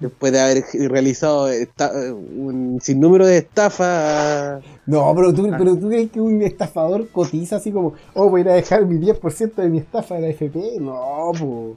Después 0.00 0.30
de 0.32 0.40
haber 0.40 0.64
realizado 0.90 1.48
esta- 1.48 1.90
un 2.12 2.78
sinnúmero 2.82 3.26
de 3.26 3.38
estafas. 3.38 4.62
No, 4.84 5.12
pero 5.14 5.32
tú, 5.32 5.48
pero 5.56 5.74
tú 5.76 5.88
crees 5.88 6.10
que 6.10 6.20
un 6.20 6.42
estafador 6.42 7.08
cotiza 7.08 7.56
así 7.56 7.72
como, 7.72 7.94
oh, 8.12 8.28
voy 8.28 8.42
a 8.42 8.52
dejar 8.52 8.84
mi 8.84 8.98
10% 8.98 9.62
de 9.62 9.68
mi 9.70 9.78
estafa 9.78 10.16
de 10.16 10.20
la 10.20 10.28
FP. 10.28 10.78
No, 10.78 11.32
po. 11.38 11.76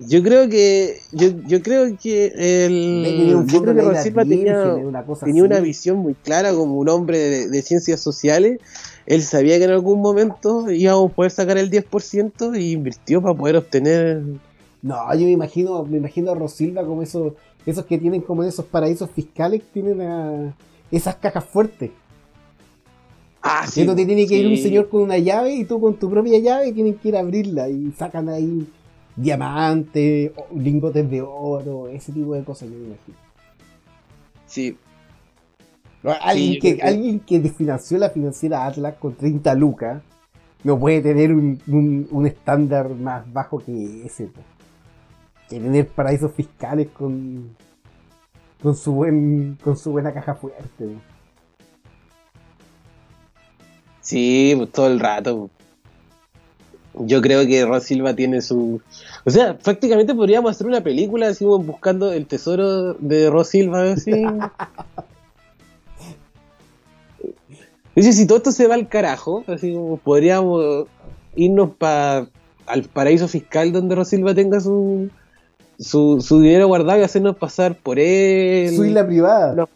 Yo 0.00 0.22
creo 0.22 0.48
que. 0.48 0.98
Yo, 1.12 1.28
yo 1.46 1.62
creo 1.62 1.96
que 1.96 2.26
el. 2.66 3.04
Yo 3.46 3.62
creo 3.62 3.74
que 4.02 4.10
tenía, 4.28 4.64
una 4.88 5.04
tenía 5.24 5.44
una 5.44 5.60
visión 5.60 5.98
muy 5.98 6.14
clara 6.14 6.52
como 6.52 6.74
un 6.78 6.88
hombre 6.88 7.18
de, 7.18 7.48
de 7.48 7.62
ciencias 7.62 8.00
sociales. 8.00 8.58
Él 9.06 9.22
sabía 9.22 9.58
que 9.58 9.64
en 9.64 9.70
algún 9.70 10.00
momento 10.00 10.70
íbamos 10.70 11.10
a 11.10 11.14
poder 11.14 11.30
sacar 11.30 11.58
el 11.58 11.70
10% 11.70 12.58
y 12.58 12.72
invirtió 12.72 13.20
para 13.20 13.34
poder 13.34 13.56
obtener. 13.56 14.22
No, 14.82 15.14
yo 15.14 15.26
me 15.26 15.32
imagino, 15.32 15.84
me 15.84 15.98
imagino 15.98 16.32
a 16.32 16.34
Rosilva 16.34 16.84
como 16.84 17.02
esos, 17.02 17.34
esos 17.66 17.84
que 17.84 17.98
tienen 17.98 18.22
como 18.22 18.42
esos 18.44 18.64
paraísos 18.64 19.10
fiscales, 19.10 19.62
tienen 19.72 20.00
a 20.00 20.54
esas 20.90 21.16
cajas 21.16 21.44
fuertes. 21.44 21.90
Ah, 23.42 23.66
y 23.76 23.84
donde 23.84 24.06
tiene 24.06 24.26
que 24.26 24.38
ir 24.38 24.46
un 24.46 24.56
sí. 24.56 24.62
señor 24.62 24.88
con 24.88 25.02
una 25.02 25.18
llave 25.18 25.52
y 25.54 25.64
tú 25.66 25.78
con 25.78 25.94
tu 25.94 26.08
propia 26.08 26.38
llave 26.38 26.72
tienen 26.72 26.94
que 26.94 27.08
ir 27.08 27.16
a 27.16 27.20
abrirla 27.20 27.68
y 27.68 27.92
sacan 27.92 28.30
ahí 28.30 28.66
diamantes, 29.16 30.32
lingotes 30.56 31.10
de 31.10 31.20
oro, 31.20 31.88
ese 31.88 32.10
tipo 32.10 32.34
de 32.34 32.42
cosas 32.42 32.70
yo 32.70 32.78
me 32.78 32.86
imagino. 32.86 33.18
Sí, 34.46 34.76
Alguien, 36.12 36.60
que, 36.60 36.76
que- 36.76 36.82
alguien 36.82 37.20
que 37.20 37.38
desfinanció 37.40 37.98
la 37.98 38.10
financiera 38.10 38.66
Atlas 38.66 38.94
con 38.98 39.14
30 39.14 39.54
lucas 39.54 40.02
no 40.62 40.78
puede 40.78 41.00
tener 41.00 41.32
un, 41.32 41.60
un- 41.66 42.08
un 42.10 42.26
estándar 42.26 42.88
más 42.90 43.30
bajo 43.32 43.58
que 43.58 44.04
ese. 44.06 44.28
Que 45.48 45.60
tener 45.60 45.88
paraísos 45.88 46.32
fiscales 46.32 46.88
con, 46.88 47.54
con, 48.62 48.74
su, 48.76 48.92
buen, 48.92 49.58
con 49.62 49.76
su 49.76 49.90
buena 49.92 50.12
caja 50.12 50.34
fuerte. 50.34 50.64
po. 50.78 50.92
sí, 54.00 54.54
pues 54.56 54.72
todo 54.72 54.86
el 54.88 55.00
rato. 55.00 55.50
Yo 56.96 57.20
creo 57.20 57.44
que 57.46 57.64
Ron 57.64 57.80
Silva 57.80 58.14
tiene 58.14 58.40
su. 58.40 58.80
O 59.24 59.30
sea, 59.30 59.58
prácticamente 59.58 60.14
podríamos 60.14 60.50
hacer 60.52 60.66
una 60.68 60.80
película 60.80 61.26
así 61.28 61.44
buscando 61.44 62.12
el 62.12 62.26
tesoro 62.26 62.94
de 62.94 63.28
Ron 63.30 63.44
Silva. 63.44 63.92
Así. 63.92 64.12
Oye, 67.96 68.12
si 68.12 68.26
todo 68.26 68.38
esto 68.38 68.52
se 68.52 68.66
va 68.66 68.74
al 68.74 68.88
carajo, 68.88 69.44
así 69.46 69.72
como 69.72 69.96
podríamos 69.98 70.86
irnos 71.36 71.70
pa, 71.76 72.26
al 72.66 72.82
paraíso 72.84 73.28
fiscal 73.28 73.72
donde 73.72 73.94
Ron 73.94 74.04
Silva 74.06 74.34
tenga 74.34 74.60
su, 74.60 75.10
su, 75.78 76.20
su 76.20 76.40
dinero 76.40 76.66
guardado 76.66 76.98
y 76.98 77.02
hacernos 77.02 77.36
pasar 77.36 77.76
por 77.76 77.98
él. 77.98 78.74
Su 78.74 78.84
isla 78.84 79.06
privada. 79.06 79.54
No. 79.54 79.68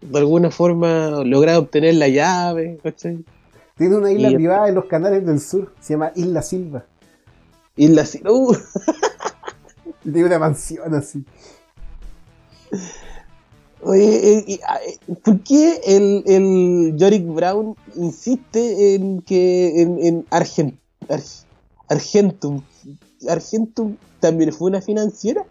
De 0.00 0.18
alguna 0.18 0.50
forma 0.50 1.22
lograr 1.24 1.56
obtener 1.56 1.94
la 1.96 2.08
llave, 2.08 2.78
¿cachai? 2.82 3.24
Tiene 3.76 3.96
una 3.96 4.12
isla 4.12 4.30
Y- 4.30 4.34
privada 4.36 4.68
en 4.68 4.74
los 4.74 4.84
canales 4.86 5.26
del 5.26 5.40
sur. 5.40 5.74
Se 5.80 5.94
llama 5.94 6.12
Isla 6.14 6.40
Silva. 6.42 6.84
Y 7.76 7.88
la 7.88 8.02
Sil- 8.08 8.24
uh, 8.30 8.56
tiene 10.02 10.24
una 10.24 10.38
mansión 10.38 10.94
así. 10.94 11.24
Oye, 13.88 14.38
eh, 14.38 14.60
ah, 14.66 14.78
eh, 14.84 15.14
¿por 15.24 15.40
qué 15.44 15.80
el, 15.86 16.24
el 16.26 16.96
Yorick 16.96 17.24
Brown 17.26 17.76
insiste 17.94 18.94
en 18.96 19.22
que 19.22 19.80
en, 19.80 19.98
en 20.04 20.26
Argen- 20.30 20.76
Ar- 21.08 21.20
Argentum, 21.88 22.62
Argentum 23.28 23.94
también 24.18 24.52
fue 24.52 24.70
una 24.70 24.80
financiera? 24.80 25.44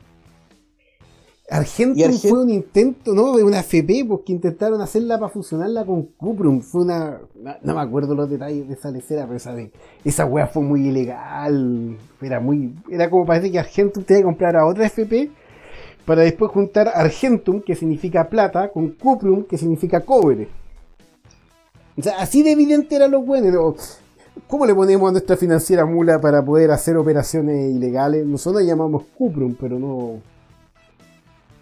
Argentum 1.49 2.11
fue 2.29 2.43
un 2.43 2.49
intento, 2.49 3.13
¿no? 3.13 3.37
De 3.37 3.43
una 3.43 3.59
FP, 3.59 4.03
porque 4.05 4.33
intentaron 4.33 4.81
hacerla 4.81 5.19
para 5.19 5.31
fusionarla 5.31 5.85
con 5.85 6.01
Cuprum. 6.03 6.59
Fue 6.61 6.81
una. 6.81 7.19
No, 7.35 7.55
no 7.61 7.75
me 7.75 7.81
acuerdo 7.81 8.15
los 8.15 8.29
detalles 8.29 8.67
de 8.67 8.73
esa 8.73 8.89
lecera, 8.91 9.25
pero 9.25 9.37
esa, 9.37 9.53
de- 9.53 9.71
esa 10.03 10.25
wea 10.25 10.47
fue 10.47 10.63
muy 10.63 10.87
ilegal. 10.87 11.97
Era 12.21 12.39
muy. 12.39 12.73
Era 12.89 13.09
como 13.09 13.25
parece 13.27 13.51
que 13.51 13.59
Argentum 13.59 14.03
tenía 14.03 14.21
que 14.21 14.25
comprar 14.25 14.55
a 14.57 14.65
otra 14.65 14.87
FP 14.87 15.29
para 16.05 16.21
después 16.21 16.51
juntar 16.51 16.91
Argentum, 16.93 17.61
que 17.61 17.75
significa 17.75 18.29
plata, 18.29 18.69
con 18.69 18.89
Cuprum, 18.89 19.43
que 19.43 19.57
significa 19.57 20.01
cobre. 20.01 20.47
O 21.97 22.01
sea, 22.01 22.19
así 22.19 22.43
de 22.43 22.51
evidente 22.51 22.95
eran 22.95 23.11
los 23.11 23.25
buenos. 23.25 23.53
¿no? 23.53 23.75
¿Cómo 24.47 24.65
le 24.65 24.75
ponemos 24.75 25.09
a 25.09 25.11
nuestra 25.13 25.37
financiera 25.37 25.85
mula 25.85 26.19
para 26.19 26.43
poder 26.43 26.71
hacer 26.71 26.97
operaciones 26.97 27.73
ilegales? 27.73 28.25
Nosotros 28.25 28.61
la 28.61 28.67
llamamos 28.67 29.03
Cuprum, 29.17 29.55
pero 29.55 29.79
no. 29.79 30.19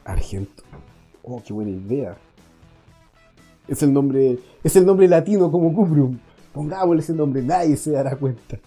Argento. 0.03 0.63
Oh, 1.23 1.41
qué 1.45 1.53
buena 1.53 1.71
idea. 1.71 2.17
Es 3.67 3.81
el 3.83 3.93
nombre. 3.93 4.39
Es 4.63 4.75
el 4.75 4.85
nombre 4.85 5.07
latino 5.07 5.49
como 5.51 5.73
Cuprum. 5.73 6.17
Pongámosle 6.51 7.01
ese 7.01 7.13
nombre, 7.13 7.41
nadie 7.41 7.77
se 7.77 7.91
dará 7.91 8.15
cuenta. 8.15 8.59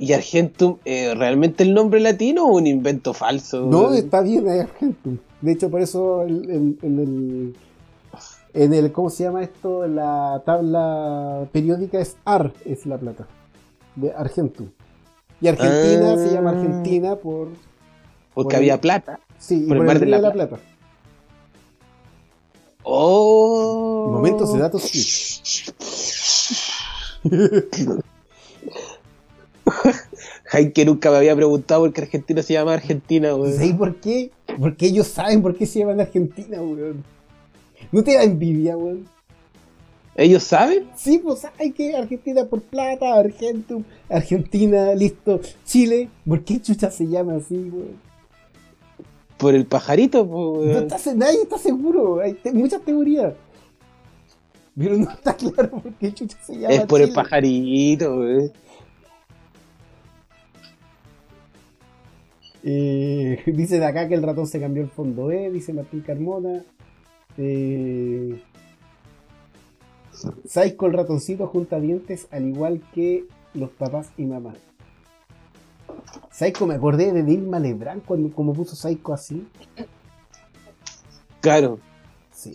¿Y 0.00 0.14
Argentum 0.14 0.78
eh, 0.86 1.14
realmente 1.14 1.62
el 1.62 1.74
nombre 1.74 2.00
latino 2.00 2.46
o 2.46 2.56
un 2.56 2.66
invento 2.66 3.12
falso? 3.12 3.66
No, 3.66 3.92
está 3.92 4.22
bien, 4.22 4.48
es 4.48 4.62
Argentum. 4.62 5.18
De 5.42 5.52
hecho, 5.52 5.70
por 5.70 5.82
eso 5.82 6.22
el- 6.22 6.78
el. 6.82 7.54
En 8.54 8.72
el. 8.74 8.92
¿Cómo 8.92 9.10
se 9.10 9.24
llama 9.24 9.42
esto? 9.42 9.86
La 9.86 10.42
tabla 10.46 11.46
periódica 11.52 12.00
es 12.00 12.16
AR, 12.24 12.50
es 12.64 12.86
la 12.86 12.96
plata. 12.96 13.26
De 13.94 14.10
Argentum. 14.12 14.68
Y 15.42 15.48
Argentina 15.48 16.14
Ah. 16.14 16.16
se 16.16 16.32
llama 16.32 16.50
Argentina 16.52 17.16
por. 17.16 17.48
Porque 18.32 18.48
por 18.48 18.56
había 18.56 18.80
plata. 18.80 19.20
Sí, 19.38 19.64
y 19.64 19.68
Por 19.68 19.76
el 19.76 19.82
Mar 19.82 19.96
el 19.96 20.00
de 20.00 20.06
la 20.06 20.16
de 20.16 20.22
la 20.22 20.32
Plata. 20.32 20.58
Oh. 22.82 24.08
Momentos 24.12 24.52
de 24.54 24.58
datos 24.60 24.82
sí. 24.82 25.70
Jaime 30.44 30.84
nunca 30.84 31.10
me 31.10 31.16
había 31.18 31.34
preguntado 31.36 31.82
por 31.82 31.92
qué 31.92 32.02
Argentina 32.02 32.42
se 32.42 32.52
llama 32.54 32.74
Argentina, 32.74 33.34
weón. 33.34 33.54
¿Sabes 33.54 33.74
por 33.74 33.96
qué? 33.96 34.30
Porque 34.58 34.86
ellos 34.86 35.06
saben 35.06 35.42
por 35.42 35.54
qué 35.56 35.66
se 35.66 35.80
llaman 35.80 36.00
Argentina, 36.00 36.60
weón. 36.60 37.04
¿No 37.92 38.02
te 38.04 38.14
da 38.14 38.22
envidia, 38.22 38.76
weón? 38.76 39.06
¿Ellos 40.16 40.42
saben? 40.42 40.88
Sí, 40.96 41.18
pues 41.18 41.46
hay 41.58 41.70
que 41.70 41.94
Argentina 41.96 42.44
por 42.44 42.60
plata, 42.62 43.14
Argentum, 43.14 43.84
Argentina, 44.08 44.94
listo. 44.94 45.40
Chile, 45.64 46.10
¿por 46.26 46.42
qué 46.44 46.60
chucha 46.60 46.90
se 46.90 47.06
llama 47.06 47.36
así, 47.36 47.54
weón? 47.56 48.10
Por 49.38 49.54
el 49.54 49.64
pajarito, 49.66 50.24
No 50.26 50.50
weón. 50.52 50.88
nadie 51.16 51.42
está 51.42 51.56
seguro, 51.58 52.20
hay 52.20 52.34
te- 52.34 52.52
muchas 52.52 52.82
teorías. 52.82 53.32
Pero 54.76 54.96
no 54.98 55.10
está 55.10 55.34
claro 55.36 55.70
por 55.70 55.92
qué 55.94 56.12
chucha 56.12 56.36
se 56.44 56.58
llama 56.58 56.74
Es 56.74 56.82
por 56.82 57.00
el 57.00 57.12
pajarito, 57.12 58.14
weón. 58.16 58.52
Eh, 62.62 63.42
dicen 63.46 63.82
acá 63.82 64.08
que 64.08 64.14
el 64.14 64.22
ratón 64.22 64.46
se 64.46 64.60
cambió 64.60 64.82
el 64.82 64.90
fondo 64.90 65.30
E, 65.30 65.50
dice 65.50 65.72
Martín 65.72 66.00
Carmona. 66.00 66.62
Eh, 67.38 68.40
Psycho 70.44 70.86
el 70.86 70.92
ratoncito 70.92 71.46
junta 71.46 71.80
dientes 71.80 72.26
al 72.30 72.46
igual 72.46 72.82
que 72.92 73.24
los 73.54 73.70
papás 73.70 74.10
y 74.16 74.24
mamás. 74.24 74.56
Psycho 76.30 76.66
me 76.66 76.74
acordé 76.74 77.12
de 77.12 77.22
Dilma 77.22 77.58
Lebrán 77.58 78.00
cuando 78.00 78.34
como 78.34 78.52
puso 78.52 78.76
Psycho 78.76 79.12
así. 79.12 79.46
Claro. 81.40 81.78
Sí. 82.32 82.54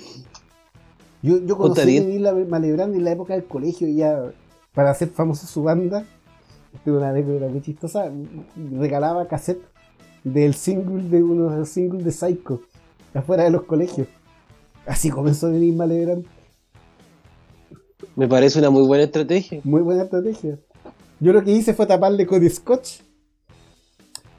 Yo, 1.22 1.39
yo 1.39 1.58
conocí 1.58 1.97
a. 1.97 2.01
Dilma 2.03 2.60
Lebrán 2.60 2.93
en 2.93 3.03
la 3.03 3.12
época 3.12 3.34
del 3.34 3.45
colegio 3.45 3.88
y 3.88 3.95
ya 3.95 4.32
para 4.74 4.91
hacer 4.91 5.10
famosa 5.10 5.47
su 5.47 5.64
banda. 5.64 6.06
Una 6.86 7.10
anécdota 7.10 7.47
muy 7.47 7.62
chistosa. 7.62 8.12
Regalaba 8.74 9.28
cassette 9.28 9.64
del 10.26 10.53
single 10.55 11.03
de 11.09 11.23
uno 11.23 11.49
de 11.51 11.59
los 11.59 11.69
singles 11.69 12.03
de 12.03 12.11
Psycho 12.11 12.61
afuera 13.13 13.43
de 13.43 13.51
los 13.51 13.63
colegios. 13.63 14.07
Así 14.86 15.09
comenzó 15.09 15.49
Dilma 15.49 15.86
Lebrán. 15.86 16.26
Me 18.15 18.28
parece 18.28 18.59
una 18.59 18.69
muy 18.69 18.86
buena 18.86 19.05
estrategia. 19.05 19.61
Muy 19.63 19.82
buena 19.82 20.03
estrategia. 20.03 20.59
Yo 21.19 21.32
lo 21.32 21.43
que 21.43 21.51
hice 21.51 21.73
fue 21.73 21.86
taparle 21.86 22.26
con 22.26 22.47
scotch. 22.49 22.99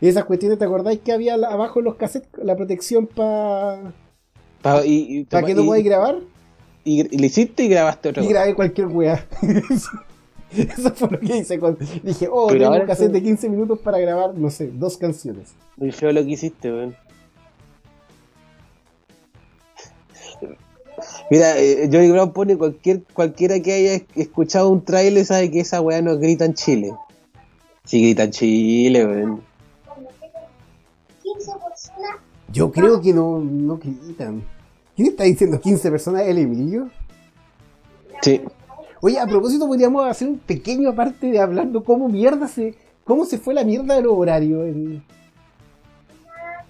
Y 0.00 0.08
esas 0.08 0.24
cuestiones, 0.26 0.58
¿te 0.58 0.64
acordáis 0.66 1.00
que 1.00 1.12
había 1.12 1.34
abajo 1.34 1.78
en 1.78 1.86
los 1.86 1.94
cassettes 1.94 2.28
la 2.44 2.54
protección 2.54 3.06
para 3.06 3.94
Pa- 4.60 4.84
y, 4.84 5.20
y- 5.20 5.24
que 5.24 5.54
no 5.54 5.64
podáis 5.64 5.84
grabar? 5.84 6.18
y, 6.84 7.00
y 7.14 7.18
le 7.18 7.26
hiciste 7.26 7.64
y 7.64 7.68
grabaste 7.68 8.10
otra 8.10 8.22
Y 8.22 8.28
grabé 8.28 8.54
cualquier 8.54 8.88
weá. 8.88 9.26
Eso 10.78 10.90
fue 10.94 11.10
lo 11.10 11.20
que 11.20 11.36
hice. 11.38 11.58
Cuando 11.58 11.78
dije, 12.02 12.28
oh, 12.30 12.46
Pero 12.48 12.64
tengo 12.64 12.82
un 12.82 12.86
cassette 12.86 13.12
de 13.12 13.22
15 13.22 13.48
minutos 13.48 13.78
para 13.80 13.98
grabar, 13.98 14.34
no 14.34 14.50
sé, 14.50 14.70
dos 14.72 14.96
canciones. 14.96 15.54
Muy 15.76 15.92
feo 15.92 16.12
lo 16.12 16.24
que 16.24 16.30
hiciste, 16.30 16.72
weón. 16.72 16.96
Mira, 21.30 21.58
eh, 21.58 21.88
Johnny 21.92 22.10
Brown 22.10 22.32
pone 22.32 22.56
cualquier, 22.56 23.02
cualquiera 23.12 23.60
que 23.60 23.72
haya 23.72 24.04
escuchado 24.14 24.70
un 24.70 24.84
trailer 24.84 25.24
sabe 25.24 25.50
que 25.50 25.60
esa 25.60 25.80
weá 25.80 26.00
no 26.00 26.16
grita 26.18 26.44
en 26.44 26.54
Chile. 26.54 26.92
Sí 27.84 28.00
grita 28.00 28.24
en 28.24 28.30
Chile, 28.30 29.06
weón. 29.06 29.42
Yo 32.52 32.70
creo 32.70 33.00
que 33.00 33.12
no, 33.12 33.38
no 33.40 33.76
gritan. 33.76 34.42
¿Quién 34.94 35.08
está 35.08 35.24
diciendo 35.24 35.60
15 35.60 35.90
personas? 35.90 36.22
¿El 36.22 36.38
Emilio? 36.38 36.88
Sí. 38.22 38.40
Oye, 39.00 39.18
a 39.18 39.26
propósito, 39.26 39.66
podríamos 39.66 40.06
hacer 40.06 40.28
un 40.28 40.38
pequeño 40.38 40.88
aparte 40.90 41.30
de 41.30 41.38
hablando 41.38 41.84
cómo 41.84 42.08
mierda 42.08 42.48
se. 42.48 42.74
cómo 43.04 43.24
se 43.24 43.38
fue 43.38 43.54
la 43.54 43.64
mierda 43.64 43.94
de 43.94 44.02
los 44.02 44.12
horarios 44.12 44.66
en. 44.66 45.02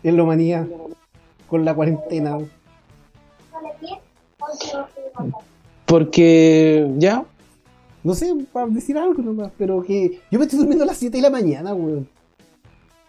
en 0.02 0.16
Lomanía. 0.16 0.66
Con 1.48 1.64
la 1.64 1.74
cuarentena. 1.74 2.38
Porque 5.86 6.92
ya, 6.98 7.24
No 8.02 8.14
sé, 8.14 8.34
para 8.52 8.66
decir 8.66 8.98
algo 8.98 9.22
nomás, 9.22 9.52
pero 9.56 9.82
que. 9.82 10.20
Yo 10.30 10.38
me 10.38 10.44
estoy 10.44 10.58
durmiendo 10.58 10.84
a 10.84 10.88
las 10.88 10.96
7 10.96 11.16
de 11.16 11.22
la 11.22 11.30
mañana, 11.30 11.74
weón. 11.74 12.08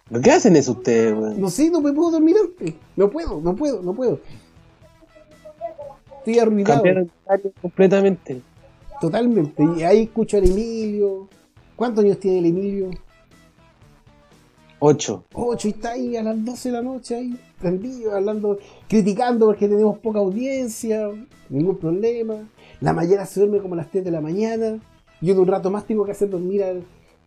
¿por 0.08 0.22
qué 0.22 0.30
hacen 0.30 0.56
eso 0.56 0.72
ustedes, 0.72 1.12
weón? 1.12 1.40
No 1.40 1.50
sé, 1.50 1.70
no 1.70 1.80
me 1.80 1.92
puedo 1.92 2.12
dormir 2.12 2.36
antes. 2.40 2.74
No 2.96 3.10
puedo, 3.10 3.40
no 3.40 3.56
puedo, 3.56 3.82
no 3.82 3.92
puedo. 3.94 4.20
Estoy 6.18 6.38
arruinado. 6.38 6.76
Cambiaron 6.76 7.10
horario 7.26 7.52
completamente. 7.60 8.42
Totalmente. 9.00 9.62
Y 9.76 9.82
ahí 9.82 10.02
escucho 10.04 10.36
al 10.38 10.44
Emilio. 10.44 11.28
¿Cuántos 11.76 12.04
años 12.04 12.18
tiene 12.18 12.38
el 12.40 12.46
Emilio? 12.46 12.90
Ocho. 14.80 15.24
8 15.34 15.68
y 15.68 15.70
está 15.72 15.90
ahí 15.92 16.16
a 16.16 16.22
las 16.22 16.44
12 16.44 16.68
de 16.68 16.72
la 16.72 16.82
noche 16.82 17.16
ahí, 17.16 17.38
prendido, 17.60 18.14
hablando, 18.14 18.58
criticando 18.88 19.46
porque 19.46 19.66
tenemos 19.68 19.98
poca 19.98 20.20
audiencia, 20.20 21.08
ningún 21.48 21.76
problema. 21.78 22.48
La 22.80 22.92
mañana 22.92 23.26
se 23.26 23.40
duerme 23.40 23.58
como 23.58 23.74
a 23.74 23.78
las 23.78 23.90
3 23.90 24.04
de 24.04 24.10
la 24.12 24.20
mañana. 24.20 24.78
Yo 25.20 25.32
en 25.34 25.40
un 25.40 25.46
rato 25.48 25.70
más 25.70 25.84
tengo 25.84 26.04
que 26.04 26.12
hacer 26.12 26.30
dormir 26.30 26.62
al- 26.62 26.84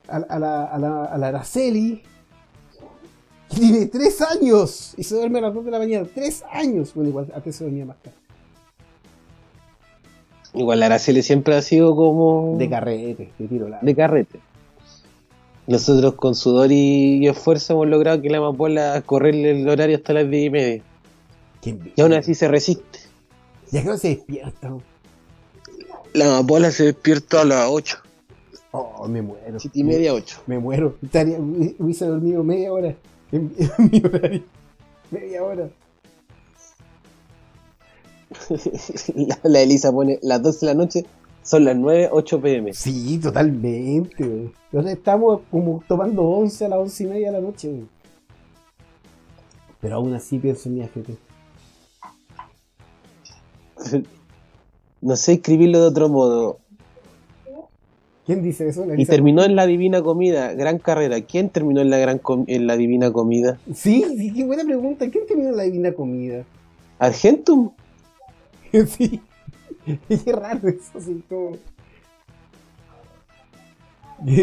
a, 0.07 0.15
a 0.17 0.39
la, 0.39 0.63
a, 0.65 0.79
la, 0.79 1.05
a 1.05 1.17
la 1.17 1.27
Araceli. 1.27 2.01
Tiene 3.49 3.87
3 3.87 4.21
años 4.21 4.93
y 4.97 5.03
se 5.03 5.15
duerme 5.15 5.39
a 5.39 5.41
las 5.43 5.53
2 5.53 5.65
de 5.65 5.71
la 5.71 5.79
mañana. 5.79 6.07
3 6.13 6.43
años. 6.51 6.93
Bueno, 6.93 7.09
igual 7.09 7.31
antes 7.35 7.53
se 7.57 7.65
dormía 7.65 7.85
más 7.85 7.97
tarde. 8.01 8.15
Igual 10.53 10.79
la 10.81 10.87
Araceli 10.87 11.21
siempre 11.23 11.55
ha 11.55 11.61
sido 11.61 11.95
como 11.95 12.57
De 12.57 12.69
carrete, 12.69 13.31
de 13.37 13.47
tiro 13.47 13.69
largo. 13.69 13.85
de 13.85 13.95
carrete. 13.95 14.39
Nosotros 15.67 16.15
con 16.15 16.35
sudor 16.35 16.71
y, 16.71 17.23
y 17.23 17.27
esfuerzo 17.27 17.73
hemos 17.73 17.87
logrado 17.87 18.21
que 18.21 18.29
la 18.29 18.39
amapola 18.39 19.01
correrle 19.05 19.51
el 19.51 19.69
horario 19.69 19.95
hasta 19.97 20.13
las 20.13 20.29
10 20.29 20.45
y 20.45 20.49
media. 20.49 20.83
Y 21.95 22.01
aún 22.01 22.13
así 22.13 22.35
se 22.35 22.47
resiste. 22.47 22.99
Ya 23.71 23.81
que 23.83 23.87
no 23.87 23.97
se 23.97 24.09
despierta. 24.09 24.73
La 26.13 26.25
amapola 26.25 26.71
se 26.71 26.85
despierta 26.85 27.41
a 27.41 27.45
las 27.45 27.67
8. 27.69 27.97
Oh, 28.71 29.07
me 29.07 29.21
muero. 29.21 29.59
7 29.59 29.79
y 29.79 29.83
media, 29.83 30.13
8. 30.13 30.41
Me 30.47 30.59
muero. 30.59 30.95
Estaría, 31.01 31.37
hubiese 31.39 32.05
dormido 32.05 32.43
media 32.43 32.73
hora 32.73 32.95
en, 33.31 33.53
en 33.77 33.89
mi 33.91 34.01
horario. 34.03 34.43
Media 35.11 35.43
hora. 35.43 35.69
La, 39.15 39.37
la 39.49 39.61
Elisa 39.61 39.91
pone 39.91 40.19
las 40.21 40.41
12 40.41 40.65
de 40.65 40.73
la 40.73 40.77
noche, 40.77 41.05
son 41.43 41.65
las 41.65 41.75
9, 41.75 42.09
8 42.11 42.41
pm. 42.41 42.73
Sí, 42.73 43.19
totalmente. 43.19 44.51
Entonces 44.71 44.97
estamos 44.97 45.41
como 45.49 45.83
tomando 45.87 46.23
11 46.23 46.65
a 46.65 46.69
las 46.69 46.79
11 46.79 47.03
y 47.03 47.07
media 47.07 47.27
de 47.27 47.33
la 47.33 47.41
noche. 47.41 47.69
güey. 47.69 47.85
Pero 49.81 49.95
aún 49.95 50.13
así 50.13 50.37
pienso 50.37 50.69
en 50.69 50.75
mi 50.75 50.81
AFP. 50.81 51.17
No 55.03 55.15
sé 55.15 55.33
escribirlo 55.33 55.81
de 55.81 55.87
otro 55.87 56.09
modo. 56.09 56.59
¿Quién 58.23 58.43
dice 58.43 58.69
eso? 58.69 58.85
Y 58.95 59.07
terminó 59.07 59.43
en 59.43 59.55
la 59.55 59.65
Divina 59.65 60.03
Comida, 60.03 60.53
gran 60.53 60.77
carrera. 60.77 61.19
¿Quién 61.21 61.49
terminó 61.49 61.81
en 61.81 61.89
la 61.89 61.97
gran 61.97 62.21
en 62.45 62.67
la 62.67 62.77
Divina 62.77 63.11
Comida? 63.11 63.59
Sí, 63.73 64.05
sí, 64.15 64.31
qué 64.31 64.45
buena 64.45 64.63
pregunta. 64.63 65.09
¿Quién 65.09 65.25
terminó 65.25 65.51
la 65.53 65.63
divina 65.63 65.91
comida? 65.93 66.43
¿Argentum? 66.99 67.71
sí. 68.87 69.21
Qué 69.85 70.31
raro 70.31 70.67
eso, 70.67 70.97
así 70.97 71.23
como. 71.27 71.57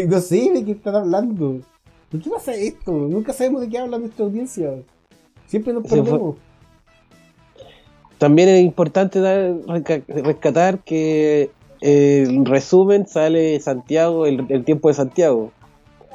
No 0.09 0.19
sé 0.19 0.51
de 0.53 0.65
qué 0.65 0.71
están 0.73 0.95
hablando. 0.95 1.61
¿Por 2.11 2.21
qué 2.21 2.29
pasa 2.29 2.53
esto? 2.53 2.91
Nunca 2.91 3.31
sabemos 3.33 3.61
de 3.61 3.69
qué 3.69 3.77
habla 3.77 3.97
nuestra 3.97 4.25
audiencia. 4.25 4.73
Siempre 5.47 5.71
nos 5.73 5.83
perdemos. 5.87 6.35
También 8.17 8.49
es 8.49 8.61
importante 8.61 9.21
dar- 9.21 9.55
rescatar 10.07 10.79
que 10.79 11.51
eh, 11.79 12.25
el 12.27 12.45
resumen 12.45 13.07
sale 13.07 13.57
Santiago, 13.61 14.25
el, 14.25 14.45
el 14.49 14.65
tiempo 14.65 14.89
de 14.89 14.95
Santiago. 14.95 15.53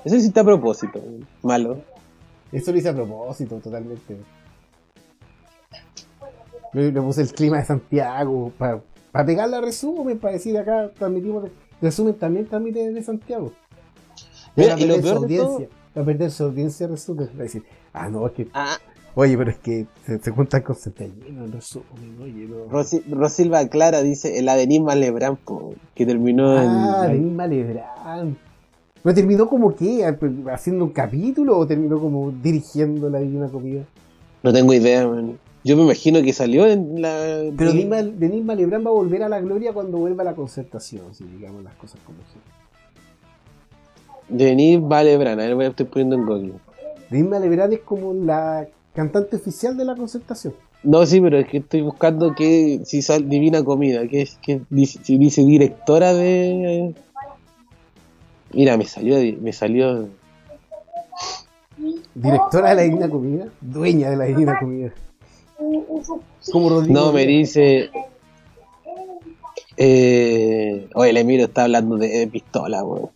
Eso 0.04 0.20
sí 0.20 0.26
está 0.26 0.42
a 0.42 0.44
propósito, 0.44 1.00
malo. 1.42 1.78
Eso 2.52 2.70
lo 2.70 2.76
hice 2.78 2.90
a 2.90 2.94
propósito, 2.94 3.56
totalmente. 3.60 4.18
Le, 6.74 6.92
le 6.92 7.00
puse 7.00 7.22
el 7.22 7.32
clima 7.32 7.58
de 7.58 7.64
Santiago 7.64 8.52
para 8.58 8.82
pegarle 9.24 9.56
a 9.56 9.60
resumen, 9.60 10.18
para 10.18 10.34
decir 10.34 10.56
acá 10.58 10.90
transmitimos. 10.98 11.44
Resumen 11.80 12.14
también 12.14 12.46
transmite 12.46 12.86
desde 12.86 13.02
Santiago. 13.02 13.52
Mira, 14.56 14.70
va 14.70 14.74
a 14.74 14.80
y 14.80 14.86
lo 14.86 14.94
perder 14.96 15.14
su 15.14 15.20
peor 15.26 15.28
de 15.28 15.36
todo- 15.94 16.04
perder 16.04 16.30
su 16.30 16.44
audiencia 16.44 16.86
resumen. 16.88 17.28
Va 17.34 17.40
a 17.40 17.42
decir, 17.44 17.62
ah, 17.92 18.08
no, 18.08 18.26
es 18.26 18.32
que. 18.32 18.48
Ah, 18.54 18.76
Oye, 19.16 19.38
pero 19.38 19.52
es 19.52 19.58
que 19.58 19.86
se, 20.04 20.18
se 20.18 20.30
juntan 20.32 20.62
con 20.62 20.74
Centellino 20.74 21.44
en 21.44 21.52
resumen, 21.52 22.16
oye, 22.20 22.48
no. 22.48 22.64
Rosi- 22.68 23.04
Rosilva 23.08 23.64
Clara 23.68 24.02
dice 24.02 24.40
el 24.40 24.48
Adenisma 24.48 24.96
Lebrán, 24.96 25.36
po, 25.36 25.72
que 25.94 26.04
terminó 26.04 26.50
Ah, 26.58 27.06
de 27.06 27.14
en. 27.16 27.24
misma 27.26 27.46
Lebrán. 27.46 28.36
¿Pero 29.04 29.14
terminó 29.14 29.48
como 29.48 29.72
qué? 29.76 30.04
¿Haciendo 30.52 30.84
un 30.86 30.90
capítulo 30.90 31.56
o 31.58 31.64
terminó 31.64 32.00
como 32.00 32.32
dirigiendo 32.32 33.08
la 33.08 33.20
Divina 33.20 33.48
Comida? 33.48 33.84
No 34.42 34.52
tengo 34.52 34.72
idea, 34.74 35.06
man. 35.06 35.38
Yo 35.64 35.76
me 35.78 35.82
imagino 35.84 36.22
que 36.22 36.32
salió 36.34 36.66
en 36.66 37.00
la. 37.00 37.42
Pero 37.56 37.70
en- 37.70 38.18
Denis 38.18 38.44
Malebrán 38.44 38.84
va 38.84 38.90
a 38.90 38.92
volver 38.92 39.22
a 39.22 39.28
la 39.30 39.40
gloria 39.40 39.72
cuando 39.72 39.96
vuelva 39.98 40.22
a 40.22 40.26
la 40.26 40.34
concertación, 40.34 41.14
si 41.14 41.24
digamos 41.24 41.62
las 41.64 41.74
cosas 41.74 41.98
como 42.04 42.18
son. 42.32 42.42
Denis 44.28 44.78
Valebrán, 44.82 45.40
a 45.40 45.44
ver, 45.44 45.54
voy 45.54 45.64
a 45.64 45.68
estoy 45.68 45.86
poniendo 45.86 46.16
en 46.16 46.26
Google. 46.26 46.52
Denis 47.10 47.28
Malebrán 47.28 47.72
es 47.72 47.80
como 47.80 48.12
la 48.12 48.66
cantante 48.94 49.36
oficial 49.36 49.76
de 49.76 49.84
la 49.86 49.96
concertación. 49.96 50.54
No, 50.82 51.06
sí, 51.06 51.18
pero 51.20 51.38
es 51.38 51.48
que 51.48 51.58
estoy 51.58 51.80
buscando 51.80 52.34
que 52.34 52.82
si 52.84 53.00
sale 53.00 53.24
Divina 53.26 53.64
Comida, 53.64 54.06
que 54.06 54.20
es 54.22 54.36
que 54.42 54.60
dice, 54.68 55.00
si 55.02 55.16
dice 55.16 55.42
directora 55.44 56.12
de. 56.12 56.94
Mira, 58.52 58.76
me 58.76 58.84
salió, 58.84 59.16
me 59.40 59.52
salió. 59.54 60.08
Directora 62.14 62.70
de 62.70 62.74
la 62.76 62.82
Divina 62.82 63.08
Comida, 63.08 63.48
dueña 63.62 64.10
de 64.10 64.16
la 64.16 64.24
Divina 64.26 64.58
Comida. 64.60 64.92
Como 66.50 66.68
Rodrigo. 66.68 66.94
No, 66.94 67.12
me 67.12 67.26
dice. 67.26 67.90
Eh, 69.76 70.88
oye, 70.94 71.10
el 71.10 71.16
Emilio 71.16 71.46
está 71.46 71.64
hablando 71.64 71.96
de, 71.96 72.08
de 72.08 72.26
pistola, 72.28 72.84
weón. 72.84 73.10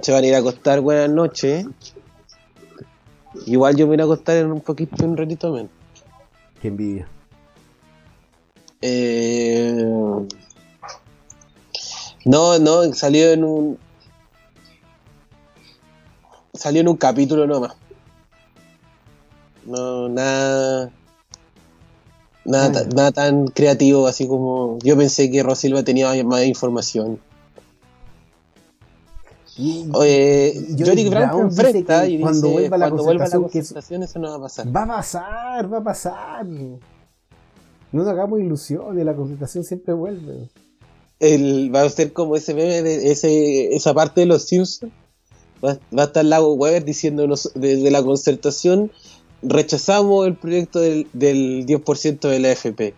Se 0.00 0.12
van 0.12 0.22
a 0.22 0.26
ir 0.26 0.34
a 0.34 0.38
acostar, 0.38 0.80
buenas 0.80 1.08
noches. 1.08 1.66
Igual 3.46 3.76
yo 3.76 3.86
me 3.86 3.96
voy 3.96 4.02
a 4.02 4.04
acostar 4.04 4.36
en 4.36 4.52
un 4.52 4.60
poquito, 4.60 5.04
en 5.04 5.10
un 5.10 5.16
ratito 5.16 5.52
menos. 5.52 5.70
Qué 6.60 6.68
envidia. 6.68 7.08
Eh, 8.80 9.82
no, 12.24 12.58
no, 12.58 12.92
salió 12.92 13.32
en 13.32 13.44
un. 13.44 13.78
Salió 16.52 16.80
en 16.82 16.88
un 16.88 16.96
capítulo 16.96 17.46
nomás. 17.46 17.76
No, 19.66 20.08
nada. 20.08 20.90
Nada, 22.46 22.82
Ah, 22.84 22.88
nada 22.94 23.12
tan 23.12 23.46
creativo 23.46 24.06
así 24.06 24.26
como. 24.28 24.78
Yo 24.82 24.96
pensé 24.96 25.30
que 25.30 25.42
Rosilva 25.42 25.82
tenía 25.82 26.12
más- 26.24 26.44
información. 26.44 27.18
Y- 29.56 29.88
Oye, 29.92 30.52
y 30.54 30.72
Johnny 30.72 31.04
Johnny 31.04 31.08
Brown 31.08 31.40
enfrenta 31.42 32.06
y 32.06 32.12
dice: 32.12 32.22
cuando 32.22 32.48
vuelva 32.50 32.76
la 32.76 32.88
cuando 32.88 33.04
vuelva 33.04 33.24
la 33.24 33.30
concertación, 33.30 33.42
que- 33.44 33.58
concentración, 33.60 34.02
eso 34.02 34.18
no 34.18 34.30
va 34.30 34.36
a 34.36 34.40
pasar. 34.40 34.76
Va 34.76 34.82
a 34.82 34.86
pasar, 34.86 35.72
va 35.72 35.78
a 35.78 35.84
pasar. 35.84 36.46
No 36.46 36.78
nos 37.92 38.08
hagamos 38.08 38.40
ilusiones, 38.40 39.04
la 39.04 39.14
concentración 39.14 39.62
siempre 39.64 39.94
vuelve. 39.94 40.48
El, 41.20 41.72
va 41.74 41.82
a 41.82 41.88
ser 41.88 42.12
como 42.12 42.34
ese 42.34 42.52
meme 42.52 42.82
de 42.82 43.12
ese, 43.12 43.74
esa 43.74 43.94
parte 43.94 44.22
de 44.22 44.26
los 44.26 44.42
Simpsons. 44.42 44.92
Va, 45.64 45.78
va 45.96 46.02
a 46.02 46.06
estar 46.06 46.24
Lago 46.24 46.52
Weber 46.54 46.84
diciéndonos 46.84 47.52
desde 47.54 47.90
la 47.92 48.02
concertación 48.02 48.90
rechazamos 49.46 50.26
el 50.26 50.34
proyecto 50.34 50.80
del, 50.80 51.06
del 51.12 51.66
10% 51.66 52.28
de 52.28 52.38
la 52.40 52.50
FP. 52.52 52.94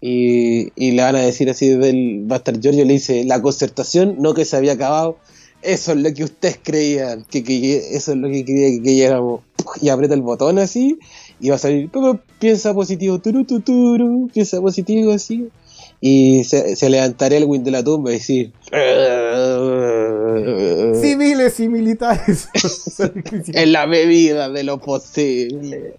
Y, 0.00 0.68
y 0.76 0.92
le 0.92 1.02
van 1.02 1.16
a 1.16 1.20
decir 1.22 1.50
así 1.50 1.68
desde 1.68 1.90
el, 1.90 2.26
estar 2.30 2.60
Giorgio 2.60 2.84
le 2.84 2.92
dice 2.92 3.24
la 3.24 3.42
concertación 3.42 4.14
no 4.20 4.32
que 4.32 4.44
se 4.44 4.56
había 4.56 4.74
acabado 4.74 5.16
eso 5.60 5.90
es 5.90 5.98
lo 5.98 6.14
que 6.14 6.22
ustedes 6.22 6.60
creían 6.62 7.24
que, 7.28 7.42
que- 7.42 7.96
eso 7.96 8.12
es 8.12 8.16
lo 8.18 8.28
que 8.28 8.44
quería 8.44 8.80
que, 8.80 8.94
llegáramos 8.94 9.40
y 9.82 9.88
aprieta 9.88 10.14
el 10.14 10.22
botón 10.22 10.60
así 10.60 11.00
y 11.40 11.48
va 11.48 11.56
a 11.56 11.58
salir 11.58 11.90
"Pero 11.92 12.20
piensa 12.38 12.72
positivo 12.74 13.18
turu, 13.18 13.44
tu, 13.44 13.58
turu, 13.60 14.30
piensa 14.32 14.60
positivo 14.60 15.10
así 15.10 15.48
y 16.00 16.44
se, 16.44 16.76
se 16.76 16.90
levantaría 16.90 17.38
el 17.38 17.44
win 17.46 17.64
de 17.64 17.72
la 17.72 17.82
tumba 17.82 18.10
y 18.10 18.14
decir 18.14 18.52
Civiles 21.50 21.60
y 21.60 21.68
militares. 21.68 22.48
en 23.52 23.72
la 23.72 23.86
medida 23.86 24.48
de 24.48 24.64
lo 24.64 24.78
posible 24.78 25.96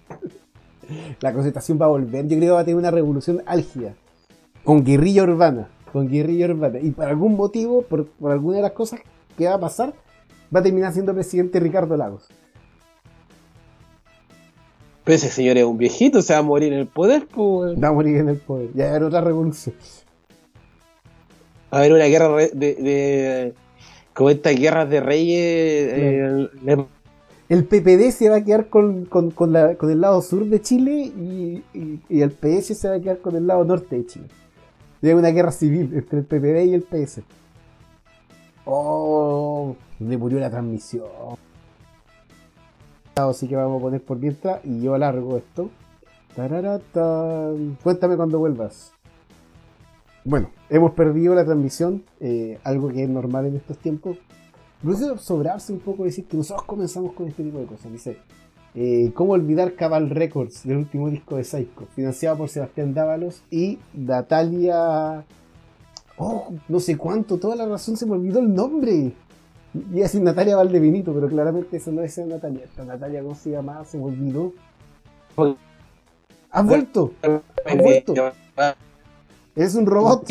la 1.20 1.34
concentración 1.34 1.80
va 1.82 1.86
a 1.86 1.90
volver. 1.90 2.28
Yo 2.28 2.38
creo 2.38 2.40
que 2.40 2.50
va 2.52 2.60
a 2.60 2.66
tener 2.66 2.78
una 2.78 2.92
revolución 2.92 3.42
álgida. 3.46 3.94
Con 4.64 4.84
guerrilla 4.84 5.24
urbana. 5.24 5.70
Con 5.92 6.10
guerrilla 6.10 6.48
urbana. 6.48 6.80
Y 6.80 6.92
por 6.92 7.06
algún 7.06 7.36
motivo, 7.36 7.82
por, 7.84 8.08
por 8.08 8.32
alguna 8.32 8.58
de 8.58 8.64
las 8.64 8.72
cosas 8.72 9.02
que 9.38 9.46
va 9.46 9.56
a 9.56 9.60
pasar, 9.60 9.94
va 10.54 10.60
a 10.60 10.64
terminar 10.64 10.94
siendo 10.94 11.14
presidente 11.14 11.60
Ricardo 11.60 11.96
Lagos. 11.96 12.28
pero 15.04 15.16
ese 15.16 15.30
señor 15.30 15.58
es 15.58 15.64
un 15.64 15.78
viejito 15.78 16.22
se 16.22 16.34
va 16.34 16.40
a 16.40 16.44
morir 16.44 16.72
en 16.72 16.80
el 16.80 16.88
poder 16.88 17.26
pues 17.28 17.82
Va 17.82 17.88
a 17.88 17.92
morir 17.92 18.18
en 18.18 18.30
el 18.30 18.38
poder. 18.38 18.70
Ya 18.76 18.86
va 18.86 18.90
a 18.92 18.96
haber 18.96 19.04
otra 19.06 19.22
revolución. 19.22 19.76
Va 21.74 21.78
a 21.78 21.80
haber 21.80 21.94
una 21.94 22.06
guerra 22.06 22.30
de 22.36 23.54
como 24.14 24.30
estas 24.30 24.56
guerras 24.56 24.90
de 24.90 25.00
reyes 25.00 25.40
eh, 25.42 26.50
le- 26.64 26.86
El 27.50 27.66
PPD 27.66 28.12
se 28.12 28.30
va 28.30 28.38
a 28.38 28.44
quedar 28.44 28.68
con, 28.70 29.06
con- 29.06 29.32
con 29.32 29.52
la- 29.54 29.76
con 29.76 29.90
el 29.90 30.02
lado 30.02 30.22
sur 30.22 30.46
de 30.46 30.62
Chile 30.62 30.92
y, 31.18 31.64
y- 31.74 32.00
y 32.10 32.22
el 32.22 32.32
PS 32.32 32.76
se 32.76 32.88
va 32.90 32.96
a 32.96 33.00
quedar 33.00 33.20
con 33.20 33.36
el 33.36 33.48
lado 33.48 33.64
norte 33.66 33.96
de 33.98 34.06
Chile. 34.06 34.28
Y 35.02 35.08
hay 35.08 35.14
una 35.14 35.30
guerra 35.30 35.52
civil 35.52 35.92
entre 35.96 36.20
el 36.20 36.26
PPD 36.26 36.66
y 36.66 36.74
el 36.74 36.84
PS. 36.84 37.24
Oh, 38.66 39.76
le 40.00 40.18
murió 40.18 40.40
la 40.40 40.50
transmisión. 40.52 41.08
Así 43.16 43.48
que 43.48 43.56
vamos 43.56 43.80
a 43.80 43.82
poner 43.82 44.02
por 44.02 44.18
mientras 44.20 44.64
y 44.64 44.82
yo 44.82 44.94
alargo 44.94 45.38
esto. 45.38 45.70
Tararatan. 46.36 47.78
Cuéntame 47.84 48.16
cuando 48.16 48.40
vuelvas. 48.40 48.94
Bueno, 50.30 50.52
hemos 50.70 50.92
perdido 50.92 51.34
la 51.34 51.44
transmisión, 51.44 52.04
eh, 52.20 52.60
algo 52.64 52.90
que 52.90 53.02
es 53.02 53.10
normal 53.10 53.48
en 53.48 53.56
estos 53.56 53.80
tiempos. 53.80 54.20
Incluso 54.84 55.18
sobrarse 55.18 55.74
un 55.74 55.80
poco 55.80 56.04
decir 56.04 56.26
que 56.26 56.38
nosotros 56.38 56.68
comenzamos 56.68 57.14
con 57.14 57.28
este 57.28 57.42
tipo 57.42 57.58
de 57.58 57.66
cosas. 57.66 57.92
Dice, 57.92 58.20
eh, 58.76 59.12
¿cómo 59.16 59.34
olvidar 59.34 59.74
Cabal 59.74 60.12
Records 60.12 60.68
del 60.68 60.78
último 60.78 61.10
disco 61.10 61.38
de 61.38 61.44
Psycho? 61.44 61.88
Financiado 61.96 62.38
por 62.38 62.50
Sebastián 62.50 62.94
Dávalos 62.94 63.42
y 63.50 63.80
Natalia... 63.96 65.26
Oh, 66.18 66.54
no 66.68 66.80
sé 66.80 66.96
cuánto, 66.96 67.40
toda 67.40 67.56
la 67.56 67.66
razón 67.66 67.98
se 67.98 68.06
me 68.06 68.12
olvidó 68.12 68.38
el 68.38 68.54
nombre. 68.54 69.14
Iba 69.74 70.00
a 70.00 70.04
decir 70.04 70.22
Natalia 70.22 70.58
Valdevinito, 70.58 71.12
pero 71.12 71.28
claramente 71.28 71.78
eso 71.78 71.92
no 71.92 72.04
es 72.04 72.16
Natalia. 72.20 72.66
Esta 72.66 72.86
Natalia, 72.86 73.24
¿cómo 73.24 73.34
se 73.34 73.50
llama? 73.50 73.84
Se 73.84 73.98
me 73.98 74.04
olvidó. 74.04 74.54
¿Has 76.52 76.66
vuelto? 76.68 77.14
¿Has 77.66 77.78
vuelto? 77.78 78.14
¿Eres 79.60 79.76
un 79.76 79.86
robot? 79.86 80.26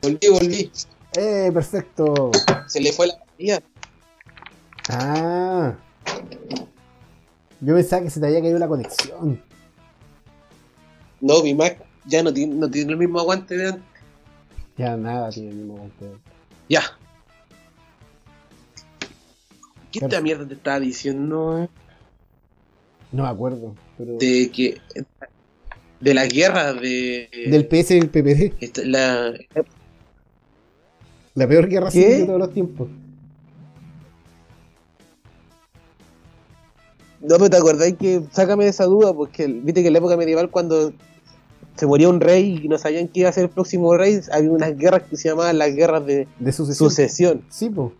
Volví, 0.00 0.28
volví. 0.30 0.72
Eh, 1.12 1.50
perfecto. 1.52 2.30
Se 2.66 2.80
le 2.80 2.90
fue 2.92 3.08
la 3.08 3.18
batería. 3.18 3.62
Ah. 4.88 5.74
Yo 7.60 7.74
pensaba 7.74 8.02
que 8.02 8.08
se 8.08 8.20
te 8.20 8.26
había 8.26 8.40
caído 8.40 8.58
la 8.58 8.68
conexión. 8.68 9.42
No, 11.20 11.42
mi 11.42 11.52
Mac 11.52 11.84
ya 12.06 12.22
no 12.22 12.32
tiene, 12.32 12.54
no 12.54 12.70
tiene 12.70 12.92
el 12.92 12.96
mismo 12.98 13.20
aguante 13.20 13.54
de 13.54 13.68
antes. 13.68 13.84
Ya 14.78 14.96
nada 14.96 15.28
tiene 15.28 15.50
el 15.50 15.56
mismo 15.56 15.76
golpe. 15.76 16.06
Ya. 16.70 16.82
¿Qué 19.92 19.98
esta 19.98 20.22
mierda 20.22 20.48
te 20.48 20.54
estaba 20.54 20.80
diciendo? 20.80 21.58
eh? 21.58 21.68
No 23.12 23.24
me 23.24 23.28
acuerdo. 23.28 23.74
Pero... 23.98 24.14
De 24.14 24.50
que. 24.50 24.80
De 26.00 26.14
la 26.14 26.26
guerra 26.26 26.72
de. 26.72 27.28
Del 27.50 27.66
PS 27.66 27.94
y 27.94 27.98
el 27.98 28.08
PPD. 28.08 28.54
esta- 28.60 28.82
la, 28.84 29.32
La 31.34 31.46
peor 31.46 31.68
guerra 31.68 31.90
¿Qué? 31.90 32.02
civil 32.02 32.18
de 32.20 32.26
todos 32.26 32.38
los 32.38 32.52
tiempos. 32.52 32.88
No, 37.20 37.36
pero 37.36 37.50
te 37.50 37.56
acordáis 37.56 37.96
que. 37.96 38.22
Sácame 38.32 38.64
de 38.64 38.70
esa 38.70 38.84
duda, 38.84 39.12
porque 39.12 39.46
viste 39.46 39.82
que 39.82 39.88
en 39.88 39.92
la 39.92 39.98
época 39.98 40.16
medieval, 40.16 40.50
cuando 40.50 40.92
se 41.76 41.86
moría 41.86 42.08
un 42.08 42.20
rey 42.20 42.60
y 42.62 42.68
no 42.68 42.78
sabían 42.78 43.06
quién 43.06 43.22
iba 43.24 43.30
a 43.30 43.32
ser 43.32 43.44
el 43.44 43.50
próximo 43.50 43.94
rey, 43.96 44.20
había 44.32 44.50
unas 44.50 44.76
guerras 44.76 45.02
que 45.04 45.16
se 45.16 45.28
llamaban 45.28 45.58
las 45.58 45.74
guerras 45.74 46.04
de 46.06 46.26
De 46.38 46.52
sucesión. 46.52 46.90
sucesión. 46.90 47.42
Sí, 47.50 47.68
pues. 47.70 47.90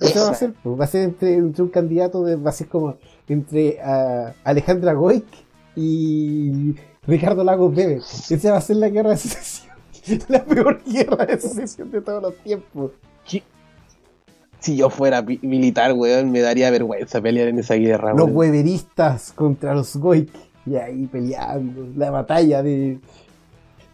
Eso 0.00 0.24
va 0.24 0.30
a 0.30 0.34
ser, 0.34 0.52
po. 0.54 0.76
va 0.76 0.84
a 0.86 0.88
ser 0.88 1.02
entre, 1.04 1.34
entre 1.34 1.62
un 1.62 1.68
candidato, 1.68 2.24
de, 2.24 2.36
va 2.36 2.50
a 2.50 2.52
ser 2.52 2.66
como 2.68 2.96
entre 3.28 3.78
ah, 3.80 4.32
Alejandra 4.44 4.92
Goik 4.94 5.24
y 5.76 6.74
Ricardo 7.08 7.42
Lagos 7.42 7.74
Bebe. 7.74 7.96
Esa 7.96 8.52
va 8.52 8.58
a 8.58 8.60
ser 8.60 8.76
la 8.76 8.88
guerra 8.90 9.10
de 9.10 9.16
sucesión. 9.16 9.68
La 10.28 10.44
peor 10.44 10.80
guerra 10.86 11.26
de 11.26 11.40
sucesión 11.40 11.90
de 11.90 12.00
todos 12.00 12.22
los 12.22 12.36
tiempos. 12.36 12.92
Si 14.60 14.76
yo 14.76 14.90
fuera 14.90 15.22
militar, 15.22 15.92
weón, 15.92 16.32
me 16.32 16.40
daría 16.40 16.70
vergüenza 16.70 17.20
pelear 17.20 17.48
en 17.48 17.60
esa 17.60 17.74
guerra, 17.74 18.10
Los 18.12 18.24
weón. 18.24 18.36
weberistas 18.36 19.32
contra 19.32 19.74
los 19.74 19.96
Goik. 19.96 20.30
Y 20.66 20.76
ahí 20.76 21.06
peleando. 21.06 21.86
La 21.96 22.10
batalla 22.10 22.62
de. 22.62 22.98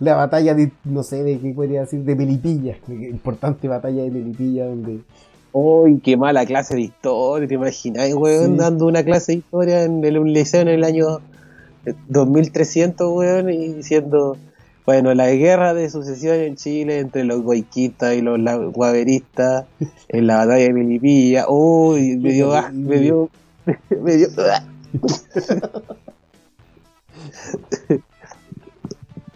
La 0.00 0.14
batalla 0.16 0.54
de. 0.54 0.72
No 0.84 1.02
sé 1.02 1.22
de 1.22 1.38
qué 1.38 1.52
podría 1.52 1.82
decir. 1.82 2.00
De 2.00 2.16
Melipilla. 2.16 2.76
Importante 2.88 3.68
batalla 3.68 4.02
de 4.02 4.10
Melipilla 4.10 4.66
donde. 4.66 5.00
Uy, 5.52 6.00
qué 6.02 6.16
mala 6.16 6.44
clase 6.46 6.74
de 6.74 6.80
historia, 6.80 7.46
¿te 7.46 7.54
imaginas, 7.54 8.12
weón? 8.14 8.52
Sí. 8.52 8.56
Dando 8.56 8.86
una 8.86 9.04
clase 9.04 9.32
de 9.32 9.38
historia 9.38 9.84
en 9.84 10.02
el 10.04 10.18
un 10.18 10.32
liceo 10.32 10.62
en 10.62 10.68
el 10.68 10.82
año 10.82 11.20
2300, 12.08 13.12
weón, 13.12 13.50
y 13.50 13.68
diciendo, 13.74 14.36
bueno, 14.86 15.14
la 15.14 15.30
guerra 15.30 15.74
de 15.74 15.88
sucesión 15.90 16.36
en 16.36 16.56
Chile 16.56 16.98
entre 16.98 17.24
los 17.24 17.42
goiquistas 17.42 18.14
y 18.14 18.20
los 18.22 18.38
guaveristas 18.72 19.64
en 20.08 20.26
la 20.26 20.36
batalla 20.38 20.64
de 20.64 20.72
Melipilla. 20.72 21.46
Uy, 21.48 22.16
me 22.20 22.32
dio, 22.32 22.54
ah, 22.54 22.70
me 22.72 22.98
dio, 22.98 23.30
me 24.02 24.16
dio, 24.16 24.28
ah. 24.38 24.64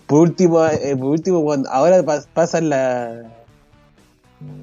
Por 0.06 0.20
último, 0.20 0.64
eh, 0.66 0.96
por 0.96 1.08
último, 1.10 1.42
cuando 1.44 1.68
ahora 1.70 2.02
pas- 2.02 2.26
pasan 2.32 2.70
la 2.70 3.30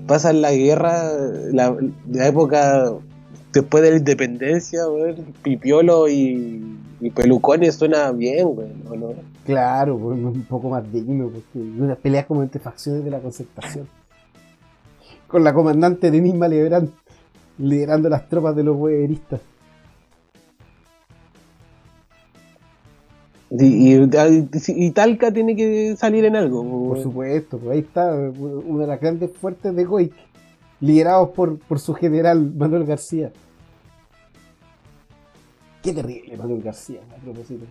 pasan 0.07 0.41
la 0.41 0.53
guerra, 0.53 1.11
la, 1.51 1.75
la 2.09 2.27
época 2.27 2.93
después 3.53 3.83
de 3.83 3.91
la 3.91 3.97
independencia, 3.97 4.87
weón, 4.87 5.33
Pipiolo 5.43 6.07
y, 6.09 6.63
y 7.05 7.11
Pelucones 7.11 7.75
suena 7.75 8.11
bien, 8.11 8.47
¿o 8.47 8.95
no? 8.95 9.13
Claro, 9.45 9.95
un 9.95 10.43
poco 10.49 10.69
más 10.69 10.91
digno. 10.91 11.29
Porque 11.29 11.59
unas 11.59 11.99
peleas 11.99 12.25
como 12.25 12.41
entre 12.41 12.59
facciones 12.59 13.05
de 13.05 13.11
la 13.11 13.19
concertación. 13.19 13.87
Con 15.27 15.43
la 15.43 15.53
comandante 15.53 16.09
Denis 16.09 16.33
Malebrán 16.33 16.89
liderando 17.59 18.09
las 18.09 18.27
tropas 18.27 18.55
de 18.55 18.63
los 18.63 18.75
weberistas. 18.75 19.39
Y, 23.51 23.93
y, 23.93 24.49
y 24.67 24.91
Talca 24.91 25.31
tiene 25.31 25.55
que 25.55 25.95
salir 25.97 26.25
en 26.25 26.35
algo, 26.35 26.63
Por 26.87 27.03
supuesto, 27.03 27.59
pues 27.59 27.71
ahí 27.71 27.79
está 27.81 28.15
una 28.15 28.81
de 28.81 28.87
las 28.87 28.99
grandes 28.99 29.29
fuertes 29.31 29.75
de 29.75 29.85
Goik, 29.85 30.13
liderados 30.81 31.29
por, 31.29 31.59
por 31.59 31.77
su 31.77 31.93
general 31.93 32.51
Manuel 32.55 32.83
García. 32.83 33.31
Qué 35.85 35.93
terrible 35.93 36.35
Manuel 36.37 36.61
García, 36.61 36.99
a 37.11 37.21
propósito. 37.21 37.65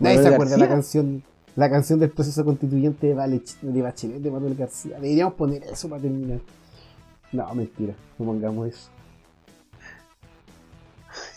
Nadie 0.00 0.16
¿Manuel 0.16 0.22
se 0.28 0.34
acuerda 0.34 0.52
de 0.54 0.58
la 0.58 0.66
García? 0.66 1.00
canción, 1.02 1.22
la 1.56 1.70
canción 1.70 1.98
del 2.00 2.10
proceso 2.10 2.44
constituyente 2.44 3.06
de, 3.06 3.14
Vale- 3.14 3.42
de 3.62 3.82
Bachelet 3.82 4.20
de 4.20 4.30
Manuel 4.30 4.54
García. 4.56 4.96
Deberíamos 4.96 5.34
poner 5.34 5.62
eso 5.64 5.88
para 5.88 6.02
terminar. 6.02 6.40
No, 7.32 7.54
mentira, 7.54 7.94
no 8.18 8.26
pongamos 8.26 8.68
eso. 8.68 8.88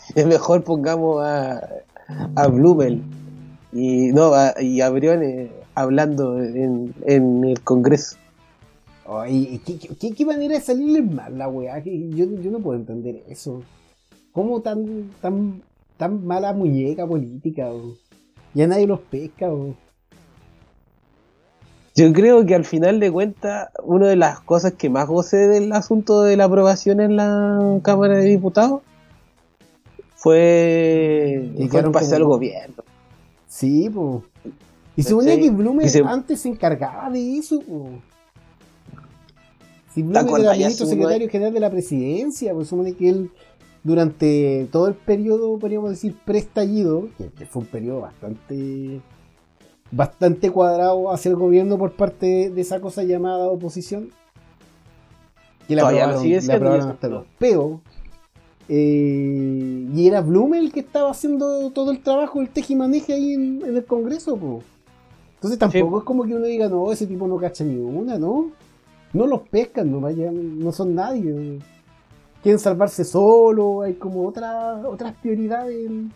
Es 0.14 0.26
mejor 0.26 0.62
pongamos 0.64 1.22
a, 1.24 1.60
a 2.34 2.46
Blumel 2.48 3.02
y 3.72 4.12
no 4.12 4.34
a, 4.34 4.60
y 4.60 4.80
a 4.82 4.90
Briones 4.90 5.50
hablando 5.74 6.42
en, 6.42 6.94
en 7.06 7.44
el 7.44 7.60
Congreso. 7.62 8.16
Ay, 9.08 9.60
¿qué, 9.64 9.78
qué, 9.78 10.12
qué- 10.14 10.26
manera 10.26 10.54
de 10.54 10.60
salirles 10.60 11.10
mal 11.10 11.36
la 11.38 11.48
weá? 11.48 11.78
Yo, 11.82 12.26
yo 12.26 12.50
no 12.50 12.58
puedo 12.60 12.78
entender 12.78 13.22
eso. 13.28 13.62
¿Cómo 14.32 14.60
tan, 14.60 15.10
tan, 15.20 15.62
tan 15.96 16.24
mala 16.26 16.52
muñeca 16.52 17.06
política? 17.06 17.68
o? 17.70 17.94
Ya 18.54 18.66
nadie 18.66 18.86
los 18.86 19.00
pesca. 19.00 19.50
o? 19.52 19.74
Yo 21.94 22.10
creo 22.14 22.46
que 22.46 22.54
al 22.54 22.64
final 22.64 23.00
de 23.00 23.10
cuentas, 23.12 23.68
una 23.84 24.08
de 24.08 24.16
las 24.16 24.40
cosas 24.40 24.72
que 24.72 24.88
más 24.88 25.06
gocé 25.06 25.36
del 25.48 25.72
asunto 25.72 26.22
de 26.22 26.36
la 26.38 26.44
aprobación 26.44 27.00
en 27.00 27.16
la 27.16 27.78
Cámara 27.82 28.16
de 28.16 28.24
Diputados 28.24 28.80
fue, 30.14 31.50
el 31.58 31.90
pase 31.90 32.14
al 32.14 32.24
gobierno. 32.24 32.82
Sí, 33.46 33.90
po. 33.90 34.22
Y 34.96 35.02
suponía 35.02 35.38
que 35.38 35.50
Blumen 35.50 35.88
se- 35.88 36.02
antes 36.06 36.40
se 36.40 36.48
encargaba 36.48 37.10
de 37.10 37.36
eso, 37.38 37.60
po. 37.60 37.90
Si 39.92 40.02
¿Te 40.02 40.08
Blumen 40.08 40.40
era 40.40 40.52
ministro 40.52 40.86
secretario 40.86 41.28
general 41.28 41.52
de 41.52 41.60
la 41.60 41.70
presidencia, 41.70 42.54
pues 42.54 42.68
supone 42.68 42.94
que 42.94 43.08
él 43.10 43.30
durante 43.84 44.68
todo 44.70 44.88
el 44.88 44.94
periodo, 44.94 45.58
podríamos 45.58 45.90
decir, 45.90 46.16
prestallido, 46.24 47.08
que, 47.18 47.28
que 47.28 47.46
fue 47.46 47.62
un 47.62 47.68
periodo 47.68 48.00
bastante 48.02 49.00
bastante 49.92 50.50
cuadrado 50.50 51.12
hacia 51.12 51.28
el 51.28 51.36
gobierno 51.36 51.78
por 51.78 51.92
parte 51.92 52.50
de 52.50 52.60
esa 52.60 52.80
cosa 52.80 53.04
llamada 53.04 53.46
oposición, 53.46 54.10
que 55.68 55.76
la 55.76 55.82
Todavía 55.82 56.04
aprobaron, 56.04 56.78
la 56.78 56.90
hasta 56.90 57.08
los 57.08 57.26
peos. 57.38 57.80
Eh, 58.68 59.86
y 59.94 60.06
era 60.06 60.22
Blumen 60.22 60.64
el 60.64 60.72
que 60.72 60.80
estaba 60.80 61.10
haciendo 61.10 61.70
todo 61.70 61.90
el 61.90 62.02
trabajo, 62.02 62.40
el 62.40 62.48
tejimaneje 62.48 63.12
ahí 63.12 63.34
en, 63.34 63.62
en 63.62 63.76
el 63.76 63.84
Congreso, 63.84 64.36
po. 64.36 64.62
Entonces 65.34 65.58
tampoco 65.58 65.98
es 65.98 66.04
como 66.04 66.24
que 66.24 66.34
uno 66.34 66.46
diga, 66.46 66.68
no, 66.68 66.90
ese 66.90 67.06
tipo 67.06 67.26
no 67.26 67.36
cacha 67.36 67.64
ni 67.64 67.76
una, 67.76 68.18
¿no? 68.18 68.50
No 69.12 69.26
los 69.26 69.42
pescan, 69.48 69.90
no 69.90 70.00
vayan, 70.00 70.58
no 70.58 70.72
son 70.72 70.94
nadie. 70.94 71.58
Quieren 72.42 72.58
salvarse 72.58 73.04
solo, 73.04 73.82
hay 73.82 73.94
como 73.94 74.26
otras 74.26 74.84
otras 74.84 75.14
prioridades 75.22 75.86
en, 75.86 76.12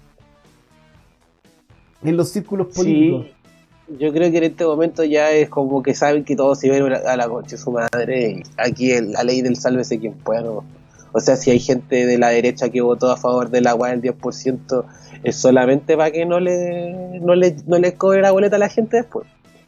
en 2.03 2.17
los 2.17 2.29
círculos 2.31 2.69
políticos. 2.75 3.27
Sí, 3.27 3.97
yo 4.01 4.13
creo 4.13 4.31
que 4.33 4.39
en 4.39 4.45
este 4.45 4.65
momento 4.65 5.05
ya 5.05 5.31
es 5.31 5.49
como 5.49 5.83
que 5.83 5.95
saben 5.95 6.25
que 6.25 6.35
todos 6.35 6.59
se 6.59 6.69
ven 6.69 6.93
a 6.93 7.17
la 7.17 7.29
concha 7.29 7.51
de 7.57 7.59
su 7.63 7.71
madre. 7.71 8.43
Aquí 8.57 8.91
el- 8.91 9.13
la 9.13 9.23
ley 9.23 9.43
del 9.43 9.57
sálvese 9.57 9.99
quien 10.01 10.15
pueda. 10.15 10.43
¿no? 10.43 10.65
O 11.13 11.21
sea, 11.21 11.37
si 11.37 11.51
hay 11.53 11.61
gente 11.61 12.05
de 12.07 12.19
la 12.19 12.31
derecha 12.31 12.69
que 12.71 12.81
votó 12.81 13.11
a 13.11 13.17
favor 13.17 13.49
del 13.51 13.67
agua 13.69 13.91
del 13.91 14.03
10%, 14.03 14.85
es 15.23 15.37
solamente 15.37 15.97
para 15.97 16.11
que 16.11 16.27
no 16.27 16.41
le, 16.41 17.21
no 17.21 17.35
le, 17.37 17.57
no 17.67 17.79
les 17.79 17.95
cobre 17.95 18.21
la 18.21 18.33
boleta 18.33 18.57
a 18.57 18.59
la 18.59 18.69
gente 18.69 18.97
después. 18.97 19.27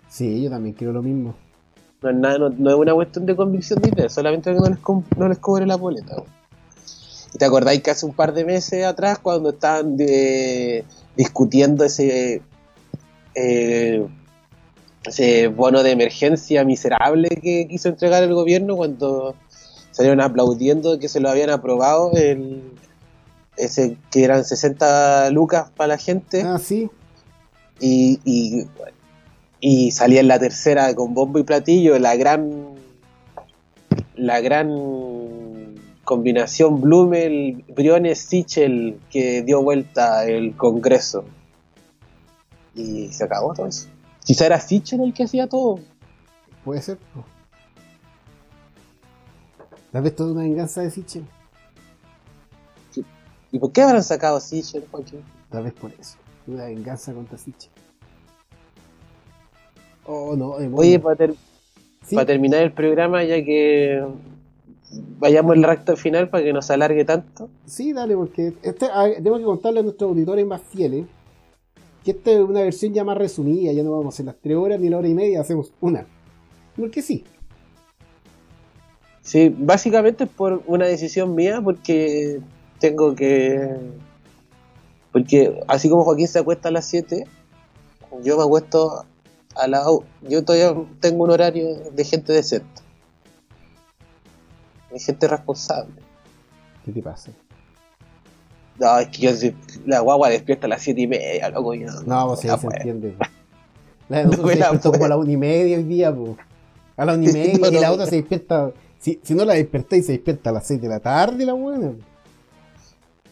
Sí, 0.08 0.42
yo 0.42 0.50
también 0.50 0.74
creo 0.74 0.92
lo 0.92 1.02
mismo. 1.02 1.34
No 2.02 2.10
es, 2.10 2.16
nada, 2.16 2.38
no, 2.38 2.48
no 2.50 2.70
es 2.70 2.76
una 2.76 2.94
cuestión 2.94 3.26
de 3.26 3.34
convicción 3.36 3.80
de 3.80 3.88
idea, 3.90 4.08
solamente 4.08 4.52
que 4.52 4.58
no 4.58 4.66
les, 4.68 4.78
no 5.16 5.28
les 5.28 5.38
cobre 5.38 5.66
la 5.66 5.76
boleta. 5.76 6.16
¿No? 7.28 7.34
¿Y 7.34 7.38
¿Te 7.38 7.44
acordáis 7.44 7.82
que 7.82 7.90
hace 7.90 8.06
un 8.06 8.14
par 8.14 8.32
de 8.34 8.44
meses 8.44 8.84
atrás, 8.84 9.18
cuando 9.18 9.50
estaban 9.50 9.96
de- 9.96 10.84
discutiendo 11.16 11.84
ese, 11.84 12.42
eh, 13.34 14.06
ese 15.04 15.48
bono 15.48 15.82
de 15.82 15.90
emergencia 15.92 16.64
miserable 16.64 17.28
que 17.42 17.66
quiso 17.68 17.88
entregar 17.88 18.22
el 18.22 18.34
gobierno, 18.34 18.76
cuando 18.76 19.34
salieron 19.90 20.20
aplaudiendo 20.20 20.98
que 20.98 21.08
se 21.08 21.20
lo 21.20 21.28
habían 21.28 21.50
aprobado, 21.50 22.12
el, 22.14 22.62
ese 23.56 23.96
que 24.10 24.24
eran 24.24 24.44
60 24.44 25.30
lucas 25.30 25.70
para 25.76 25.88
la 25.88 25.98
gente? 25.98 26.42
Ah, 26.42 26.58
sí. 26.58 26.88
y, 27.80 28.20
y, 28.24 28.66
y 29.60 29.90
salía 29.90 30.20
en 30.20 30.28
la 30.28 30.38
tercera 30.38 30.94
con 30.94 31.14
bombo 31.14 31.38
y 31.40 31.42
platillo 31.42 31.98
la 31.98 32.14
gran 32.16 32.76
la 34.14 34.40
gran 34.40 34.68
combinación 36.08 36.80
Blumel 36.80 37.64
Briones 37.76 38.18
Sichel 38.20 38.98
que 39.10 39.42
dio 39.42 39.62
vuelta 39.62 40.24
el 40.26 40.56
Congreso 40.56 41.26
y 42.74 43.08
se 43.12 43.24
acabó 43.24 43.52
todo 43.52 43.66
eso 43.66 43.88
quizá 44.24 44.46
era 44.46 44.58
Sichel 44.58 45.02
el 45.02 45.12
que 45.12 45.24
hacía 45.24 45.46
todo 45.46 45.80
Puede 46.64 46.82
ser. 46.82 46.98
Tal 49.92 50.02
vez 50.02 50.14
toda 50.14 50.32
una 50.32 50.42
venganza 50.42 50.82
de 50.82 50.90
Sichel. 50.90 51.24
¿y 53.50 53.58
por 53.58 53.72
qué 53.72 53.80
habrán 53.82 54.02
sacado 54.02 54.38
Sichel 54.40 54.84
Joaquín? 54.90 55.22
Tal 55.50 55.64
vez 55.64 55.72
por 55.72 55.90
eso. 55.98 56.18
Una 56.46 56.64
venganza 56.66 57.14
contra 57.14 57.38
Sichel. 57.38 57.70
Oh, 60.04 60.36
no, 60.36 60.50
oye 60.74 60.98
para 60.98 61.16
ter- 61.16 61.34
Sí, 62.02 62.14
para 62.16 62.26
terminar 62.26 62.62
el 62.62 62.72
programa 62.72 63.24
ya 63.24 63.36
que 63.44 64.02
vayamos 65.18 65.56
al 65.56 65.62
recto 65.62 65.96
final 65.96 66.28
para 66.28 66.44
que 66.44 66.52
no 66.52 66.62
se 66.62 66.72
alargue 66.72 67.04
tanto 67.04 67.50
Sí, 67.66 67.92
dale, 67.92 68.16
porque 68.16 68.54
este, 68.62 68.86
tengo 69.22 69.38
que 69.38 69.44
contarle 69.44 69.80
a 69.80 69.82
nuestros 69.82 70.10
auditores 70.10 70.46
más 70.46 70.62
fieles 70.62 71.06
que 72.04 72.12
esta 72.12 72.30
es 72.30 72.40
una 72.40 72.62
versión 72.62 72.94
ya 72.94 73.04
más 73.04 73.18
resumida, 73.18 73.72
ya 73.72 73.82
no 73.82 73.90
vamos 73.90 74.06
a 74.06 74.08
hacer 74.14 74.26
las 74.26 74.36
3 74.40 74.56
horas 74.56 74.80
ni 74.80 74.88
la 74.88 74.98
hora 74.98 75.08
y 75.08 75.14
media, 75.14 75.40
hacemos 75.40 75.72
una. 75.80 76.06
Porque 76.76 77.02
sí, 77.02 77.24
Sí, 79.28 79.54
básicamente 79.54 80.24
es 80.24 80.30
por 80.30 80.62
una 80.66 80.86
decisión 80.86 81.34
mía, 81.34 81.60
porque 81.62 82.40
tengo 82.80 83.14
que. 83.14 83.76
Porque 85.12 85.60
así 85.68 85.90
como 85.90 86.02
Joaquín 86.02 86.26
se 86.28 86.38
acuesta 86.38 86.70
a 86.70 86.72
las 86.72 86.86
7, 86.86 87.26
yo 88.22 88.38
me 88.38 88.42
acuesto 88.42 89.04
a 89.54 89.68
la. 89.68 89.84
Yo 90.22 90.44
todavía 90.46 90.74
tengo 91.00 91.24
un 91.24 91.30
horario 91.30 91.90
de 91.92 92.04
gente 92.04 92.32
decente. 92.32 92.80
De 94.92 94.98
gente 94.98 95.28
responsable. 95.28 95.94
¿qué 96.84 96.92
te 96.92 97.02
pasa? 97.02 97.30
No, 98.78 98.98
es 98.98 99.08
que 99.08 99.20
yo. 99.22 99.50
La 99.86 100.00
guagua 100.00 100.28
despierta 100.30 100.66
a 100.66 100.70
las 100.70 100.82
7 100.82 101.00
y 101.00 101.06
media, 101.06 101.50
loco. 101.50 101.74
yo 101.74 101.88
No, 102.06 102.28
pues 102.28 102.40
sí, 102.40 102.46
la 102.48 102.58
se 102.58 102.66
entiende. 102.66 103.14
La 104.08 104.18
de 104.18 104.24
No 104.24 104.30
nosotros 104.30 104.56
me 104.56 104.78
se 104.80 104.90
como 104.90 105.04
a 105.04 105.08
la 105.08 105.16
una 105.18 105.32
y 105.32 105.36
media 105.36 105.76
hoy 105.76 105.82
día, 105.84 106.14
po. 106.14 106.36
A 106.96 107.04
la 107.04 107.12
una 107.12 107.28
y 107.28 107.32
media, 107.32 107.58
No, 107.58 107.68
y 107.68 107.72
la 107.72 107.88
no. 107.88 107.94
otra 107.94 108.06
se 108.06 108.16
despierta. 108.16 108.70
Si, 108.98 109.20
si 109.22 109.34
no 109.34 109.44
la 109.44 109.52
despertáis, 109.54 110.06
se 110.06 110.12
despierta 110.12 110.48
a 110.48 110.54
las 110.54 110.66
6 110.66 110.80
de 110.80 110.88
la 110.88 110.98
tarde, 111.00 111.44
la 111.44 111.52
buena. 111.52 111.92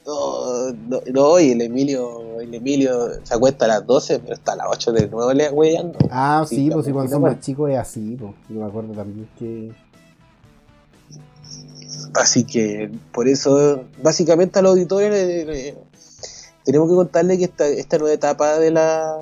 No, 0.07 0.71
no, 0.89 1.01
no, 1.13 1.41
y 1.41 1.51
el 1.53 1.63
Emilio, 1.63 2.41
el 2.41 2.55
Emilio 2.55 3.09
se 3.25 3.35
acuesta 3.35 3.65
a 3.65 3.69
las 3.69 3.87
12, 3.87 4.21
pero 4.21 4.35
está 4.35 4.53
a 4.53 4.57
las 4.57 4.67
8 4.71 4.93
de 4.93 5.09
nuevo 5.09 5.33
le 5.33 5.49
weyando. 5.51 5.99
Ah, 6.11 6.45
sí, 6.47 6.57
Sí, 6.57 6.71
pues 6.71 6.87
si 6.87 6.93
cuando 6.93 7.17
sí, 7.17 7.23
más 7.23 7.41
chicos 7.41 7.71
es 7.71 7.79
así, 7.79 8.17
pues. 8.21 8.33
Yo 8.49 8.61
me 8.61 8.67
acuerdo 8.67 8.93
también 8.93 9.29
que. 9.39 9.73
Así 12.17 12.45
que 12.45 12.91
por 13.13 13.29
eso, 13.29 13.85
básicamente 14.03 14.59
a 14.59 14.63
los 14.63 14.73
auditores 14.73 15.11
le- 15.47 15.77
tenemos 16.65 16.89
que 16.89 16.95
contarle 16.97 17.37
que 17.39 17.45
esta, 17.45 17.99
nueva 17.99 18.15
etapa 18.15 18.59
de 18.59 18.71
la, 18.71 19.19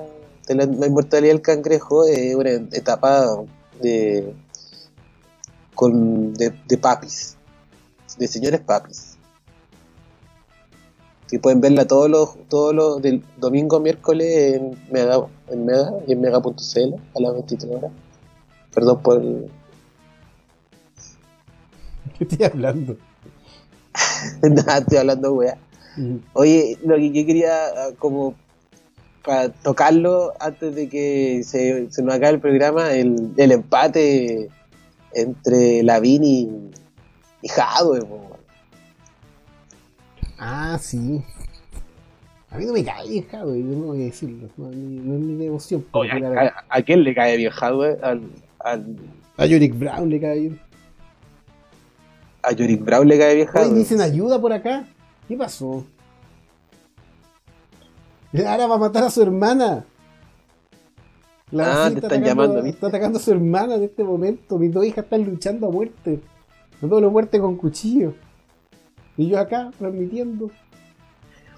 de 0.47 0.55
la, 0.55 0.63
inmortalidad 0.63 1.33
del 1.33 1.41
cangrejo 1.41 2.05
es 2.05 2.33
una 2.35 2.51
etapa 2.51 3.43
de, 3.81 4.33
con, 5.75 6.33
de, 6.33 6.77
papis, 6.81 7.35
de 8.17 8.27
señores 8.27 8.61
papis. 8.61 9.17
Que 11.27 11.39
pueden 11.39 11.59
verla 11.59 11.85
todos 11.85 12.09
los, 12.09 12.37
todos 12.47 12.73
los 12.73 13.01
del 13.01 13.23
domingo 13.37 13.79
miércoles 13.79 14.55
en 14.55 14.77
Mega, 14.91 15.25
en 15.49 15.65
Mega 15.65 15.91
y 16.07 16.13
en 16.13 16.21
Mega.cl 16.21 16.95
a 17.15 17.19
las 17.19 17.33
23 17.33 17.75
horas. 17.75 17.91
Perdón 18.73 19.01
por 19.01 19.19
el, 19.21 19.51
¿Qué 22.17 22.23
estoy 22.29 22.45
hablando? 22.45 22.97
nada, 24.43 24.77
estoy 24.79 24.97
hablando 24.97 25.33
weá. 25.33 25.57
Oye, 26.33 26.77
lo 26.83 26.95
que 26.95 27.11
yo 27.11 27.25
quería, 27.25 27.67
ah, 27.67 27.89
como 27.97 28.35
para 29.23 29.49
tocarlo 29.49 30.33
antes 30.39 30.75
de 30.75 30.89
que 30.89 31.41
se, 31.45 31.89
se 31.89 32.03
nos 32.03 32.13
acabe 32.15 32.33
el 32.35 32.39
programa, 32.41 32.91
el, 32.93 33.31
el 33.37 33.51
empate 33.53 34.49
entre 35.13 35.81
Lavín 35.83 36.23
y, 36.25 36.49
y 37.41 37.47
Jadwe. 37.47 38.01
Ah, 40.37 40.77
sí. 40.81 41.23
A 42.51 42.57
mí 42.57 42.65
no 42.65 42.73
me 42.73 42.83
cae 42.83 43.07
bien 43.09 43.25
Jadwe, 43.27 43.59
yo 43.59 43.65
no 43.65 43.85
voy 43.87 44.01
a 44.03 44.05
decirlo. 44.05 44.49
No, 44.57 44.69
es 44.69 44.75
mi- 44.75 44.99
no 44.99 45.13
es 45.15 45.19
mi 45.21 45.43
devoción. 45.45 45.85
Oye, 45.91 46.11
pero 46.13 46.27
¿a, 46.27 46.31
claro, 46.31 46.51
a- 46.69 46.75
a 46.77 46.81
quién 46.81 47.03
le 47.03 47.15
cae 47.15 47.37
bien 47.37 47.51
Jadwe? 47.51 47.97
Al, 48.01 48.21
al- 48.59 48.95
a 49.37 49.45
Yorick 49.45 49.77
Brown 49.77 50.09
le 50.09 50.19
cae 50.19 50.39
bien. 50.41 50.59
A 52.45 52.51
Yorick 52.51 52.83
Brown 52.83 53.07
le 53.07 53.17
cae 53.17 53.35
bien 53.35 53.47
Oye, 53.53 53.73
dicen 53.73 54.01
ayuda 54.01 54.39
por 54.39 54.53
acá. 54.53 54.85
¿Qué 55.27 55.35
pasó? 55.35 55.83
Ahora 58.45 58.67
va 58.67 58.75
a 58.75 58.79
matar 58.79 59.03
a 59.03 59.09
su 59.09 59.21
hermana. 59.21 59.85
Ah, 61.57 61.87
te 61.89 61.95
está 61.95 62.07
están 62.07 62.23
llamando, 62.23 62.61
a-. 62.61 62.67
Está 62.67 62.87
atacando 62.87 63.17
a 63.17 63.21
su 63.21 63.31
hermana 63.31 63.75
en 63.75 63.83
este 63.83 64.03
momento. 64.03 64.57
Mis 64.57 64.73
dos 64.73 64.85
hijas 64.85 65.05
están 65.05 65.23
luchando 65.23 65.67
a 65.67 65.71
muerte. 65.71 66.19
No 66.81 66.89
todo 66.89 67.01
lo 67.01 67.11
muerte 67.11 67.39
con 67.39 67.55
cuchillo. 67.55 68.13
Y 69.17 69.29
yo 69.29 69.39
acá 69.39 69.71
transmitiendo. 69.77 70.51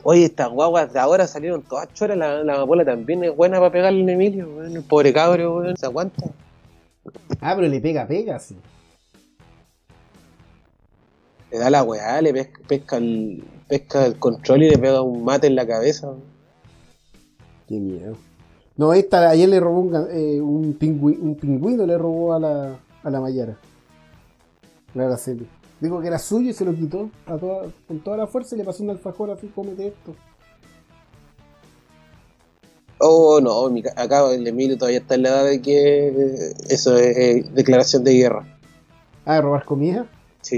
Oye, 0.04 0.26
estas 0.26 0.50
guaguas 0.50 0.94
de 0.94 1.00
ahora 1.00 1.26
salieron 1.28 1.64
todas 1.64 1.92
choras. 1.94 2.18
La, 2.18 2.44
la 2.44 2.56
amapola 2.56 2.86
también 2.86 3.24
es 3.24 3.36
buena 3.36 3.58
para 3.58 3.72
pegarle 3.72 4.10
a 4.10 4.14
Emilio. 4.14 4.64
El 4.64 4.84
pobre 4.84 5.12
cabro, 5.12 5.64
se 5.76 5.86
aguanta. 5.86 6.28
Ah, 7.42 7.54
pero 7.56 7.68
le 7.68 7.80
pega, 7.82 8.06
pega, 8.06 8.40
sí. 8.40 8.56
Le 11.52 11.58
da 11.60 11.70
la 11.70 11.84
weá, 11.84 12.22
le 12.22 12.34
pesca, 12.34 12.60
pesca 12.68 12.98
el, 12.98 13.44
pesca 13.68 14.06
el 14.06 14.20
control 14.20 14.64
y 14.64 14.70
le 14.70 14.78
pega 14.78 15.02
un 15.02 15.24
mate 15.24 15.48
en 15.48 15.56
la 15.56 15.66
cabeza. 15.66 16.14
Qué 17.68 17.76
miedo. 17.80 18.16
No, 18.76 18.94
esta 18.94 19.30
ayer 19.30 19.50
le 19.50 19.60
robó 19.60 19.80
un, 19.80 19.96
eh, 20.12 20.40
un, 20.42 20.78
pingüi- 20.78 21.18
un 21.20 21.36
pingüino, 21.36 21.86
le 21.86 21.98
robó 21.98 22.34
a 22.34 22.40
la, 22.40 22.80
a 23.04 23.10
la 23.10 23.20
Mayara. 23.22 23.58
La 24.94 25.06
Araceli. 25.06 25.48
Dijo 25.80 26.02
que 26.02 26.08
era 26.08 26.20
suyo 26.20 26.50
y 26.50 26.54
se 26.54 26.66
lo 26.66 26.74
quitó 26.74 27.10
a 27.26 27.38
toda, 27.38 27.68
con 27.88 28.00
toda 28.00 28.18
la 28.18 28.28
fuerza 28.28 28.56
y 28.56 28.58
le 28.60 28.64
pasó 28.64 28.84
un 28.84 28.90
alfajor 28.90 29.32
así, 29.32 29.48
cómete 29.48 29.88
esto. 29.88 30.16
Oh, 33.00 33.40
no, 33.40 33.70
mi 33.70 33.84
acá 33.96 34.32
el 34.32 34.48
Emilio 34.48 34.76
todavía 34.78 35.00
está 35.00 35.16
en 35.16 35.22
la 35.24 35.30
edad 35.30 35.46
de 35.46 35.62
que 35.62 36.54
eso 36.70 36.98
es 36.98 37.18
eh, 37.18 37.46
declaración 37.54 38.04
de 38.04 38.14
guerra. 38.14 38.58
Ah, 39.24 39.40
robar 39.40 39.66
comida. 39.66 40.08
Sí. 40.42 40.58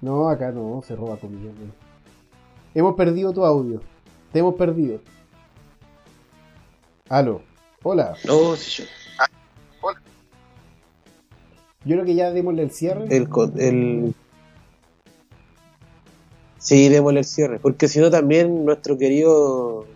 No, 0.00 0.28
acá 0.28 0.50
no, 0.50 0.82
se 0.86 0.96
roba 0.96 1.16
comida. 1.16 1.50
no. 1.52 1.72
Hemos 2.74 2.94
perdido 2.94 3.32
tu 3.32 3.44
audio. 3.44 3.80
Te 4.32 4.38
hemos 4.38 4.54
perdido. 4.54 5.00
Aló. 7.08 7.42
Hola. 7.82 8.14
No, 8.24 8.54
sí, 8.56 8.82
yo. 8.82 8.88
Yo 11.84 11.96
creo 11.96 12.04
que 12.04 12.14
ya 12.14 12.30
démosle 12.30 12.62
el 12.62 12.70
cierre. 12.70 13.06
El, 13.14 13.28
el... 13.56 14.14
Sí, 16.58 16.88
démosle 16.90 17.20
el 17.20 17.24
cierre. 17.24 17.58
Porque 17.58 17.88
si 17.88 17.98
no 18.00 18.10
también 18.10 18.64
nuestro 18.64 18.98
querido... 18.98 19.86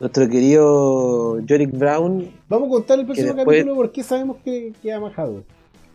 Nuestro 0.00 0.28
querido 0.28 1.40
Yorick 1.40 1.72
Brown 1.76 2.30
Vamos 2.48 2.68
a 2.68 2.70
contar 2.70 3.00
el 3.00 3.06
próximo 3.06 3.34
después- 3.34 3.56
capítulo 3.58 3.74
porque 3.74 4.04
sabemos 4.04 4.36
que, 4.44 4.72
que 4.80 4.92
ha 4.92 5.00
majado. 5.00 5.42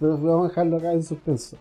Pero 0.03 0.17
vamos 0.17 0.45
a 0.47 0.49
dejarlo 0.49 0.77
acá 0.77 0.91
en 0.91 1.01
suspenso. 1.01 1.55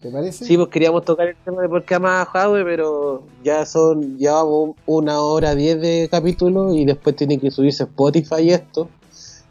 ¿Te 0.00 0.12
parece? 0.12 0.44
Sí, 0.44 0.56
pues 0.56 0.68
queríamos 0.68 1.04
tocar 1.04 1.26
el 1.26 1.36
tema 1.44 1.62
de 1.62 1.68
por 1.68 1.84
qué 1.84 1.96
ama 1.96 2.22
a 2.22 2.24
Jadwe, 2.24 2.62
pero 2.62 3.24
ya 3.42 3.66
son, 3.66 4.16
llevamos 4.16 4.76
una 4.86 5.20
hora 5.20 5.56
diez 5.56 5.80
de 5.80 6.06
capítulo 6.08 6.72
y 6.72 6.84
después 6.84 7.16
tiene 7.16 7.40
que 7.40 7.50
subirse 7.50 7.82
Spotify 7.82 8.42
y 8.42 8.50
esto. 8.50 8.88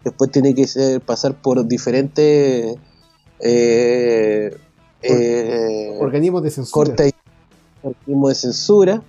Después 0.05 0.31
tiene 0.31 0.55
que 0.55 0.67
ser, 0.67 1.01
pasar 1.01 1.33
por 1.33 1.67
diferentes 1.67 2.77
eh, 3.41 4.57
eh, 5.01 5.97
Organismos 5.99 6.43
de 6.43 6.51
censura. 6.51 6.71
cortes 6.85 7.11
organismos 7.83 8.29
de 8.29 8.35
censura, 8.35 9.01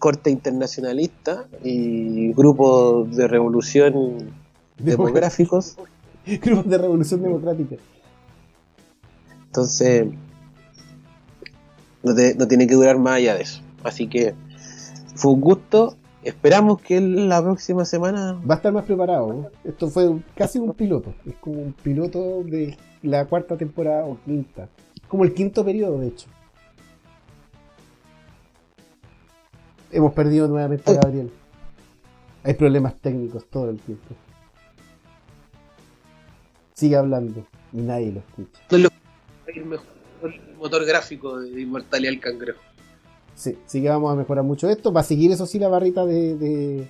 corte 0.00 0.28
internacionalista 0.30 1.44
y 1.62 2.32
grupos 2.32 3.14
de 3.14 3.28
revolución 3.28 4.32
demográficos. 4.76 5.76
Grupos 6.42 6.68
de 6.68 6.78
revolución 6.78 7.22
democrática. 7.22 7.76
Entonces, 9.46 10.06
no, 12.02 12.14
te- 12.14 12.34
no 12.34 12.46
tiene 12.48 12.66
que 12.66 12.74
durar 12.74 12.98
más 12.98 13.14
allá 13.14 13.34
de 13.34 13.42
eso. 13.42 13.60
Así 13.84 14.08
que 14.08 14.34
fue 15.14 15.32
un 15.32 15.40
gusto. 15.40 15.96
Esperamos 16.22 16.80
que 16.80 17.00
la 17.00 17.42
próxima 17.42 17.84
semana. 17.84 18.40
Va 18.48 18.54
a 18.54 18.56
estar 18.58 18.72
más 18.72 18.84
preparado. 18.84 19.32
¿no? 19.32 19.46
Esto 19.64 19.88
fue 19.88 20.18
casi 20.36 20.58
un 20.58 20.72
piloto. 20.72 21.12
Es 21.26 21.34
como 21.40 21.60
un 21.60 21.72
piloto 21.72 22.44
de 22.44 22.76
la 23.02 23.24
cuarta 23.26 23.56
temporada 23.56 24.04
o 24.04 24.16
quinta. 24.24 24.68
Como 25.08 25.24
el 25.24 25.34
quinto 25.34 25.64
periodo, 25.64 25.98
de 25.98 26.08
hecho. 26.08 26.28
Hemos 29.90 30.14
perdido 30.14 30.48
nuevamente 30.48 30.90
a 30.90 30.94
Gabriel. 30.94 31.30
Hay 32.44 32.54
problemas 32.54 32.94
técnicos 32.96 33.44
todo 33.50 33.68
el 33.68 33.78
tiempo. 33.80 34.14
Sigue 36.82 36.96
hablando 36.96 37.46
y 37.72 37.76
nadie 37.76 38.10
lo 38.10 38.18
escucha. 38.18 38.60
el 39.46 39.64
mejor 39.66 39.86
motor 40.58 40.84
gráfico 40.84 41.38
de 41.38 41.60
Inmortalidad 41.60 42.10
del 42.10 42.18
Cangrejo. 42.20 42.58
Sí, 43.36 43.56
sí 43.66 43.80
que 43.80 43.88
vamos 43.88 44.12
a 44.12 44.16
mejorar 44.16 44.42
mucho 44.42 44.68
esto. 44.68 44.92
Va 44.92 45.02
a 45.02 45.04
seguir 45.04 45.30
eso 45.30 45.46
sí 45.46 45.60
la 45.60 45.68
barrita 45.68 46.04
de, 46.04 46.36
de, 46.36 46.88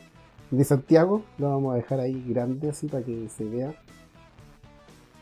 de 0.50 0.64
Santiago. 0.64 1.22
Lo 1.36 1.50
vamos 1.50 1.74
a 1.74 1.76
dejar 1.76 2.00
ahí 2.00 2.24
grande 2.26 2.70
así 2.70 2.86
para 2.86 3.04
que 3.04 3.28
se 3.36 3.44
vea. 3.44 3.74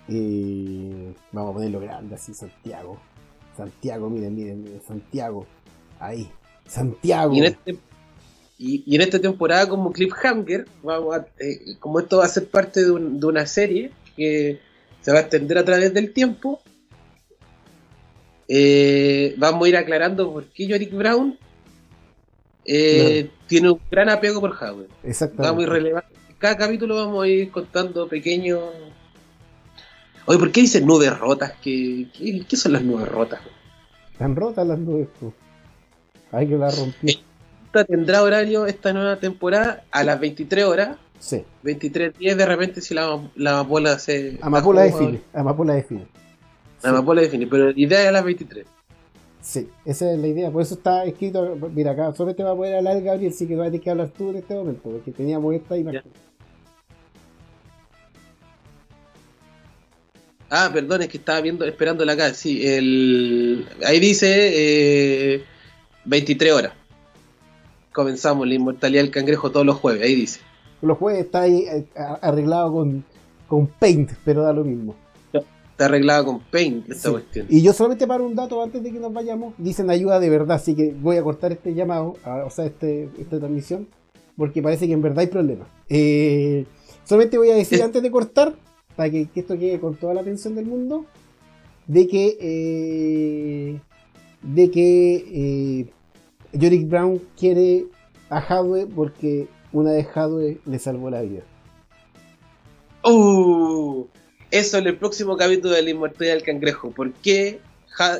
Eh, 0.08 1.14
vamos 1.32 1.50
a 1.50 1.54
ponerlo 1.54 1.80
grande 1.80 2.14
así, 2.14 2.32
Santiago. 2.32 2.96
Santiago, 3.56 4.08
miren, 4.08 4.36
miren, 4.36 4.62
miren, 4.62 4.82
Santiago. 4.86 5.46
Ahí. 5.98 6.30
Santiago. 6.64 7.34
Y 7.34 7.38
en, 7.38 7.44
este, 7.44 7.76
y, 8.56 8.84
y 8.86 8.94
en 8.94 9.00
esta 9.02 9.18
temporada, 9.20 9.68
como 9.68 9.90
Cliffhanger, 9.92 10.66
vamos 10.84 11.16
a, 11.16 11.26
eh, 11.40 11.76
como 11.80 11.98
esto 11.98 12.18
va 12.18 12.24
a 12.26 12.28
ser 12.28 12.48
parte 12.48 12.84
de, 12.84 12.90
un- 12.92 13.18
de 13.18 13.26
una 13.26 13.46
serie 13.46 13.90
que 14.20 14.60
se 15.00 15.12
va 15.12 15.18
a 15.18 15.22
extender 15.22 15.56
a 15.56 15.64
través 15.64 15.94
del 15.94 16.12
tiempo, 16.12 16.60
eh, 18.48 19.34
vamos 19.38 19.64
a 19.64 19.68
ir 19.70 19.76
aclarando 19.76 20.30
por 20.30 20.44
qué 20.46 20.66
Yorick 20.66 20.92
Brown 20.92 21.38
eh, 22.66 23.30
tiene 23.46 23.70
un 23.70 23.80
gran 23.90 24.10
apego 24.10 24.40
por 24.40 24.50
Howard. 24.50 24.88
Exactamente. 25.02 25.48
Vamos 25.48 25.60
a 25.60 25.62
ir 25.62 25.68
relevando. 25.70 26.08
Cada 26.38 26.56
capítulo 26.56 26.96
vamos 26.96 27.24
a 27.24 27.28
ir 27.28 27.50
contando 27.50 28.08
pequeños. 28.08 28.60
Oye, 30.26 30.38
¿por 30.38 30.52
qué 30.52 30.62
dicen 30.62 30.86
nubes 30.86 31.18
rotas? 31.18 31.54
¿Qué, 31.62 32.08
qué, 32.12 32.44
qué 32.46 32.56
son 32.56 32.74
las 32.74 32.82
nubes 32.82 33.08
rotas? 33.08 33.40
Están 34.12 34.36
rotas 34.36 34.66
las 34.66 34.78
nubes. 34.78 35.08
Hay 36.32 36.46
que 36.46 36.56
la 36.56 36.70
rompió. 36.70 37.10
Esta 37.66 37.84
tendrá 37.84 38.22
horario 38.22 38.66
esta 38.66 38.92
nueva 38.92 39.16
temporada 39.16 39.84
a 39.90 40.04
las 40.04 40.20
23 40.20 40.64
horas. 40.64 40.96
Sí. 41.20 41.44
23.10 41.62 42.34
de 42.34 42.46
repente 42.46 42.80
si 42.80 42.94
la, 42.94 43.30
la 43.36 43.60
amapola 43.60 43.98
se... 43.98 44.38
Amapola 44.40 44.82
define. 44.82 45.20
Amapola 45.32 45.74
define. 45.74 46.06
La 46.82 46.90
amapola 46.90 47.20
define, 47.20 47.46
pero 47.46 47.70
la 47.70 47.78
idea 47.78 48.06
es 48.06 48.12
las 48.12 48.24
23. 48.24 48.66
Sí, 49.42 49.68
esa 49.84 50.12
es 50.12 50.18
la 50.18 50.26
idea. 50.26 50.50
Por 50.50 50.62
eso 50.62 50.74
está 50.74 51.04
escrito. 51.04 51.56
Mira, 51.74 51.92
acá 51.92 52.12
solamente 52.14 52.42
va 52.42 52.52
a 52.52 52.56
poder 52.56 52.76
hablar 52.76 53.00
Gabriel, 53.02 53.32
sí 53.32 53.46
que 53.46 53.56
va 53.56 53.64
a 53.64 53.66
tener 53.66 53.80
que 53.80 53.90
hablar 53.90 54.08
tú 54.10 54.30
en 54.30 54.36
este 54.36 54.54
momento, 54.54 54.82
porque 54.82 55.12
teníamos 55.12 55.54
esta 55.54 55.76
imagen. 55.76 56.02
Ah, 60.50 60.68
perdón, 60.72 61.02
es 61.02 61.08
que 61.08 61.18
estaba 61.18 61.40
viendo, 61.40 61.64
esperándola 61.64 62.12
acá. 62.12 62.34
Sí, 62.34 62.66
el, 62.66 63.66
ahí 63.84 64.00
dice 64.00 65.34
eh, 65.34 65.44
23 66.06 66.52
horas. 66.52 66.72
Comenzamos 67.92 68.46
la 68.48 68.54
inmortalidad 68.54 69.02
del 69.02 69.10
cangrejo 69.10 69.50
todos 69.50 69.64
los 69.64 69.76
jueves, 69.76 70.02
ahí 70.02 70.14
dice. 70.14 70.40
Los 70.82 70.98
jueves 70.98 71.24
está 71.26 71.42
ahí 71.42 71.64
eh, 71.70 71.86
arreglado 72.22 72.72
con, 72.72 73.04
con 73.48 73.66
Paint, 73.66 74.12
pero 74.24 74.42
da 74.42 74.52
lo 74.52 74.64
mismo. 74.64 74.94
Está 75.32 75.86
arreglada 75.86 76.24
con 76.24 76.40
Paint 76.40 76.90
esta 76.90 77.08
Sí. 77.08 77.12
cuestión. 77.12 77.46
Y 77.48 77.62
yo 77.62 77.72
solamente 77.72 78.06
para 78.06 78.22
un 78.22 78.34
dato 78.34 78.62
antes 78.62 78.82
de 78.82 78.92
que 78.92 79.00
nos 79.00 79.12
vayamos, 79.12 79.54
dicen 79.58 79.88
ayuda 79.90 80.20
de 80.20 80.28
verdad, 80.30 80.56
así 80.56 80.74
que 80.74 80.92
voy 80.92 81.16
a 81.16 81.22
cortar 81.22 81.52
este 81.52 81.72
llamado, 81.74 82.16
a- 82.24 82.44
o 82.44 82.50
sea, 82.50 82.66
este, 82.66 83.08
esta 83.18 83.38
transmisión, 83.38 83.88
porque 84.36 84.60
parece 84.62 84.86
que 84.86 84.92
en 84.92 85.00
verdad 85.02 85.20
hay 85.20 85.26
problemas. 85.28 85.68
Eh, 85.88 86.66
solamente 87.04 87.38
voy 87.38 87.50
a 87.50 87.54
decir 87.54 87.78
Es- 87.78 87.84
antes 87.84 88.02
de 88.02 88.10
cortar, 88.10 88.54
para 88.96 89.10
que, 89.10 89.26
que 89.28 89.40
esto 89.40 89.58
quede 89.58 89.80
con 89.80 89.94
toda 89.96 90.12
la 90.14 90.20
atención 90.20 90.54
del 90.54 90.66
mundo, 90.66 91.06
de 91.86 92.06
que 92.06 92.36
eh, 92.40 93.80
de 94.42 94.70
que 94.70 95.24
eh, 95.32 95.86
Yorick 96.52 96.88
Brown 96.88 97.20
quiere 97.38 97.86
a 98.28 98.38
Hadwe 98.38 98.86
porque 98.86 99.48
una 99.72 99.92
vez 99.92 100.06
Hadwe 100.14 100.58
le 100.64 100.78
salvó 100.78 101.10
la 101.10 101.22
vida. 101.22 101.42
Uh, 103.04 104.04
eso 104.50 104.78
en 104.78 104.86
el 104.86 104.96
próximo 104.96 105.36
capítulo 105.36 105.74
de 105.74 105.82
la 105.82 105.90
inmortalidad 105.90 106.34
del 106.34 106.42
cangrejo. 106.42 106.90
¿Por 106.90 107.12
qué? 107.12 107.60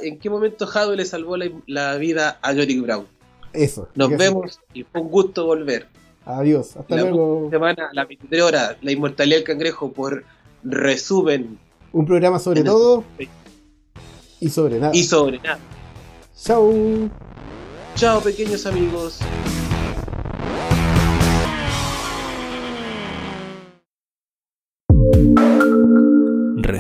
¿En 0.03 0.19
qué 0.19 0.31
momento 0.31 0.67
Hadwe 0.73 0.97
le 0.97 1.05
salvó 1.05 1.37
la, 1.37 1.51
la 1.67 1.97
vida 1.97 2.39
a 2.43 2.53
Yorick 2.53 2.83
Brown? 2.83 3.07
Eso. 3.53 3.89
Nos 3.95 4.11
vemos 4.17 4.61
y 4.75 4.85
fue 4.85 5.01
un 5.01 5.09
gusto 5.09 5.47
volver. 5.47 5.87
Adiós. 6.25 6.77
Hasta 6.77 6.97
la 6.97 7.03
luego. 7.03 7.49
semana 7.51 7.89
a 7.91 7.95
las 7.95 8.07
23 8.09 8.43
horas, 8.43 8.77
la 8.83 8.93
inmortalidad 8.93 9.39
del 9.39 9.45
cangrejo 9.45 9.91
por 9.93 10.25
resumen 10.63 11.59
Un 11.93 12.05
programa 12.07 12.39
sobre 12.39 12.61
el- 12.61 12.67
todo 12.67 13.03
y 14.39 14.49
sobre 14.51 14.79
nada. 14.79 14.95
y 14.95 15.03
sobre 15.03 15.39
nada. 15.39 15.59
Chau. 16.37 17.11
Chao 17.97 18.21
pequeños 18.21 18.65
amigos. 18.67 19.19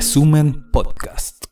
Resumen 0.00 0.64
Podcast. 0.72 1.49